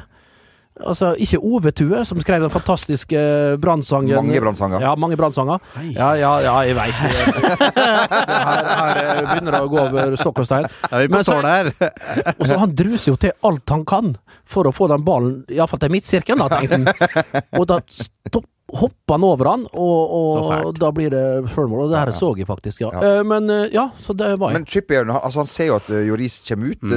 Altså, 0.87 1.13
ikke 1.19 1.39
Ove 1.43 1.71
Tue, 1.75 2.05
som 2.07 2.21
skrev 2.23 2.43
den 2.45 2.53
fantastiske 2.53 3.21
brannsangen. 3.63 4.15
Mange 4.15 4.41
brannsanger. 4.43 4.81
Ja, 4.85 4.95
mange 4.95 5.17
brannsanger. 5.19 5.59
Ja, 5.95 6.13
ja, 6.19 6.33
ja, 6.45 6.55
jeg 6.69 6.77
veit. 6.79 6.95
her, 7.03 8.69
her 8.69 9.01
eh, 9.03 9.23
begynner 9.25 9.57
det 9.57 9.63
å 9.65 9.71
gå 9.73 9.81
over 9.83 10.15
stokk 10.21 10.43
og 10.45 10.49
stein. 10.49 10.69
Ja, 10.91 11.01
vi 11.03 11.09
Men 11.09 11.25
så- 11.25 11.39
består 11.39 11.49
der. 11.49 11.73
Og 12.39 12.47
så 12.47 12.59
Han 12.59 12.75
druser 12.79 13.13
jo 13.13 13.17
til 13.17 13.33
alt 13.43 13.75
han 13.75 13.85
kan 13.89 14.15
for 14.49 14.69
å 14.69 14.73
få 14.75 14.89
den 14.93 15.05
ballen 15.05 15.43
iallfall 15.53 15.83
til 15.83 15.93
midtsirkelen, 15.93 16.45
da, 16.45 16.49
tenkte 16.49 16.79
han. 16.79 17.43
Og 17.59 17.67
da 17.69 17.81
stopp, 17.89 18.47
hopper 18.69 19.17
han 19.17 19.25
over 19.25 19.49
han, 19.49 19.67
og, 19.73 20.15
og 20.19 20.77
da 20.79 20.91
blir 20.93 21.11
det 21.13 21.25
selvmål. 21.55 21.87
Og 21.87 21.93
det 21.93 21.99
her 22.03 22.13
så 22.17 22.31
jeg 22.37 22.49
faktisk, 22.49 22.83
ja. 22.85 22.93
Ja. 22.93 23.17
Eh, 23.19 23.25
Men 23.27 23.51
eh, 23.51 23.67
ja, 23.75 23.89
så 23.99 24.15
det 24.17 24.35
var 24.39 24.53
jeg. 24.53 24.61
Men 24.61 24.69
Trippier 24.69 25.09
altså, 25.09 25.43
han 25.43 25.51
ser 25.51 25.73
jo 25.73 25.81
at 25.81 25.91
Joris 26.07 26.43
kommer 26.49 26.73
ut, 26.73 26.83
mm. 26.87 26.97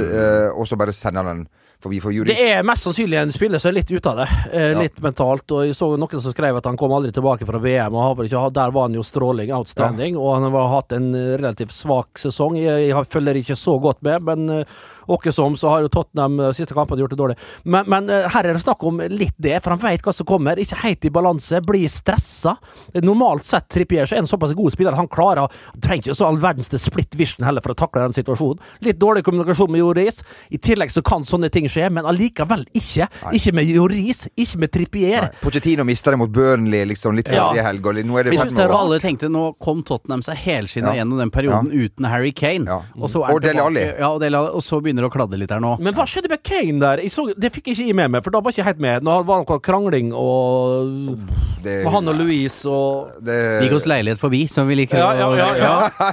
og 0.56 0.68
så 0.68 0.78
bare 0.80 0.94
sender 0.96 1.26
han 1.26 1.42
den 1.42 1.44
for 1.82 2.12
Joris. 2.14 2.36
Det 2.38 2.50
er 2.54 2.62
mest 2.66 2.86
sannsynlig 2.86 3.18
en 3.20 3.32
spiller 3.34 3.58
som 3.62 3.70
er 3.72 3.76
litt 3.80 3.90
ute 3.90 4.10
av 4.12 4.16
det. 4.22 4.28
Eh, 4.52 4.68
Ja. 4.72 4.80
Litt 4.80 5.00
mentalt. 5.02 5.50
Og 5.52 5.66
jeg 5.66 5.74
så 5.74 5.90
noen 5.98 6.20
som 6.22 6.32
skrev 6.32 6.56
at 6.56 6.64
han 6.70 6.76
kom 6.76 6.92
aldri 6.94 7.12
tilbake 7.12 7.46
fra 7.48 7.58
VM. 7.58 7.94
Og 7.94 8.22
ikke, 8.24 8.52
der 8.54 8.70
var 8.70 8.88
han 8.88 8.94
jo 8.94 9.02
stråling, 9.02 9.52
outstanding. 9.52 10.16
Og 10.16 10.34
han 10.38 10.52
har 10.52 10.68
hatt 10.76 10.92
en 10.92 11.14
eh, 11.14 11.36
relativt 11.36 11.72
svak 11.74 12.18
sesong. 12.22 12.56
Jeg, 12.56 12.88
jeg 12.88 13.06
følger 13.10 13.34
ikke 13.42 13.56
så 13.58 13.78
godt 13.82 14.02
med, 14.02 14.22
men 14.22 14.64
eh, 15.02 15.12
åkke 15.14 15.32
som, 15.32 15.56
så 15.56 15.68
har 15.68 15.82
jo 15.82 15.88
Tottenham 15.92 16.36
de 16.36 16.52
siste 16.54 16.74
kampene 16.74 17.00
gjort 17.02 17.10
det 17.10 17.18
dårlig. 17.20 17.36
Men, 17.64 17.84
men 17.90 18.08
eh, 18.10 18.28
her 18.32 18.44
er 18.44 18.54
det 18.54 18.62
snakk 18.64 18.82
om 18.88 19.00
litt 19.10 19.34
det, 19.42 19.58
for 19.62 19.70
han 19.74 19.82
vet 19.82 20.02
hva 20.02 20.12
som 20.14 20.26
kommer. 20.26 20.56
Ikke 20.62 20.78
helt 20.82 21.04
i 21.04 21.10
balanse, 21.10 21.60
blir 21.66 21.88
stressa. 21.88 22.56
Normalt 23.02 23.44
sett 23.44 23.68
Trippier 23.72 24.06
så 24.06 24.16
er 24.16 24.22
en 24.22 24.26
såpass 24.30 24.52
god 24.54 24.72
spiller 24.72 24.92
han 24.98 25.08
klarer 25.08 25.46
Han 25.46 25.80
trenger 25.82 26.10
ikke 26.10 26.16
så 26.18 26.26
all 26.28 26.38
verdens 26.42 26.68
til 26.72 26.78
split 26.82 27.14
vision 27.18 27.44
heller 27.46 27.62
for 27.64 27.72
å 27.74 27.78
takle 27.78 28.02
den 28.04 28.12
situasjonen. 28.16 28.60
Litt 28.84 28.98
dårlig 29.00 29.24
kommunikasjon 29.26 29.70
med 29.72 29.80
Joris. 29.82 30.22
I 30.52 30.58
tillegg 30.62 30.90
så 30.92 31.02
kan 31.06 31.24
sånne 31.28 31.50
ting 31.52 31.68
skje, 31.70 31.88
men 31.92 32.06
allikevel 32.08 32.64
ikke. 32.76 33.08
Ikke 33.32 33.52
med 33.56 33.70
Joris, 33.70 34.26
ikke 34.36 34.58
med 34.62 34.72
Trippier. 34.74 35.26
Nei, 35.28 35.30
Pochettino 35.42 35.84
mista 35.88 36.12
det 36.12 36.18
mot 36.20 36.30
Burnley 36.32 36.84
liksom 36.92 37.16
litt 37.16 37.30
Ja. 37.32 37.48
forrige 37.48 37.64
helg, 37.64 37.86
og 37.86 37.94
nå 38.04 38.18
er 38.20 38.24
det 38.24 38.32
Hvis 38.36 38.52
i 38.52 38.62
Og 38.62 38.76
alle 38.78 38.98
tenkte 39.00 39.28
nå 39.32 39.44
kom 39.58 39.82
Tottenham 39.82 40.22
seg 40.22 40.36
helskinna 40.36 40.92
Ja. 40.94 41.02
gjennom 41.02 41.18
den 41.18 41.30
perioden 41.30 41.70
uten 41.72 42.04
Harry 42.08 42.32
Kane. 42.32 42.66
Ja. 42.66 42.80
Og, 42.96 43.08
så 43.10 43.24
er 43.26 43.32
Og 43.34 43.40
det 43.40 43.50
Dele 43.52 43.62
tilbake- 43.62 43.66
Alli. 43.66 43.98
Ja, 43.98 44.08
og, 44.12 44.20
Dele 44.20 44.38
Alli, 44.38 44.50
og 44.56 44.62
så 44.62 44.80
begynner 44.82 45.01
det 45.04 45.10
å 45.10 45.14
kladde 45.14 45.38
litt 45.40 45.50
her 45.52 45.60
nå. 45.62 45.74
Men 45.82 45.94
hva 45.96 46.06
skjedde 46.08 46.30
med 46.32 46.42
Kane 46.46 46.78
der? 46.82 47.02
Jeg 47.04 47.12
så, 47.14 47.26
det 47.34 47.50
fikk 47.54 47.72
ikke 47.74 47.86
jeg 47.90 47.96
med 47.98 48.10
meg, 48.14 48.22
for 48.24 48.34
da 48.34 48.40
var 48.42 48.52
jeg 48.54 48.60
ikke 48.62 48.68
helt 48.70 48.82
med. 48.86 49.06
Nå 49.06 49.18
var 49.28 49.42
det 49.42 49.50
noe 49.52 49.62
krangling 49.62 50.12
og 50.14 51.18
det, 51.62 51.76
med 51.84 51.92
han 51.94 52.10
og 52.10 52.16
Louise 52.18 52.66
og 52.70 53.18
det, 53.22 53.36
Gikk 53.66 53.76
oss 53.78 53.86
leilighet 53.90 54.18
forbi, 54.22 54.40
som 54.50 54.66
vi 54.66 54.74
liker 54.80 54.98
Ja, 54.98 55.12
ja, 55.14 55.28
ja, 55.38 55.50
ja. 55.60 56.08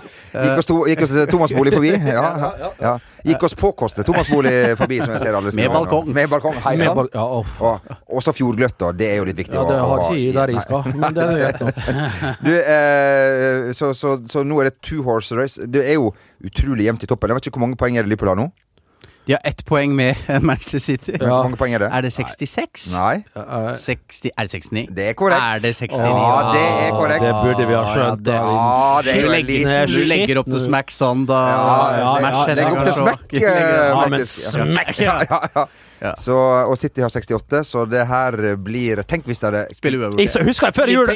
Gikk 0.45 0.59
oss, 0.61 0.67
to, 0.69 0.81
gikk 0.89 1.05
oss 1.07 1.15
Thomas 1.31 1.53
bolig 1.55 1.73
forbi. 1.73 1.93
Ja, 1.95 2.27
ja, 2.59 2.73
ja. 2.83 2.93
Gikk 3.25 3.43
oss 3.43 3.55
påkoste 3.59 4.03
Thomas 4.07 4.29
bolig 4.31 4.53
forbi, 4.79 4.99
som 5.03 5.11
jeg 5.15 5.23
ser 5.25 5.35
alle 5.35 5.51
Med 5.57 5.73
balkong. 5.73 6.11
Med 6.15 6.29
balkong, 6.31 6.55
hei 6.65 6.75
sann. 6.79 6.95
ball- 6.95 7.09
Ja, 7.13 7.25
oh. 7.25 7.57
Og 7.59 8.19
også 8.21 8.31
fjordgløtter. 8.37 8.93
Det 8.95 9.09
er 9.11 9.17
jo 9.19 9.25
litt 9.27 9.39
viktig. 9.41 9.57
ja, 9.57 9.65
det 9.67 9.79
har 9.81 10.03
ikke 10.05 10.19
jeg 10.19 10.33
der 10.37 10.53
jeg 10.53 10.61
skal, 10.63 10.87
men 10.95 11.17
det 11.17 11.25
er 11.25 11.41
greit 11.43 11.61
nok. 11.65 11.83
Du, 12.45 12.51
eh, 12.55 13.71
så, 13.75 13.91
så, 13.97 14.15
så 14.29 14.43
nå 14.47 14.61
er 14.61 14.69
det 14.69 14.77
two 14.85 15.03
horse 15.03 15.35
race. 15.35 15.59
Det 15.67 15.83
er 15.83 15.97
jo 15.99 16.13
utrolig 16.45 16.85
jevnt 16.87 17.03
i 17.03 17.09
toppen. 17.09 17.29
Jeg 17.33 17.39
vet 17.41 17.49
ikke 17.49 17.59
hvor 17.59 17.65
mange 17.67 17.79
poeng 17.79 17.97
er 17.99 18.05
det 18.07 18.13
Liverpool 18.13 18.31
har 18.33 18.39
nå? 18.39 18.47
De 19.29 19.35
har 19.37 19.43
ett 19.45 19.59
poeng 19.61 19.91
mer 19.93 20.17
enn 20.33 20.41
Manchester 20.49 20.81
City. 20.81 21.13
Hvor 21.21 21.43
mange 21.45 21.57
poeng 21.59 21.75
er 21.77 21.83
det? 21.83 21.89
Er 21.93 22.05
det 22.07 22.09
66? 22.15 22.87
Nei, 22.95 23.19
60, 23.77 24.31
er 24.33 24.47
det 24.47 24.55
69? 24.55 24.87
det 24.97 25.05
er 25.11 25.17
korrekt. 25.19 25.43
Er 25.45 25.61
det 25.61 25.73
69? 25.77 25.99
Ja, 26.01 26.39
det 26.55 26.63
er 26.65 26.95
korrekt. 26.95 27.25
Det 27.27 27.33
burde 27.43 27.67
vi 27.69 27.75
ha 27.77 27.83
skjønt. 27.91 28.31
Ja, 28.33 28.39
Ja, 28.49 29.03
det 29.05 29.13
er 29.13 29.21
jo 29.21 29.29
en 29.29 29.35
legger, 29.35 29.93
du 29.93 29.99
legger 30.09 30.41
opp 30.41 30.49
til 30.49 30.63
smack 30.63 30.95
sånn, 30.95 31.27
da. 31.29 31.43
Ja, 31.51 31.59
ja, 31.99 32.15
Smash 32.17 32.39
ja, 32.39 32.57
Legg 32.57 32.73
opp 32.73 32.89
til 33.29 33.45
eh, 33.45 33.61
Ja, 33.93 34.01
men 34.15 34.25
smack! 34.33 34.91
Ja, 35.09 35.19
ja, 35.29 35.39
ja. 35.53 35.67
Ja. 35.99 36.13
Så, 36.15 36.31
og 36.31 36.77
City 36.79 37.03
har 37.03 37.11
68, 37.11 37.59
så 37.67 37.81
det 37.89 38.05
her 38.07 38.35
blir 38.63 39.01
Tenk 39.03 39.25
hvis 39.27 39.41
det 39.41 39.49
hadde 39.49 39.75
Spiller 39.75 40.05
uavgjort. 40.05 40.45
Husker 40.47 40.69
jeg 40.69 40.77
før 40.77 40.91
jul 40.93 41.11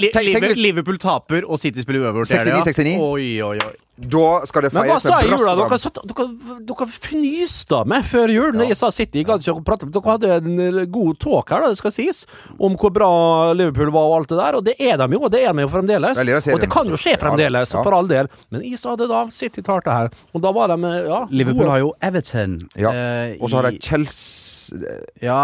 Liverpool- 0.60 1.00
taper, 1.00 1.48
og 1.48 1.60
City 1.62 1.86
spiller 1.86 2.10
uavgjort. 2.10 2.34
er 2.36 2.44
det, 2.50 2.52
ja? 2.52 2.64
69-69. 2.68 2.98
Oi, 3.00 3.28
oi, 3.48 3.58
oi. 3.64 3.74
Da 3.94 4.42
skal 4.50 4.66
det 4.66 4.72
Men 4.74 4.88
hva 4.88 4.96
feires 4.98 5.04
sa 5.06 5.20
jeg 5.22 5.30
i 5.30 5.36
jula? 5.38 5.52
Dere, 5.54 5.78
dere, 6.10 6.56
dere 6.66 6.86
fnyste 6.90 7.82
meg 7.86 8.08
før 8.10 8.32
jul. 8.34 8.56
Når 8.58 8.72
jeg 8.72 8.78
sa 8.80 8.90
City, 8.90 9.20
jeg 9.22 9.28
gadd 9.30 9.44
ikke 9.46 9.54
å 9.54 9.62
prate 9.68 9.90
Dere 9.94 10.16
hadde 10.16 10.32
en 10.40 10.64
eh, 10.64 10.80
god 10.90 11.20
talk 11.22 11.54
her, 11.54 11.62
da, 11.62 11.70
det 11.70 11.78
skal 11.78 11.94
sies, 11.94 12.24
om 12.58 12.74
hvor 12.80 12.90
bra 12.96 13.10
Liverpool 13.54 13.92
var 13.94 14.10
og 14.10 14.16
alt 14.18 14.34
det 14.34 14.40
der. 14.40 14.58
Og 14.58 14.66
det 14.66 14.76
er 14.82 14.98
de 14.98 15.08
jo, 15.14 15.22
og 15.22 15.30
det 15.36 15.44
er 15.46 15.54
de 15.54 15.68
jo 15.68 15.70
fremdeles. 15.76 16.18
Det 16.18 16.40
Og 16.56 16.64
det 16.64 16.72
kan 16.74 16.90
jo 16.90 16.98
skje 16.98 17.14
fremdeles, 17.22 17.70
Ja, 17.70 17.78
ja. 17.78 17.84
for 17.86 17.94
all 18.00 18.10
del. 18.10 18.32
Men 18.50 18.66
jeg 18.66 18.82
sa 18.82 18.96
det 18.98 19.12
da. 19.14 19.28
City 19.30 19.62
tar 19.62 19.86
det 19.86 19.94
her. 19.94 20.10
Og 20.34 20.42
da 20.42 20.56
var 20.58 20.74
de 20.74 20.80
eh, 20.90 20.98
ja, 21.12 21.22
Liverpool 21.30 21.70
har 21.70 21.84
jo 21.86 21.94
Everton. 22.02 22.58
Ja. 22.74 22.90
eh, 22.98 23.38
Og 23.38 23.54
så 23.54 23.62
har 23.62 23.70
de 23.70 23.78
Chelsea 23.78 24.54
ja, 25.22 25.36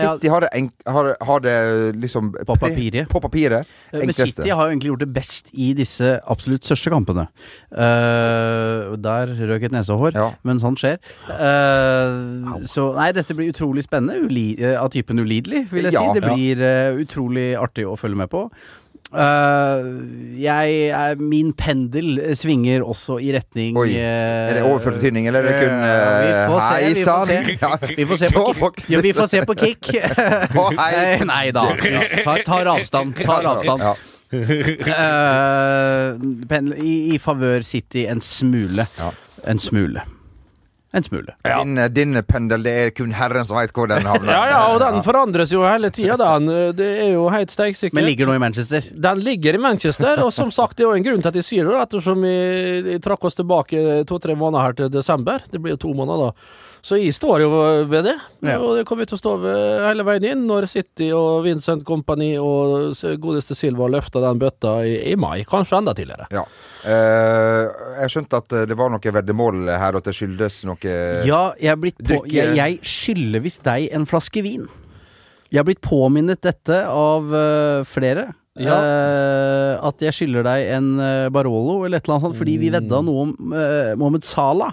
ja, 0.00 0.14
City 0.14 0.30
har 0.32 0.44
det, 0.44 0.48
enk, 0.56 0.70
har, 0.86 1.10
har 1.28 1.40
det 1.44 1.54
liksom 1.98 2.30
På 2.46 2.54
papiret. 2.56 3.08
På 3.10 3.20
papiret. 3.20 3.68
Men 3.92 4.12
City 4.14 4.48
har 4.48 4.64
jo 4.64 4.72
egentlig 4.72 4.92
gjort 4.92 5.02
det 5.04 5.10
best 5.12 5.50
i 5.52 5.72
disse 5.76 6.14
absolutt 6.30 6.64
største 6.64 6.92
kampene. 6.94 7.26
Eh, 7.98 8.96
der 9.02 9.26
røk 9.50 9.62
et 9.68 9.72
nesehår, 9.74 10.12
Ja. 10.14 10.30
men 10.46 10.58
sånt 10.62 10.78
skjer. 10.82 10.98
Uh, 11.28 12.58
så 12.68 12.88
nei, 12.96 13.10
dette 13.12 13.34
blir 13.38 13.50
utrolig 13.52 13.82
spennende. 13.86 14.20
Uli, 14.26 14.48
uh, 14.62 14.76
av 14.82 14.90
typen 14.94 15.18
ulidelig, 15.22 15.66
vil 15.70 15.84
jeg 15.88 15.92
Ja. 15.98 16.00
si. 16.12 16.20
Det 16.20 16.22
blir 16.28 16.56
utrolig 17.04 17.48
artig 17.58 17.84
å 17.86 17.96
følge 17.98 18.16
med 18.16 18.30
på. 18.30 18.50
Jeg 20.36 21.16
Min 21.18 21.52
pendel 21.56 22.18
svinger 22.36 22.82
også 22.84 23.16
i 23.24 23.30
retning 23.32 23.76
Oi. 23.80 23.94
Er 23.96 24.52
det 24.58 24.62
overført 24.66 24.98
betydning, 25.00 25.28
eller 25.30 25.40
er 25.40 25.48
det 25.48 25.54
kun 25.62 25.80
Vi 25.80 26.34
får 26.50 26.60
se, 26.60 26.74
Hei 26.84 26.94
sann! 27.06 27.28
Vi 27.96 28.04
får 28.10 28.16
se 28.20 28.28
på, 28.34 28.44
kick. 28.52 28.60
får- 28.60 28.92
ja, 28.92 29.00
vi 29.00 29.12
får 29.16 29.26
se 29.32 29.40
på 29.48 29.56
kick. 29.56 29.88
Nei 31.32 31.50
da. 31.56 31.64
Tar, 32.24 32.44
tar 32.44 32.64
avstand. 32.76 33.16
Tar 33.24 33.48
avstand. 33.54 33.82
Pendel, 36.48 36.74
I 36.84 37.14
i 37.14 37.18
favør 37.22 37.62
City 37.64 38.04
en 38.10 38.20
smule. 38.20 38.86
Ja. 38.98 39.10
En 39.48 39.58
smule. 39.62 40.02
En 40.96 41.04
smule. 41.04 41.34
Din, 41.44 41.74
din 41.92 42.16
pendel, 42.24 42.62
det 42.64 42.72
er 42.82 42.90
kun 42.96 43.10
Herren 43.12 43.44
som 43.44 43.58
veit 43.58 43.74
hvor 43.76 43.90
den 43.90 44.06
havner. 44.08 44.30
Ja, 44.38 44.44
ja, 44.48 44.60
og 44.72 44.78
den 44.80 45.02
forandres 45.04 45.50
jo 45.52 45.60
hele 45.66 45.90
tida, 45.92 46.16
den. 46.16 46.46
Det 46.78 46.86
er 47.04 47.10
jo 47.12 47.26
helt 47.28 47.52
steiksikkert. 47.52 47.92
Men 47.98 48.06
ligger 48.08 48.30
nå 48.30 48.36
i 48.38 48.40
Manchester. 48.40 48.86
Den 49.08 49.20
ligger 49.26 49.58
i 49.58 49.60
Manchester, 49.60 50.22
og 50.24 50.32
som 50.32 50.48
sagt, 50.54 50.78
det 50.78 50.86
er 50.86 50.88
jo 50.88 50.96
en 50.96 51.04
grunn 51.04 51.20
til 51.20 51.28
at 51.28 51.36
jeg 51.42 51.44
sier 51.50 51.68
det, 51.68 51.76
ettersom 51.82 52.24
vi 52.24 52.96
trakk 53.04 53.28
oss 53.28 53.36
tilbake 53.36 53.82
to-tre 54.08 54.32
måneder 54.40 54.64
her 54.64 54.78
til 54.80 54.88
desember. 54.96 55.44
Det 55.52 55.60
blir 55.60 55.76
jo 55.76 55.82
to 55.84 55.92
måneder, 55.98 56.30
da. 56.32 56.64
Så 56.88 56.94
jeg 56.96 57.12
står 57.12 57.42
jo 57.42 57.48
ved 57.90 58.04
det, 58.06 58.14
Ja. 58.46 58.54
og 58.62 58.76
det 58.78 58.84
kommer 58.86 59.02
vi 59.02 59.08
til 59.10 59.18
å 59.18 59.20
stå 59.20 59.32
ved 59.42 59.80
hele 59.82 60.04
veien 60.06 60.24
inn 60.30 60.44
når 60.46 60.68
City 60.70 61.08
og 61.12 61.42
Vincent 61.44 61.82
Company 61.84 62.36
og 62.38 62.94
godeste 63.20 63.56
Silva 63.58 63.88
løfter 63.90 64.22
den 64.24 64.38
bøtta 64.40 64.76
i, 64.86 64.94
i 65.10 65.16
mai, 65.18 65.42
kanskje 65.44 65.80
enda 65.82 65.92
tidligere. 65.98 66.28
Ja. 66.32 66.44
Eh, 66.86 67.62
jeg 68.04 68.12
skjønte 68.12 68.38
at 68.38 68.54
eh, 68.54 68.66
det 68.70 68.76
var 68.78 68.92
noe 68.92 69.14
veddemål 69.14 69.64
her, 69.72 69.96
og 69.96 70.02
at 70.02 70.10
det 70.10 70.14
skyldes 70.14 70.60
noe 70.68 70.92
Ja, 71.26 71.40
jeg 71.58 71.72
er 71.72 71.80
blitt 71.80 71.98
på 71.98 72.20
Jeg, 72.30 72.54
jeg 72.58 72.78
skylder 72.86 73.42
visst 73.42 73.64
deg 73.66 73.88
en 73.96 74.06
flaske 74.08 74.42
vin. 74.46 74.68
Jeg 75.48 75.62
har 75.62 75.66
blitt 75.66 75.82
påminnet 75.82 76.42
dette 76.44 76.82
av 76.86 77.34
eh, 77.34 77.80
flere. 77.88 78.28
Ja. 78.58 78.74
Uh, 78.74 79.72
at 79.86 80.02
jeg 80.02 80.16
skylder 80.16 80.42
deg 80.42 80.64
en 80.74 80.86
Barolo 81.30 81.84
eller 81.86 82.00
et 82.00 82.08
eller 82.08 82.16
annet 82.16 82.24
sånt, 82.26 82.38
fordi 82.40 82.56
vi 82.58 82.72
vedda 82.74 82.98
noe 83.06 83.28
om 83.28 83.52
uh, 83.54 83.92
Mohammed 83.94 84.26
Salah. 84.26 84.72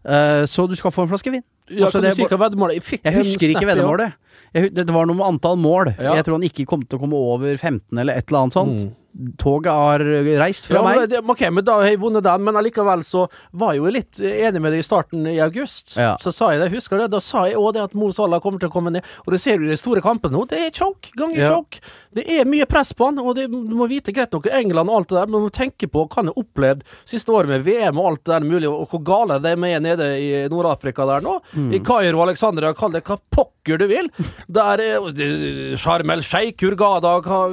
Uh, 0.00 0.48
så 0.48 0.64
du 0.64 0.72
skal 0.78 0.94
få 0.94 1.04
en 1.04 1.10
flaske 1.10 1.32
vin. 1.34 1.44
Ja, 1.68 1.90
kan 1.92 2.00
det 2.02 2.14
du 2.14 2.22
si 2.22 2.26
hva 2.26 2.38
veddemålet 2.40 2.80
Jeg 2.80 2.82
fikk 2.82 3.04
Jeg 3.06 3.14
husker 3.20 3.52
ikke 3.52 3.66
ja. 3.66 3.70
veddemålet. 3.74 4.16
Jeg 4.56 4.72
Det 4.74 4.86
det 4.88 4.94
var 4.94 5.06
noe 5.06 5.20
med 5.20 5.26
antall 5.28 5.60
mål. 5.60 5.92
Ja. 6.00 6.16
Jeg 6.18 6.26
tror 6.26 6.38
han 6.40 6.48
ikke 6.48 6.66
kom 6.66 6.82
til 6.82 6.98
å 6.98 7.02
komme 7.04 7.20
over 7.20 7.52
15 7.52 8.00
eller 8.00 8.16
et 8.16 8.26
eller 8.26 8.40
annet 8.40 8.56
sånt. 8.56 8.88
Mm. 8.88 8.96
Toget 9.38 9.72
har 9.74 10.02
reist 10.40 10.66
fra 10.68 10.76
Ja, 10.78 10.82
meg. 10.86 11.08
det, 11.10 11.18
ok, 11.28 11.40
men 11.50 11.64
da 11.66 11.78
har 11.80 11.88
jeg 11.90 11.98
vunnet 12.00 12.22
den, 12.24 12.44
men 12.46 12.54
allikevel 12.56 13.02
så 13.04 13.24
var 13.52 13.74
jeg 13.74 13.82
jo 13.82 13.90
litt 13.96 14.20
enig 14.22 14.60
med 14.62 14.72
deg 14.72 14.80
i 14.80 14.86
starten 14.86 15.26
i 15.26 15.38
august. 15.42 15.96
Ja. 15.98 16.12
Så 16.22 16.32
sa 16.32 16.52
jeg 16.54 16.60
det, 16.62 16.70
husker 16.72 16.96
du 16.96 17.02
det? 17.04 17.10
Da 17.16 17.20
sa 17.20 17.44
jeg 17.50 17.58
òg 17.58 17.72
det 17.74 17.82
at 17.88 17.94
Mo 17.98 18.10
Salah 18.14 18.40
kommer 18.40 18.62
til 18.62 18.70
å 18.70 18.72
komme 18.72 18.92
ned. 18.94 19.04
Og 19.26 19.32
det 19.34 19.40
ser 19.42 19.58
du 19.58 19.66
i 19.66 19.72
de 19.72 19.76
store 19.80 20.00
kampene 20.04 20.36
nå, 20.38 20.44
det 20.48 20.60
er 20.66 20.70
choke 20.70 21.10
ganger 21.18 21.42
Ja. 21.42 21.50
choke. 21.56 21.80
Det 22.14 22.24
er 22.26 22.44
mye 22.50 22.66
press 22.66 22.92
på 22.92 23.06
han, 23.10 23.18
og 23.22 23.34
det, 23.36 23.48
du 23.50 23.74
må 23.78 23.86
vite 23.90 24.12
greit 24.14 24.32
nok 24.34 24.46
England 24.50 24.88
og 24.90 24.96
alt 25.02 25.08
det 25.12 25.18
der, 25.18 25.26
men 25.26 25.40
du 25.40 25.46
må 25.46 25.50
tenke 25.54 25.86
på 25.90 26.06
hva 26.06 26.16
han 26.22 26.30
har 26.30 26.40
opplevd 26.42 26.82
siste 27.06 27.30
året 27.34 27.48
med 27.50 27.62
VM 27.66 27.98
og 27.98 28.08
alt 28.12 28.24
det 28.24 28.32
der 28.34 28.46
mulig, 28.48 28.68
og 28.70 28.88
hvor 28.90 29.02
gale 29.06 29.38
de 29.42 29.52
er 29.52 29.80
nede 29.84 30.08
i 30.18 30.30
Nord-Afrika 30.50 31.06
der 31.06 31.20
nå. 31.26 31.36
Mm. 31.54 31.70
I 31.74 31.78
Kairo, 31.86 32.22
Alexandria, 32.24 32.72
kall 32.74 32.90
det 32.94 33.04
hva 33.06 33.18
pokker 33.30 33.78
du 33.78 33.86
vil. 33.90 34.08
Der 34.50 34.82
er 34.82 35.76
Sharm 35.78 36.10
el 36.10 36.22
Sheikh, 36.26 36.62
Hurgada, 36.66 37.18
hva 37.22 37.44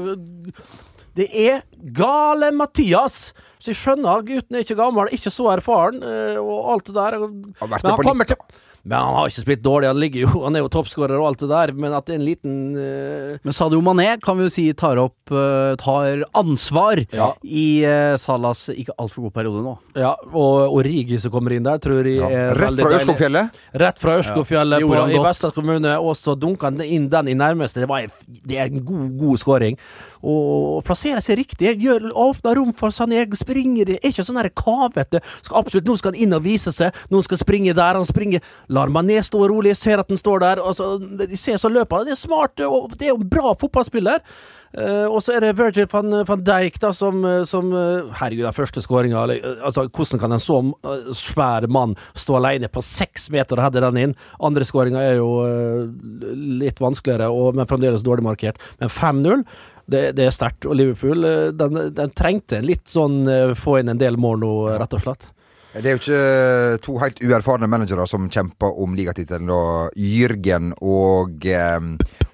det 1.17 1.27
er 1.34 1.63
gale 1.97 2.51
Mathias! 2.56 3.32
Så 3.58 3.71
jeg 3.71 3.80
skjønner 3.80 4.21
gutten 4.25 4.56
er 4.58 4.63
ikke 4.63 4.77
gammel, 4.77 5.10
ikke 5.15 5.32
så 5.34 5.49
erfaren, 5.56 5.97
eh, 6.06 6.38
og 6.38 6.67
alt 6.75 6.89
det 6.91 6.93
der. 6.97 7.17
Har 7.17 7.71
vært 7.71 7.84
med 7.84 7.89
han 7.89 7.97
på 7.97 8.06
kommer 8.06 8.30
litt, 8.30 8.60
Men 8.88 9.04
han 9.04 9.15
har 9.17 9.32
ikke 9.32 9.43
spilt 9.43 9.63
dårlig, 9.65 9.89
han 9.91 10.00
ligger 10.00 10.23
jo 10.23 10.43
Han 10.45 10.56
er 10.56 10.63
jo 10.63 10.69
toppskårer 10.71 11.17
og 11.19 11.28
alt 11.32 11.41
det 11.43 11.50
der, 11.52 11.73
men 11.76 11.95
at 11.97 12.08
det 12.08 12.15
er 12.15 12.19
en 12.21 12.28
liten 12.28 12.54
uh... 12.78 13.36
Men 13.43 13.56
Sadio 13.56 13.82
Mané 13.84 14.10
kan 14.23 14.38
vi 14.39 14.47
jo 14.47 14.54
si 14.54 14.65
tar 14.80 15.00
opp 15.02 15.34
uh, 15.34 15.76
Tar 15.82 16.23
ansvar 16.38 17.02
Ja. 17.15 17.34
i 17.43 17.84
uh, 17.84 18.15
Salas 18.21 18.67
ikke 18.71 18.95
altfor 18.97 19.28
god 19.28 19.36
periode 19.36 19.63
nå. 19.65 19.76
Ja, 19.97 20.13
og 20.32 20.78
Origi 20.80 21.19
som 21.21 21.34
kommer 21.34 21.56
inn 21.58 21.67
der, 21.67 21.82
tror 21.84 22.08
jeg 22.08 22.21
Ja. 22.21 22.30
er 22.32 22.56
Rett 22.58 22.80
fra. 22.80 22.93
Ørskogfjellet. 22.97 23.62
Rett 23.84 24.02
fra 24.02 24.17
Ørskogfjellet 24.21 24.86
Ja, 24.88 25.06
i. 25.12 25.19
Vestland 25.28 25.56
kommune, 25.58 25.95
og 26.00 26.15
så 26.17 26.38
dunka 26.39 26.69
han 26.71 26.80
inn 26.86 27.10
den 27.12 27.28
i 27.34 27.36
nærmeste. 27.38 27.84
Det, 27.84 27.89
var, 27.89 28.08
det 28.28 28.58
er 28.58 28.71
en 28.71 28.86
god, 28.86 29.10
god 29.19 29.41
skåring. 29.41 29.78
Og 30.28 30.82
plasserer 30.88 31.21
seg 31.23 31.38
riktig. 31.41 31.76
Gjør, 31.82 32.10
åpner 32.17 32.58
rom 32.58 32.73
for 32.78 32.93
Sané, 32.93 33.21
springer 33.38 33.88
det 33.88 34.00
Er 34.02 34.12
ikke 34.12 34.26
sånn 34.26 34.39
kavete. 34.58 35.21
Skal 35.45 35.60
absolutt, 35.62 35.88
Nå 35.88 35.97
skal 36.00 36.13
han 36.13 36.21
inn 36.26 36.36
og 36.38 36.43
vise 36.45 36.73
seg. 36.73 36.95
Noen 37.13 37.26
skal 37.26 37.39
springe 37.41 37.76
der. 37.78 38.00
Han 38.00 38.08
springer. 38.08 38.41
Lar 38.77 38.91
Mané 38.93 39.21
stå 39.25 39.47
rolig, 39.49 39.75
ser 39.77 40.01
at 40.01 40.11
den 40.11 40.19
står 40.19 40.43
der. 40.43 40.61
Altså, 40.61 40.95
de 40.99 41.39
ser 41.39 41.57
så 41.61 41.71
løper 41.71 42.01
han. 42.01 42.07
Det 42.09 42.15
er 42.17 42.21
smart, 42.21 42.61
og 42.65 42.93
det 42.97 43.09
er 43.09 43.15
jo 43.15 43.19
en 43.21 43.31
bra 43.31 43.55
fotballspiller. 43.57 44.23
Uh, 44.77 45.07
og 45.07 45.21
så 45.23 45.37
er 45.37 45.45
det 45.45 45.53
Virgil 45.55 45.87
van, 45.89 46.11
van 46.27 46.41
Dijk 46.43 46.75
da, 46.83 46.89
som, 46.93 47.21
eh, 47.25 47.45
som 47.47 47.69
uh, 47.71 48.09
Herregud, 48.19 48.43
den 48.43 48.53
første 48.53 48.81
skåringa 48.83 49.21
altså, 49.63 49.85
Hvordan 49.87 50.19
kan 50.19 50.35
en 50.35 50.43
så 50.43 50.57
eh, 50.59 51.07
svær 51.15 51.69
mann 51.71 51.95
stå 52.19 52.35
alene 52.41 52.67
på 52.67 52.83
seks 52.83 53.29
meter 53.31 53.55
og 53.55 53.63
heade 53.63 53.85
den 53.85 54.01
inn? 54.01 54.17
Andre 54.43 54.67
skåringa 54.67 55.05
er 55.07 55.21
jo 55.21 55.29
uh, 55.47 55.87
litt 56.59 56.83
vanskeligere, 56.83 57.31
og, 57.31 57.55
men 57.55 57.71
fremdeles 57.71 58.03
dårlig 58.05 58.27
markert. 58.27 58.61
Men 58.83 58.91
5-0 58.91 59.47
det, 59.87 60.11
det 60.17 60.27
er 60.27 60.35
sterkt. 60.35 60.67
Og 60.67 60.77
Liverpool 60.77 61.25
eh, 61.27 61.49
den, 61.55 61.79
den 61.95 62.13
trengte 62.17 62.61
litt 62.63 62.87
sånn 62.91 63.23
eh, 63.31 63.55
få 63.57 63.79
inn 63.81 63.93
en 63.93 64.01
del 64.01 64.19
mål 64.19 64.43
nå, 64.43 64.53
rett 64.81 64.97
og 64.97 65.03
slett. 65.05 65.29
Det 65.77 65.85
er 65.85 65.93
jo 65.93 65.99
ikke 66.01 66.77
to 66.81 66.95
helt 66.97 67.19
uerfarne 67.21 67.67
managere 67.69 68.07
som 68.09 68.29
kjemper 68.33 68.79
om 68.81 68.95
ligatittelen. 68.97 69.49
da. 69.51 69.89
Jürgen 69.93 70.71
og, 70.81 71.45
eh, 71.45 71.79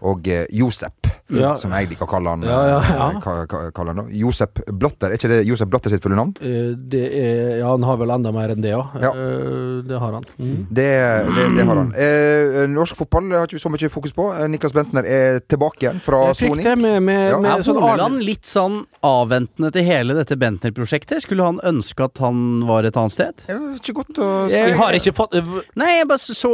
og 0.02 0.28
eh, 0.32 0.46
Josep, 0.50 1.03
Ja. 1.34 1.56
som 1.60 1.72
jeg 1.72 1.90
liker 1.90 2.06
å 2.06 2.10
kalle 2.10 2.30
han. 2.36 2.42
Ja, 2.48 2.60
ja, 2.68 2.80
ja. 2.94 3.10
eh, 3.12 3.20
ka- 3.24 3.46
ka- 3.48 3.72
kalle 3.76 3.94
han. 3.96 4.10
Josep 4.14 4.60
Blatter, 4.72 5.12
er 5.12 5.18
ikke 5.18 5.30
det 5.32 5.42
Josep 5.48 5.70
Blatter 5.70 5.90
sitt 5.94 6.04
fulle 6.04 6.16
navn? 6.20 6.34
Eh, 6.42 6.74
det 6.76 7.04
er, 7.14 7.58
ja, 7.60 7.70
han 7.72 7.84
har 7.84 7.98
vel 7.98 8.10
enda 8.16 8.32
mer 8.36 8.50
enn 8.54 8.62
det, 8.62 8.72
ja. 8.74 8.84
Ja. 9.02 9.12
Eh, 9.12 9.82
det 9.88 10.00
har 10.00 10.14
han. 10.20 10.26
Mm. 10.40 10.68
Det, 10.70 10.90
det, 11.36 11.48
det 11.58 11.66
har 11.70 11.76
han. 11.82 11.94
Eh, 11.96 12.68
norsk 12.72 12.96
fotball 13.04 13.32
har 13.34 13.48
ikke 13.48 13.58
vi 13.60 13.64
så 13.64 13.72
mye 13.74 13.90
fokus 13.94 14.14
på. 14.16 14.28
Niklas 14.50 14.74
Bentner 14.76 15.06
er 15.06 15.40
tilbake 15.50 15.86
igjen 15.88 16.02
fra 16.04 16.34
soning. 16.38 16.64
med, 16.82 17.02
med, 17.04 17.30
Ja. 17.32 17.40
med 17.40 17.66
sånn 17.66 17.82
Arland 17.84 18.22
litt 18.24 18.46
sånn 18.50 18.84
avventende 19.04 19.72
til 19.74 19.84
hele 19.88 20.14
dette 20.18 20.38
Bentner-prosjektet? 20.40 21.22
Skulle 21.26 21.44
han 21.44 21.60
ønske 21.64 22.04
at 22.06 22.18
han 22.24 22.66
var 22.68 22.84
et 22.88 22.96
annet 22.98 23.12
sted? 23.16 23.44
Ikke 23.80 23.94
godt 24.02 24.20
å 24.24 24.30
si. 24.50 24.56
Jeg 24.58 24.76
har 24.80 24.94
ikke 24.98 25.14
fått 25.16 25.34
Nei, 25.76 25.98
jeg 26.00 26.08
bare 26.08 26.20
så 26.22 26.52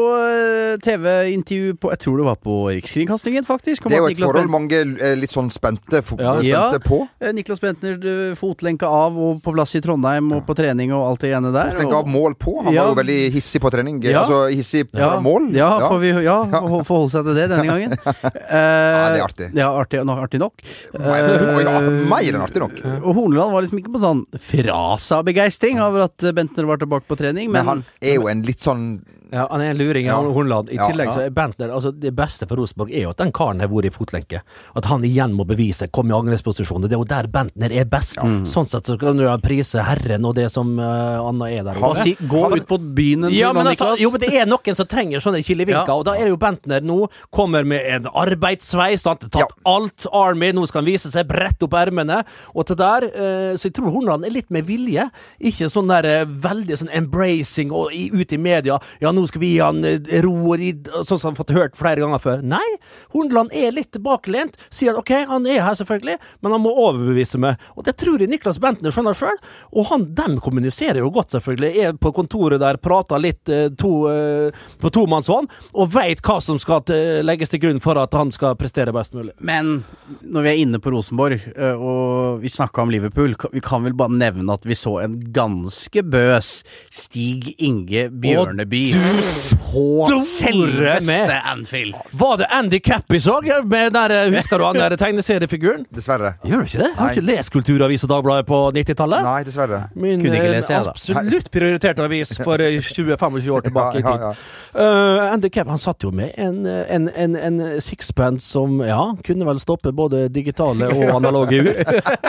TV-intervju 0.83 1.75
på 1.81 1.91
Jeg 1.93 1.99
tror 2.03 2.17
det 2.21 2.25
var 2.27 2.37
på 2.41 2.55
Rikskringkastingen, 2.73 3.45
faktisk. 3.47 3.85
om 3.85 3.91
Det 3.91 3.97
er 3.99 4.03
jo 4.03 4.09
et 4.13 4.19
forhold 4.21 4.48
Ben- 4.49 4.59
mange 4.59 4.73
er 5.01 5.15
litt 5.15 5.31
sånn 5.31 5.49
spente, 5.51 6.01
Ja. 6.19 6.33
spente 6.41 6.79
på. 6.83 7.07
Ja. 7.21 7.31
Niklas 7.31 7.59
Bentner 7.61 7.93
eh, 7.95 8.35
fotlenka 8.35 8.83
av 8.87 9.17
og 9.17 9.41
på 9.43 9.53
plass 9.53 9.75
i 9.75 9.81
Trondheim 9.81 10.31
og 10.35 10.45
på 10.45 10.55
trening 10.55 10.91
og 10.91 11.05
alt 11.11 11.19
det 11.21 11.31
greiene 11.31 11.51
der. 11.53 11.71
Tenk 11.77 11.93
av 11.93 12.07
mål 12.07 12.35
på. 12.35 12.63
Han 12.63 12.73
Ja. 12.73 12.83
var 12.87 12.95
jo 12.95 13.01
veldig 13.03 13.31
hissig 13.33 13.61
på 13.61 13.71
trening. 13.71 14.01
Ja. 14.03 14.23
Altså 14.23 14.49
hissig 14.53 14.89
fra 14.91 14.99
ja, 14.99 15.19
mål. 15.19 15.51
Ja, 15.53 15.79
får 15.79 15.99
vi 15.99 16.09
ja, 16.23 16.43
forholde 16.83 17.11
seg 17.11 17.23
til 17.25 17.35
det 17.35 17.49
denne 17.49 17.65
gangen. 17.71 17.91
ja, 17.91 19.09
det 19.13 19.19
er 19.19 19.25
artig. 19.25 19.49
Ja, 19.55 19.69
artig, 19.79 20.03
no, 20.05 20.13
artig 20.19 20.39
nok. 20.39 20.53
Mer, 20.99 21.29
Eh, 21.29 22.29
enn 22.29 22.41
artig 22.41 22.59
nok. 22.59 22.79
Og 23.03 23.13
Horneland 23.15 23.51
var 23.53 23.61
liksom 23.63 23.79
ikke 23.81 23.93
på 23.93 24.01
sånn 24.01 24.25
fra 24.39 24.97
seg-begeistring 24.97 25.79
over 25.81 26.03
at 26.07 26.23
eh, 26.23 26.31
Bentner 26.35 26.65
var 26.65 26.77
tilbake 26.77 27.07
på 27.07 27.17
trening, 27.17 27.49
Men 27.51 27.65
men, 27.65 27.65
han 27.65 27.85
er 28.01 28.15
jo 28.15 28.27
en 28.27 28.41
litt 28.43 28.59
sånn 28.63 29.01
Ja, 29.31 29.47
han 29.51 29.61
er 29.61 29.71
en 29.71 29.77
luring, 29.77 30.05
Ja. 30.05 30.15
Hornland. 30.21 30.69
I 30.71 30.75
Ja. 30.75 30.87
tillegg 30.89 31.11
så 31.13 31.21
er 31.25 31.29
Bentner 31.29 31.69
altså 31.69 31.91
Det 31.91 32.15
beste 32.15 32.47
for 32.47 32.55
Rosenborg 32.57 32.91
er 32.91 33.01
jo 33.03 33.09
at 33.11 33.17
den 33.17 33.31
karen 33.31 33.59
har 33.59 33.67
vært 33.67 33.85
i 33.85 33.89
fotlenke. 33.89 34.41
At 34.75 34.85
han 34.85 35.01
igjen 35.03 35.33
må 35.37 35.45
bevise, 35.45 35.87
kom 35.91 36.09
i 36.09 36.13
angrepsposisjon. 36.13 36.81
Det 36.81 36.93
er 36.93 36.97
jo 36.97 37.03
der 37.03 37.27
Bentner 37.27 37.71
er 37.71 37.85
best. 37.85 38.17
Sånn 38.17 38.67
sett 38.67 38.85
så 38.85 38.97
kan 38.99 39.17
du 39.17 39.25
prise 39.39 39.83
Herren 39.83 40.25
og 40.25 40.33
det 40.35 40.49
som 40.51 40.79
uh, 40.79 41.21
Anna 41.27 41.45
er 41.45 41.63
der. 41.63 41.73
Han, 41.79 41.95
si, 41.97 42.15
Gå 42.15 42.55
ut 42.57 42.65
på 42.67 42.77
byen 42.95 43.25
en 43.25 43.31
Ja, 43.31 43.51
tur, 43.53 43.59
altså, 43.61 43.85
Niklas. 43.85 43.99
jo, 43.99 44.09
men 44.11 44.19
det 44.19 44.33
er 44.33 44.45
noen 44.47 44.75
som 44.75 44.85
trenger 44.87 45.19
sånne 45.21 45.43
kilevinker, 45.45 45.85
Ja. 45.87 45.93
og 45.93 46.05
da 46.05 46.13
er 46.13 46.25
det 46.25 46.29
jo 46.29 46.37
Bentner 46.37 46.81
nå. 46.81 47.07
Kommer 47.31 47.63
med 47.65 47.85
en 47.85 48.03
arbeidssveis, 48.11 49.03
har 49.05 49.15
tatt 49.15 49.35
Ja. 49.35 49.45
alt 49.65 50.07
Army, 50.11 50.51
nå 50.51 50.65
skal 50.67 50.81
han 50.83 50.91
vise 50.91 51.11
seg, 51.11 51.27
brette 51.27 51.63
opp 51.63 51.73
ermene. 51.73 52.23
Og 52.55 52.65
til 52.65 52.75
der, 52.75 53.03
uh, 53.05 53.53
så 53.57 53.63
jeg 53.69 53.73
tror 53.73 53.91
Hornland 53.91 54.25
er 54.25 54.31
litt 54.31 54.49
med 54.49 54.65
vilje. 54.65 55.09
Ikke 55.39 55.69
sånn 55.69 55.87
der 55.87 56.23
uh, 56.23 56.25
veldig 56.25 56.77
sånn 56.77 56.89
embracing 56.91 57.71
og 57.71 57.91
i, 57.93 58.09
ut 58.11 58.33
i 58.33 58.37
media. 58.37 58.79
Ja, 59.01 59.11
nå 59.11 59.18
skal 59.27 59.41
vi 59.41 59.53
gi 59.53 59.59
han 59.61 59.83
eh, 59.85 60.21
ro, 60.23 60.33
og 60.51 60.59
ridd, 60.61 60.89
sånn 61.03 61.19
som 61.19 61.29
han 61.29 61.35
har 61.35 61.39
fått 61.41 61.55
hørt 61.55 61.77
flere 61.79 62.03
ganger 62.03 62.21
før. 62.23 62.43
Nei, 62.45 62.65
Hornland 63.13 63.53
er 63.55 63.73
litt 63.75 63.91
tilbakelent. 63.95 64.57
Sier 64.73 64.93
at 64.93 65.01
ok, 65.01 65.13
han 65.29 65.47
er 65.49 65.63
her 65.65 65.77
selvfølgelig, 65.79 66.17
men 66.43 66.55
han 66.55 66.63
må 66.63 66.73
overbevise 66.73 67.41
meg. 67.41 67.59
Og 67.75 67.87
det 67.87 67.97
tror 67.99 68.21
jeg 68.21 68.31
Niklas 68.31 68.61
Bentner 68.61 68.93
skjønner 68.93 69.17
sjøl. 69.17 69.39
Og 69.73 69.89
han, 69.91 70.07
dem 70.17 70.37
kommuniserer 70.43 71.01
jo 71.01 71.11
godt, 71.13 71.33
selvfølgelig. 71.35 71.71
Er 71.83 71.99
på 71.99 72.13
kontoret 72.15 72.61
der, 72.63 72.79
prater 72.81 73.21
litt 73.21 73.51
eh, 73.51 73.67
to, 73.79 73.93
eh, 74.11 74.65
på 74.79 74.93
tomannshånd, 74.95 75.49
og 75.73 75.93
veit 75.95 76.23
hva 76.25 76.39
som 76.43 76.59
skal 76.61 76.83
til, 76.87 77.23
legges 77.27 77.51
til 77.53 77.63
grunn 77.63 77.83
for 77.83 77.99
at 77.99 78.15
han 78.17 78.33
skal 78.35 78.57
prestere 78.59 78.93
best 78.95 79.17
mulig. 79.17 79.35
Men 79.43 79.81
når 80.21 80.45
vi 80.45 80.53
er 80.53 80.63
inne 80.63 80.81
på 80.83 80.93
Rosenborg, 80.93 81.41
og 81.79 82.39
vi 82.43 82.51
snakka 82.51 82.83
om 82.83 82.91
Liverpool, 82.93 83.35
vi 83.53 83.61
kan 83.63 83.83
vel 83.85 83.95
bare 83.97 84.15
nevne 84.15 84.53
at 84.53 84.65
vi 84.67 84.77
så 84.77 84.99
en 85.03 85.17
ganske 85.33 86.03
bøs 86.05 86.51
Stig 86.93 87.53
Inge 87.57 88.09
Bjørneby 88.09 88.83
på 88.93 89.08
store 89.09 90.19
selveste. 90.25 91.41
Anfield. 91.51 91.95
Var 92.11 92.37
det 92.37 92.45
Andy 92.45 92.79
Cappy 92.79 93.19
så? 93.19 93.41
Med 93.65 93.93
der, 93.93 94.09
eh, 94.09 94.33
husker 94.35 94.57
du 94.57 94.65
han 94.65 94.75
der 94.75 94.95
tegneseriefiguren? 94.97 95.85
Dessverre. 95.95 96.33
Gjør 96.43 96.57
du 96.57 96.69
ikke 96.69 96.83
det? 96.83 96.91
Har 96.97 97.07
du 97.07 97.19
ikke 97.19 97.25
lest 97.31 97.51
Kulturavis 97.53 98.03
og 98.03 98.09
Dagbladet 98.09 98.45
på 98.45 98.59
90-tallet? 98.75 99.23
Nei, 99.23 99.43
dessverre. 99.43 99.81
Min 99.95 100.21
Kunne 100.23 100.39
ikke 100.39 100.45
eh, 100.45 100.55
lese, 100.57 100.73
jeg, 100.73 100.87
absolutt 100.87 101.51
prioriterte 101.51 102.05
avis 102.05 102.35
for 102.43 102.61
eh, 102.61 102.79
20-25 102.79 103.51
år 103.51 103.67
tilbake 103.69 103.99
i 103.99 104.01
tid. 104.01 104.09
ja, 104.09 104.31
ja. 104.31 104.33
Uh, 104.69 105.33
Andy 105.33 105.49
Capp 105.49 105.67
han 105.67 105.79
satt 105.81 106.03
jo 106.05 106.11
med 106.13 106.35
en, 106.37 106.59
en, 106.67 107.07
en, 107.09 107.35
en 107.35 107.81
sixpence 107.81 108.45
som 108.45 108.77
ja, 108.85 109.15
kunne 109.25 109.47
vel 109.47 109.57
stoppe 109.59 109.89
både 109.91 110.27
digitale 110.29 110.91
og 110.93 111.09
analoge 111.17 111.63
ur. 111.65 111.71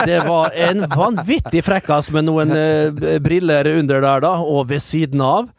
Det 0.05 0.17
var 0.25 0.49
en 0.57 0.87
vanvittig 0.89 1.61
frekkas 1.67 2.09
med 2.15 2.25
noen 2.25 2.49
uh, 2.49 3.19
briller 3.21 3.69
under 3.75 4.01
der, 4.01 4.25
da, 4.25 4.33
og 4.41 4.71
ved 4.73 4.81
siden 4.81 5.21
av 5.21 5.51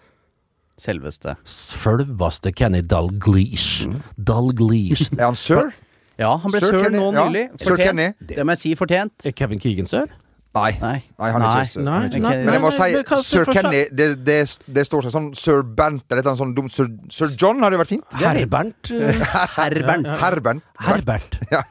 Selveste. 0.83 1.37
Selveste 1.47 2.51
Kenny 2.53 2.83
Dalglish. 2.83 3.87
Mm. 3.87 4.03
Dalglish. 4.19 5.13
Er 5.19 5.29
han 5.29 5.39
sir? 5.39 5.71
Ja, 6.19 6.35
han 6.43 6.51
ble 6.51 6.61
Sir 6.61 6.75
sør 6.75 6.87
Kenny, 6.89 6.99
nå 6.99 7.13
ja. 7.15 7.25
nylig. 7.29 7.45
Sir 7.63 7.79
Kenny. 7.79 8.09
Det 8.19 8.43
må 8.43 8.57
jeg 8.57 8.63
si, 8.65 8.75
fortjent. 8.79 9.15
Er 9.27 9.37
Kevin 9.37 9.63
Keegan 9.63 9.87
sør? 9.91 10.11
Nei. 10.55 10.71
Nei. 10.83 10.99
Nei, 11.19 11.29
han 11.33 11.43
er 11.43 11.63
ikke. 11.65 11.81
Nei, 11.83 11.99
ikke- 12.09 12.21
nei, 12.21 12.33
Men 12.45 12.53
jeg 12.55 12.61
må 12.61 12.71
si 12.77 13.23
sir? 13.25 13.45
Kenny, 13.49 13.87
det, 13.89 14.09
det, 14.27 14.37
det 14.77 14.83
står 14.85 15.07
seg 15.07 15.15
sånn 15.15 15.31
sir 15.35 15.63
Bernt 15.65 16.05
eller 16.13 16.27
noe 16.27 16.37
sånt 16.37 16.55
dumt 16.59 16.75
sir, 16.75 16.91
sir 17.09 17.31
John 17.41 17.63
hadde 17.65 17.79
jo 17.79 17.81
vært 17.81 17.93
fint. 17.95 18.05
Herbert? 18.21 18.91
Herbernt 19.57 20.11
Herbern. 20.21 20.61
Herbernt. 20.83 21.39
Herbert. 21.39 21.39
Ja. 21.53 21.63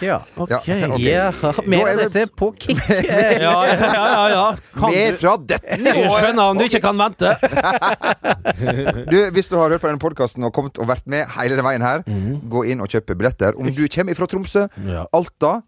Ja. 0.00 0.16
Ok. 0.38 0.50
Ja, 0.50 0.60
okay. 0.88 1.10
Ja, 1.10 1.52
mer 1.66 1.90
av 1.92 2.00
dette 2.06 2.24
på 2.38 2.52
kick. 2.62 2.80
Ja, 2.88 3.66
ja, 3.66 3.76
ja. 3.76 4.28
ja. 4.32 4.46
Med 4.88 5.18
fra 5.20 5.36
dette 5.42 5.76
nivået! 5.82 6.16
skjønner 6.18 6.52
om 6.54 6.58
du 6.60 6.64
ikke 6.68 6.80
kan 6.84 6.96
vente. 7.04 7.34
Du, 9.10 9.18
Hvis 9.34 9.48
du 9.50 9.56
har 9.58 9.68
hørt 9.74 9.82
på 9.82 9.88
denne 9.90 10.00
podkasten 10.02 10.44
og 10.48 10.52
kommet 10.56 10.78
og 10.80 10.88
vært 10.90 11.04
med 11.10 11.26
hele 11.36 11.58
den 11.58 11.66
veien 11.66 11.84
her, 11.84 12.04
gå 12.48 12.64
inn 12.72 12.80
og 12.84 12.88
kjøp 12.92 13.12
billetter. 13.18 13.58
Om 13.58 13.68
du 13.74 13.84
kommer 13.92 14.16
fra 14.18 14.26
Tromsø, 14.30 14.66
Ja. 14.88 15.04
Alta, 15.12 15.58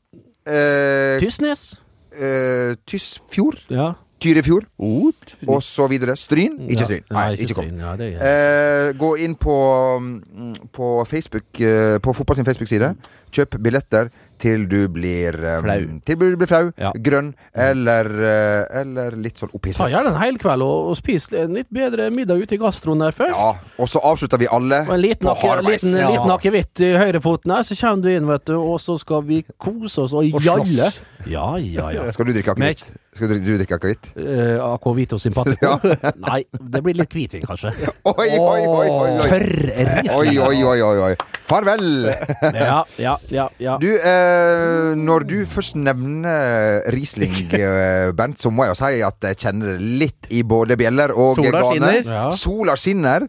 eh, 0.47 1.19
Tysnes? 1.21 1.75
Eh, 2.21 2.77
Tysfjord, 2.87 3.65
Ja. 3.71 3.93
Tyrifjord 4.21 4.67
Ot. 4.79 5.37
og 5.49 5.63
så 5.65 5.87
videre. 5.89 6.13
Stryn? 6.17 6.59
Ikke. 6.69 6.85
Stryn. 6.85 7.05
Nei, 7.11 7.31
ikke 7.41 7.55
kom. 7.57 7.71
Ja. 7.81 7.95
Eh, 7.97 8.93
gå 9.01 9.15
inn 9.25 9.35
på, 9.41 9.55
mm, 10.01 10.55
på 10.77 11.05
Facebook 11.09 11.61
eh, 11.61 11.97
På 12.05 12.13
Fotball 12.13 12.37
sin 12.37 12.45
Facebook-side. 12.45 12.91
Kjøp 13.33 13.57
billetter 13.65 14.11
til 14.41 14.67
du 14.71 14.89
blir 14.93 15.37
um, 15.37 15.67
Flau. 15.67 15.83
Til 16.07 16.19
du 16.21 16.37
blir 16.41 16.49
flau, 16.51 16.71
Ja. 16.81 16.93
grønn 16.97 17.33
eller, 17.55 18.09
eh, 18.31 18.81
eller 18.81 19.17
litt 19.21 19.41
sånn 19.41 19.53
Ta 19.77 19.89
gjerne 19.91 20.15
en 20.15 20.21
hel 20.23 20.39
kveld 20.41 20.65
og, 20.65 20.91
og 20.91 20.97
spis 20.99 21.29
en 21.37 21.55
litt 21.59 21.69
bedre 21.73 22.09
middag 22.15 22.41
ute 22.43 22.57
i 22.57 22.61
gastroen 22.61 23.03
der 23.05 23.13
først. 23.17 23.37
Ja, 23.37 23.53
og 23.79 23.89
så 23.93 24.01
avslutter 24.03 24.41
vi 24.41 24.49
alle 24.51 24.83
Og 24.87 24.95
en 24.97 25.03
liten, 25.03 25.29
på 25.29 25.55
liten, 25.67 25.97
Ja. 25.99 26.09
liten 26.11 26.31
akevitt 26.33 26.81
i 26.81 26.93
høyrefoten 26.97 27.55
her, 27.55 27.63
så 27.69 27.77
kommer 27.81 28.03
du 28.03 28.11
inn, 28.15 28.27
vet 28.27 28.45
du, 28.47 28.57
og 28.59 28.81
så 28.81 28.99
skal 29.01 29.23
vi 29.29 29.43
kose 29.59 30.07
oss 30.07 30.15
og, 30.17 30.25
Og 30.35 30.43
jalle. 30.43 30.65
slåss. 30.67 31.01
Ja, 31.29 31.57
ja, 31.61 31.91
ja. 31.93 32.11
Skal 32.15 32.31
du 32.31 32.33
drikke 32.33 32.55
akevitt? 32.55 32.87
Skal 33.13 33.29
du, 33.29 33.35
du 33.45 33.57
drikke 33.59 33.77
akevitt? 33.77 34.07
Uh, 34.17 34.57
Aquavito 34.71 35.19
simpatico? 35.21 35.75
Nei, 36.29 36.45
det 36.73 36.81
blir 36.85 36.97
litt 36.97 37.13
hvitvin, 37.13 37.43
kanskje. 37.45 37.73
Oi, 38.11 38.29
oi, 38.39 38.39
oi, 38.39 38.63
oi, 38.65 38.89
oi. 38.89 39.11
Tørr 39.21 39.51
Oi, 40.17 40.39
oi, 40.39 40.63
oi, 40.65 40.79
oi, 40.87 40.97
oi. 41.11 41.15
Farvel! 41.51 42.07
Ja, 42.55 42.79
ja, 43.03 43.17
ja. 43.35 43.49
ja. 43.61 43.77
Du, 43.83 43.89
eh, 43.91 44.30
når 44.99 45.25
du 45.29 45.37
først 45.49 45.77
nevner 45.79 46.83
Riesling, 46.95 47.37
eh, 47.57 48.11
Bernt, 48.17 48.41
så 48.41 48.53
må 48.53 48.67
jeg 48.67 48.75
jo 48.75 48.81
si 48.81 49.01
at 49.07 49.31
jeg 49.31 49.41
kjenner 49.45 49.75
det 49.75 49.93
litt 50.03 50.31
i 50.35 50.43
både 50.43 50.77
bjeller 50.81 51.15
og 51.15 51.39
Sola 51.39 51.51
gane. 51.57 51.71
skinner. 51.71 52.01
Ja. 52.07 52.27
Sola 52.35 52.77
skinner. 52.77 53.27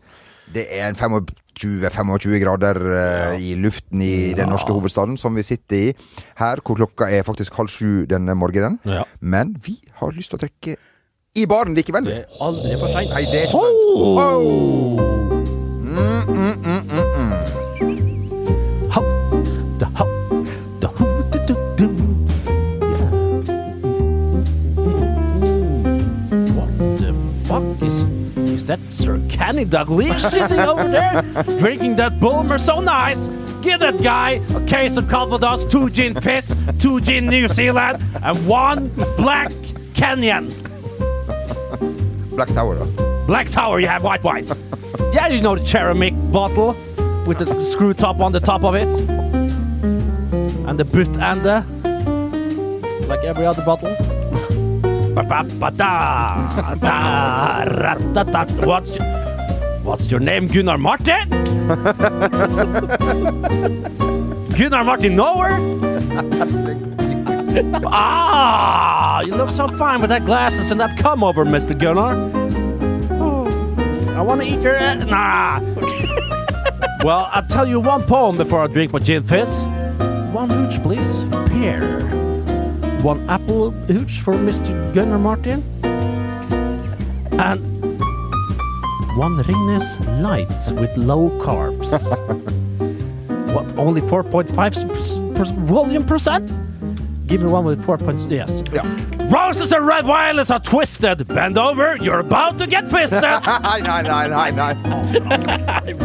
Det 0.51 0.65
er 0.75 0.89
en 0.89 0.97
25-25 0.99 2.39
grader 2.43 2.79
eh, 2.91 3.35
i 3.51 3.55
luften 3.55 4.01
i 4.03 4.33
den 4.35 4.51
norske 4.51 4.73
hovedstaden 4.73 5.17
som 5.19 5.35
vi 5.37 5.45
sitter 5.47 5.77
i 5.77 5.93
her, 6.41 6.59
hvor 6.65 6.79
klokka 6.79 7.07
er 7.07 7.23
faktisk 7.27 7.55
halv 7.59 7.71
sju 7.71 8.05
denne 8.09 8.35
morgenen. 8.35 8.79
Ja. 8.85 9.03
Men 9.19 9.55
vi 9.63 9.77
har 10.01 10.11
lyst 10.15 10.33
til 10.33 10.41
å 10.41 10.43
trekke 10.43 10.75
i 11.35 11.45
baren 11.47 11.75
likevel. 11.77 12.09
Det 12.09 12.17
er 12.25 12.43
aldri 12.43 12.75
for 12.79 12.91
seint. 12.91 13.13
Nei, 13.15 13.23
det 13.31 13.39
er 13.39 13.47
ikke 13.47 13.59
oh! 13.61 14.99
mm, 15.81 15.95
mm, 15.95 16.21
mm, 16.27 16.35
mm, 16.35 16.55
mm. 16.65 16.70
That 28.71 28.93
Sir 28.93 29.19
Kenny 29.27 29.65
Dalglish 29.65 30.21
sitting 30.29 30.59
over 30.59 30.87
there 30.87 31.21
drinking 31.59 31.97
that 31.97 32.21
Bulmer 32.21 32.57
so 32.57 32.79
nice? 32.79 33.27
Give 33.61 33.81
that 33.81 34.01
guy 34.01 34.41
a 34.55 34.65
case 34.65 34.95
of 34.95 35.09
Calvados, 35.09 35.65
two 35.65 35.89
gin 35.89 36.15
fizz, 36.15 36.55
two 36.79 37.01
gin 37.01 37.25
New 37.25 37.49
Zealand, 37.49 38.01
and 38.23 38.47
one 38.47 38.87
black 39.17 39.51
Kenyan. 39.91 40.47
Black 42.33 42.47
Tower. 42.47 42.85
Black 43.27 43.49
Tower, 43.49 43.81
you 43.81 43.87
have 43.87 44.05
white 44.05 44.23
wine. 44.23 44.47
yeah, 45.11 45.27
you 45.27 45.41
know 45.41 45.55
the 45.55 45.65
ceramic 45.65 46.13
bottle 46.31 46.73
with 47.27 47.39
the 47.39 47.65
screw 47.65 47.93
top 47.93 48.21
on 48.21 48.31
the 48.31 48.39
top 48.39 48.63
of 48.63 48.75
it. 48.75 48.87
And 50.67 50.79
the 50.79 50.85
butt 50.85 51.11
the 51.43 51.57
uh, 51.57 53.07
Like 53.07 53.25
every 53.25 53.45
other 53.45 53.65
bottle. 53.65 54.10
What's 58.65 58.95
your, 58.95 59.05
what's 59.83 60.09
your 60.09 60.19
name, 60.19 60.47
Gunnar 60.47 60.77
Martin? 60.77 61.29
Gunnar 64.57 64.83
Martin 64.83 65.15
Nowhere? 65.15 65.51
ah, 67.87 69.21
you 69.21 69.35
look 69.35 69.49
so 69.49 69.67
fine 69.77 69.99
with 69.99 70.09
that 70.09 70.25
glasses 70.25 70.71
and 70.71 70.79
that 70.79 70.97
come 70.97 71.23
over, 71.23 71.45
Mr. 71.45 71.77
Gunnar. 71.77 72.15
I 74.17 74.21
want 74.21 74.41
to 74.41 74.47
eat 74.47 74.61
your 74.61 74.75
ass. 74.75 75.05
Nah. 75.07 75.59
well, 77.03 77.29
I'll 77.31 77.45
tell 77.47 77.67
you 77.67 77.79
one 77.79 78.03
poem 78.03 78.37
before 78.37 78.63
I 78.63 78.67
drink 78.67 78.93
my 78.93 78.99
gin 78.99 79.23
fizz. 79.23 79.63
One 80.31 80.49
hooch, 80.49 80.81
please. 80.83 81.23
Here. 81.51 82.20
One 83.03 83.27
apple 83.29 83.71
hooch 83.87 84.21
for 84.21 84.35
Mr. 84.35 84.93
Gunnar 84.93 85.17
Martin. 85.17 85.63
And 87.39 87.59
one 89.17 89.37
Ringnes 89.43 90.21
Light 90.21 90.47
with 90.79 90.95
low 90.97 91.29
carbs. 91.39 91.91
what, 93.55 93.75
only 93.77 94.01
4.5 94.01 95.65
volume 95.65 96.05
percent? 96.05 96.51
Give 97.25 97.41
me 97.41 97.47
one 97.47 97.65
with 97.65 97.83
4 97.83 97.97
points. 97.97 98.23
Yes. 98.25 98.61
Ja. 98.71 98.83
Roses 99.31 99.71
and 99.71 99.87
red 99.87 100.05
violets 100.05 100.51
are 100.51 100.59
twisted. 100.59 101.27
Bend 101.27 101.57
over, 101.57 101.97
you're 102.01 102.19
about 102.19 102.59
to 102.59 102.67
get 102.67 102.87
fisted. 102.91 103.21
Nei, 103.21 103.79
nei, 103.79 104.01
nei, 104.03 104.27
nei, 104.27 104.51
nei. 104.51 104.73
Det 105.11 106.03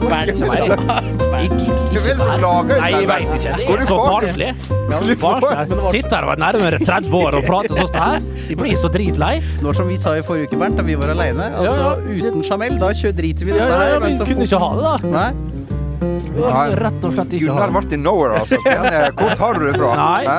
Hvem 0.00 1.21
det 1.48 1.92
hvem 1.92 2.06
er 2.06 2.08
det 2.08 2.16
som 2.20 2.42
lager 2.42 2.80
Nei, 2.82 2.90
jeg 2.94 3.08
veit 3.10 3.34
ikke. 3.36 3.54
Det 3.58 3.76
er 3.76 3.84
så 3.88 3.98
barnslig. 4.00 4.50
Sitter 5.92 6.16
her 6.16 6.26
og 6.26 6.34
er 6.34 6.42
nærmere 6.42 6.80
30 6.82 7.16
år 7.18 7.38
og 7.38 7.46
prater 7.48 7.76
sånn 7.76 7.88
som 7.88 7.94
det 7.96 8.04
her. 8.06 8.26
De 8.48 8.58
blir 8.62 8.76
så 8.80 8.90
dritlei. 8.92 9.32
Når 9.64 9.78
som 9.80 9.88
vi 9.90 9.98
sa 10.02 10.16
i 10.18 10.26
forrige 10.26 10.50
uke, 10.50 10.60
Bernt, 10.60 10.78
da 10.80 10.86
vi 10.86 10.98
var 10.98 11.14
aleine. 11.14 11.48
Altså, 11.56 11.96
uten 12.08 12.44
Jamel, 12.46 12.78
da 12.82 12.92
kjører 12.96 13.18
driter 13.18 13.48
vi 13.48 13.54
i 13.54 13.58
dette 13.58 13.70
ja, 13.72 13.80
her. 13.80 13.96
vi 13.98 14.10
men 14.10 14.20
så 14.20 14.28
kunne 14.28 14.48
ikke 14.48 14.62
ha 14.62 14.70
det, 14.76 14.84
da. 14.90 15.16
Nei. 15.16 15.51
Rett 16.32 17.04
og 17.04 17.12
slett 17.14 17.32
ikke 17.36 17.46
Gunnar. 17.50 17.72
Martin 17.74 18.02
Nowhere, 18.04 18.40
altså. 18.40 18.58
Er- 18.72 19.12
Hvor 19.18 19.34
tar 19.38 19.58
du 19.60 19.66
det 19.68 19.74
fra? 19.76 19.90
Nei. 19.98 20.36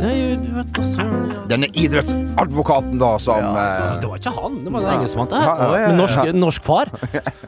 Nei, 0.00 0.14
du 0.42 0.48
vet 0.58 0.72
hva 0.76 0.84
søren. 0.86 1.16
Denne 1.50 1.68
idrettsadvokaten, 1.82 2.96
da, 3.00 3.10
som 3.22 3.42
ja, 3.42 3.66
Det 4.02 4.10
var 4.10 4.20
ikke 4.20 4.32
han, 4.36 4.58
det 4.64 4.72
var 4.74 4.84
den 4.86 4.92
engelskmannen. 5.00 5.46
Ja, 5.48 5.68
ja, 5.82 5.92
norsk, 5.98 6.32
norsk 6.38 6.66
far. 6.68 6.92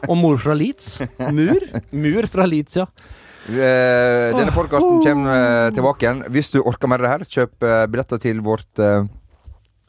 Og 0.09 0.15
mor 0.19 0.39
fra 0.43 0.55
Leeds. 0.59 0.95
Mur? 1.31 1.63
Mur 1.95 2.27
fra 2.33 2.47
Leeds, 2.49 2.75
ja. 2.81 2.87
eh, 3.47 4.29
Denne 4.35 4.51
podkasten 4.55 4.99
kommer 5.05 5.37
eh, 5.37 5.71
tilbake 5.77 6.07
igjen. 6.07 6.23
Hvis 6.35 6.51
du 6.55 6.59
orker 6.63 6.91
mer 6.91 7.03
av 7.03 7.07
det 7.07 7.13
her, 7.13 7.27
kjøp 7.37 7.67
eh, 7.69 7.83
billetter 7.93 8.21
til 8.25 8.41
vårt 8.43 8.83
eh, 8.83 9.05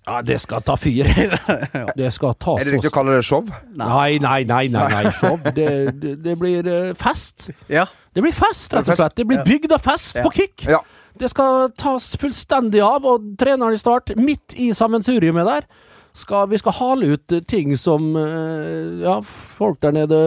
Ja, 0.05 0.21
det 0.23 0.37
skal 0.43 0.61
ta 0.61 0.77
fyr. 0.77 1.09
Det 2.01 2.11
skal 2.13 2.35
ta 2.37 2.59
Er 2.61 2.67
det 2.67 2.75
riktig 2.75 2.91
å 2.91 2.95
kalle 2.95 3.15
det 3.17 3.25
show? 3.25 3.47
Nei, 3.73 4.19
nei, 4.21 4.43
nei, 4.45 4.67
nei, 4.69 4.89
nei, 4.93 5.05
show. 5.21 5.39
Det, 5.57 5.69
det, 6.01 6.17
det 6.25 6.35
blir 6.41 6.69
eh, 6.69 6.91
fest. 6.99 7.49
Ja. 7.73 7.87
Det 8.15 8.23
blir 8.23 8.35
fest, 8.37 8.75
rett 8.77 8.91
og 8.91 8.99
slett. 9.01 9.17
Det 9.17 9.25
blir 9.27 9.41
bygda 9.47 9.79
fest 9.83 10.21
på 10.21 10.33
kick. 10.35 10.67
Ja. 10.69 10.83
Det 11.19 11.31
skal 11.31 11.71
tas 11.79 12.13
fullstendig 12.21 12.83
av, 12.85 13.07
og 13.07 13.33
treneren 13.41 13.77
i 13.77 13.81
start, 13.81 14.13
midt 14.19 14.57
i 14.61 14.73
sammensuriumet 14.77 15.47
der, 15.47 15.67
skal, 16.15 16.49
vi 16.51 16.59
skal 16.61 16.77
hale 16.77 17.15
ut 17.17 17.33
ting 17.51 17.73
som 17.79 18.13
eh, 18.19 19.01
Ja, 19.03 19.17
folk 19.25 19.81
der 19.83 19.95
nede 19.97 20.21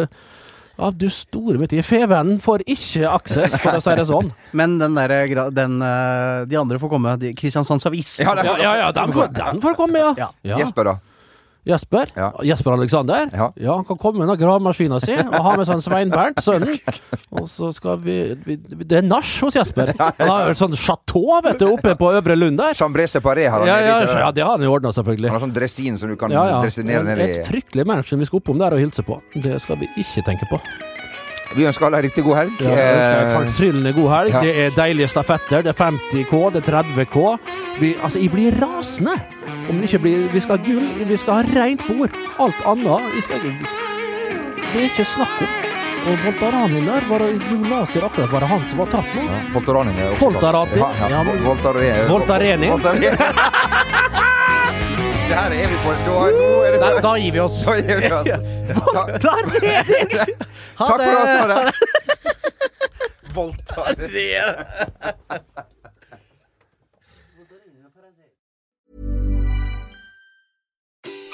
ja, 0.77 0.91
du 0.93 1.07
store 1.09 1.57
mitt 1.57 1.73
i 1.73 1.81
Fevennen 1.81 2.37
får 2.43 2.61
ikke 2.69 3.09
aksess, 3.09 3.57
for 3.63 3.79
å 3.79 3.81
si 3.81 3.95
det 3.97 4.05
sånn. 4.09 4.29
Men 4.59 4.77
den 4.77 4.97
der, 4.97 5.13
den, 5.55 5.79
eh, 5.81 6.45
De 6.49 6.59
andre 6.59 6.77
får 6.81 6.91
komme. 6.93 7.15
Kristiansands 7.37 7.89
Avis. 7.89 8.19
Ja, 8.21 8.35
Ja, 8.45 8.57
ja, 8.61 8.73
ja 8.83 8.91
den, 8.93 9.13
får, 9.15 9.31
den 9.33 9.61
får 9.63 9.77
komme, 9.79 10.03
ja. 10.05 10.13
Ja. 10.17 10.31
ja. 10.45 10.59
Jesper, 10.61 10.91
da. 10.91 10.97
Jesper? 11.67 12.11
Ja. 12.15 12.29
Jesper 12.47 12.73
Alexander? 12.77 13.27
Ja. 13.33 13.73
han 13.75 13.85
kan 13.87 13.97
komme 13.99 14.25
med 14.25 14.39
gravemaskina 14.39 14.99
si 15.03 15.15
og 15.17 15.35
ha 15.43 15.55
med 15.59 15.67
seg 15.69 15.81
Svein 15.83 16.11
Bernt, 16.13 16.39
sønnen. 16.43 16.77
Og 17.37 17.49
så 17.51 17.69
skal 17.75 17.99
vi, 18.01 18.15
vi 18.45 18.55
Det 18.57 19.01
er 19.01 19.05
nach 19.05 19.27
hos 19.43 19.57
Jesper. 19.59 19.91
Han 19.99 20.29
har 20.31 20.51
et 20.53 20.57
sånt 20.59 20.77
chateau 20.79 21.41
vet 21.43 21.59
du, 21.59 21.67
oppe 21.73 21.93
på 21.99 22.11
Øvre 22.17 22.37
Lund 22.39 22.57
der. 22.61 22.73
Chambré 22.77 23.05
separé 23.11 23.49
har 23.51 23.59
han. 23.61 23.67
Ja, 23.67 23.77
ja, 23.83 23.97
ja, 24.07 24.31
det 24.31 24.45
har 24.45 24.55
han 24.55 24.63
jo 24.63 24.77
selvfølgelig. 24.95 25.29
Han 25.29 25.35
har 25.37 25.45
sånn 25.45 25.55
dressin 25.55 25.97
som 25.99 26.09
du 26.09 26.15
kan 26.19 26.31
Ja, 26.33 26.45
ja. 26.55 26.61
dressinere 26.63 27.03
ned 27.03 27.19
i. 27.21 27.29
Et 27.41 27.47
fryktelig 27.47 27.85
menneske 27.87 28.17
vi 28.17 28.29
skal 28.29 28.41
oppom 28.41 28.61
der 28.61 28.77
og 28.77 28.81
hilse 28.81 29.03
på. 29.05 29.19
Det 29.35 29.59
skal 29.61 29.79
vi 29.83 29.89
ikke 29.99 30.23
tenke 30.25 30.47
på. 30.49 30.61
Vi 31.55 31.65
ønsker 31.67 31.87
alle 31.87 32.01
en 32.01 32.03
riktig 32.07 32.23
god 32.25 32.35
helg. 32.41 32.61
Ja, 32.61 32.75
Eh, 32.77 33.51
Tryllende 33.57 33.93
god 33.95 34.09
helg. 34.11 34.33
Ja. 34.33 34.41
Det 34.41 34.53
er 34.65 34.75
deilige 34.75 35.07
stafetter. 35.07 35.63
Det 35.63 35.71
er 35.71 35.77
50K, 35.79 36.41
det 36.53 36.63
er 36.63 36.83
30K. 36.83 37.37
Vi, 37.79 37.95
altså, 38.03 38.19
jeg 38.19 38.31
blir 38.33 38.57
rasende 38.61 39.15
om 39.69 39.77
det 39.81 39.87
ikke 39.89 39.99
blir 40.03 40.27
Vi 40.33 40.39
skal 40.43 40.57
ha 40.57 40.63
gull, 40.65 40.87
vi 41.09 41.17
skal 41.17 41.33
ha 41.33 41.41
rent 41.61 41.81
bord. 41.87 42.11
Alt 42.39 42.59
annet 42.65 42.87
skal, 43.25 43.39
Det 44.73 44.77
er 44.81 44.85
ikke 44.89 45.05
snakk 45.05 45.41
om. 45.41 45.47
Og 46.07 46.13
Voltaranin 46.23 46.85
der, 46.87 47.01
var 47.09 47.19
Jo 47.19 48.03
akkurat 48.07 48.31
var 48.31 48.39
det 48.45 48.47
han 48.51 48.61
som 48.69 48.77
var 48.79 48.87
tatt 48.93 49.09
nå? 49.15 49.21
ja, 49.27 49.39
er 49.99 50.15
Poltarati. 50.21 50.79
tatt. 50.79 50.79
Ja, 50.79 51.07
ja. 51.09 51.09
Ja, 51.17 51.23
men- 51.23 51.43
Voltare- 51.43 52.07
Voltareni. 52.07 52.67
Voltareni. 52.71 53.09
Det 55.27 55.35
her 55.35 55.51
er 55.51 55.67
vi 55.67 55.75
på. 55.83 55.91
Da, 56.05 56.13
det 56.71 56.79
Da, 56.79 56.89
da 57.03 57.15
gir 57.19 57.31
vi 57.35 57.39
oss. 57.43 57.57
Da 57.65 57.73
gir 57.75 57.99
vi 57.99 58.07
oss. 58.07 58.27
Ha 60.77 60.87
Takk 60.87 61.01
for 61.01 61.15
oss. 61.17 61.31
Ha 63.75 63.83
det! 63.97 64.37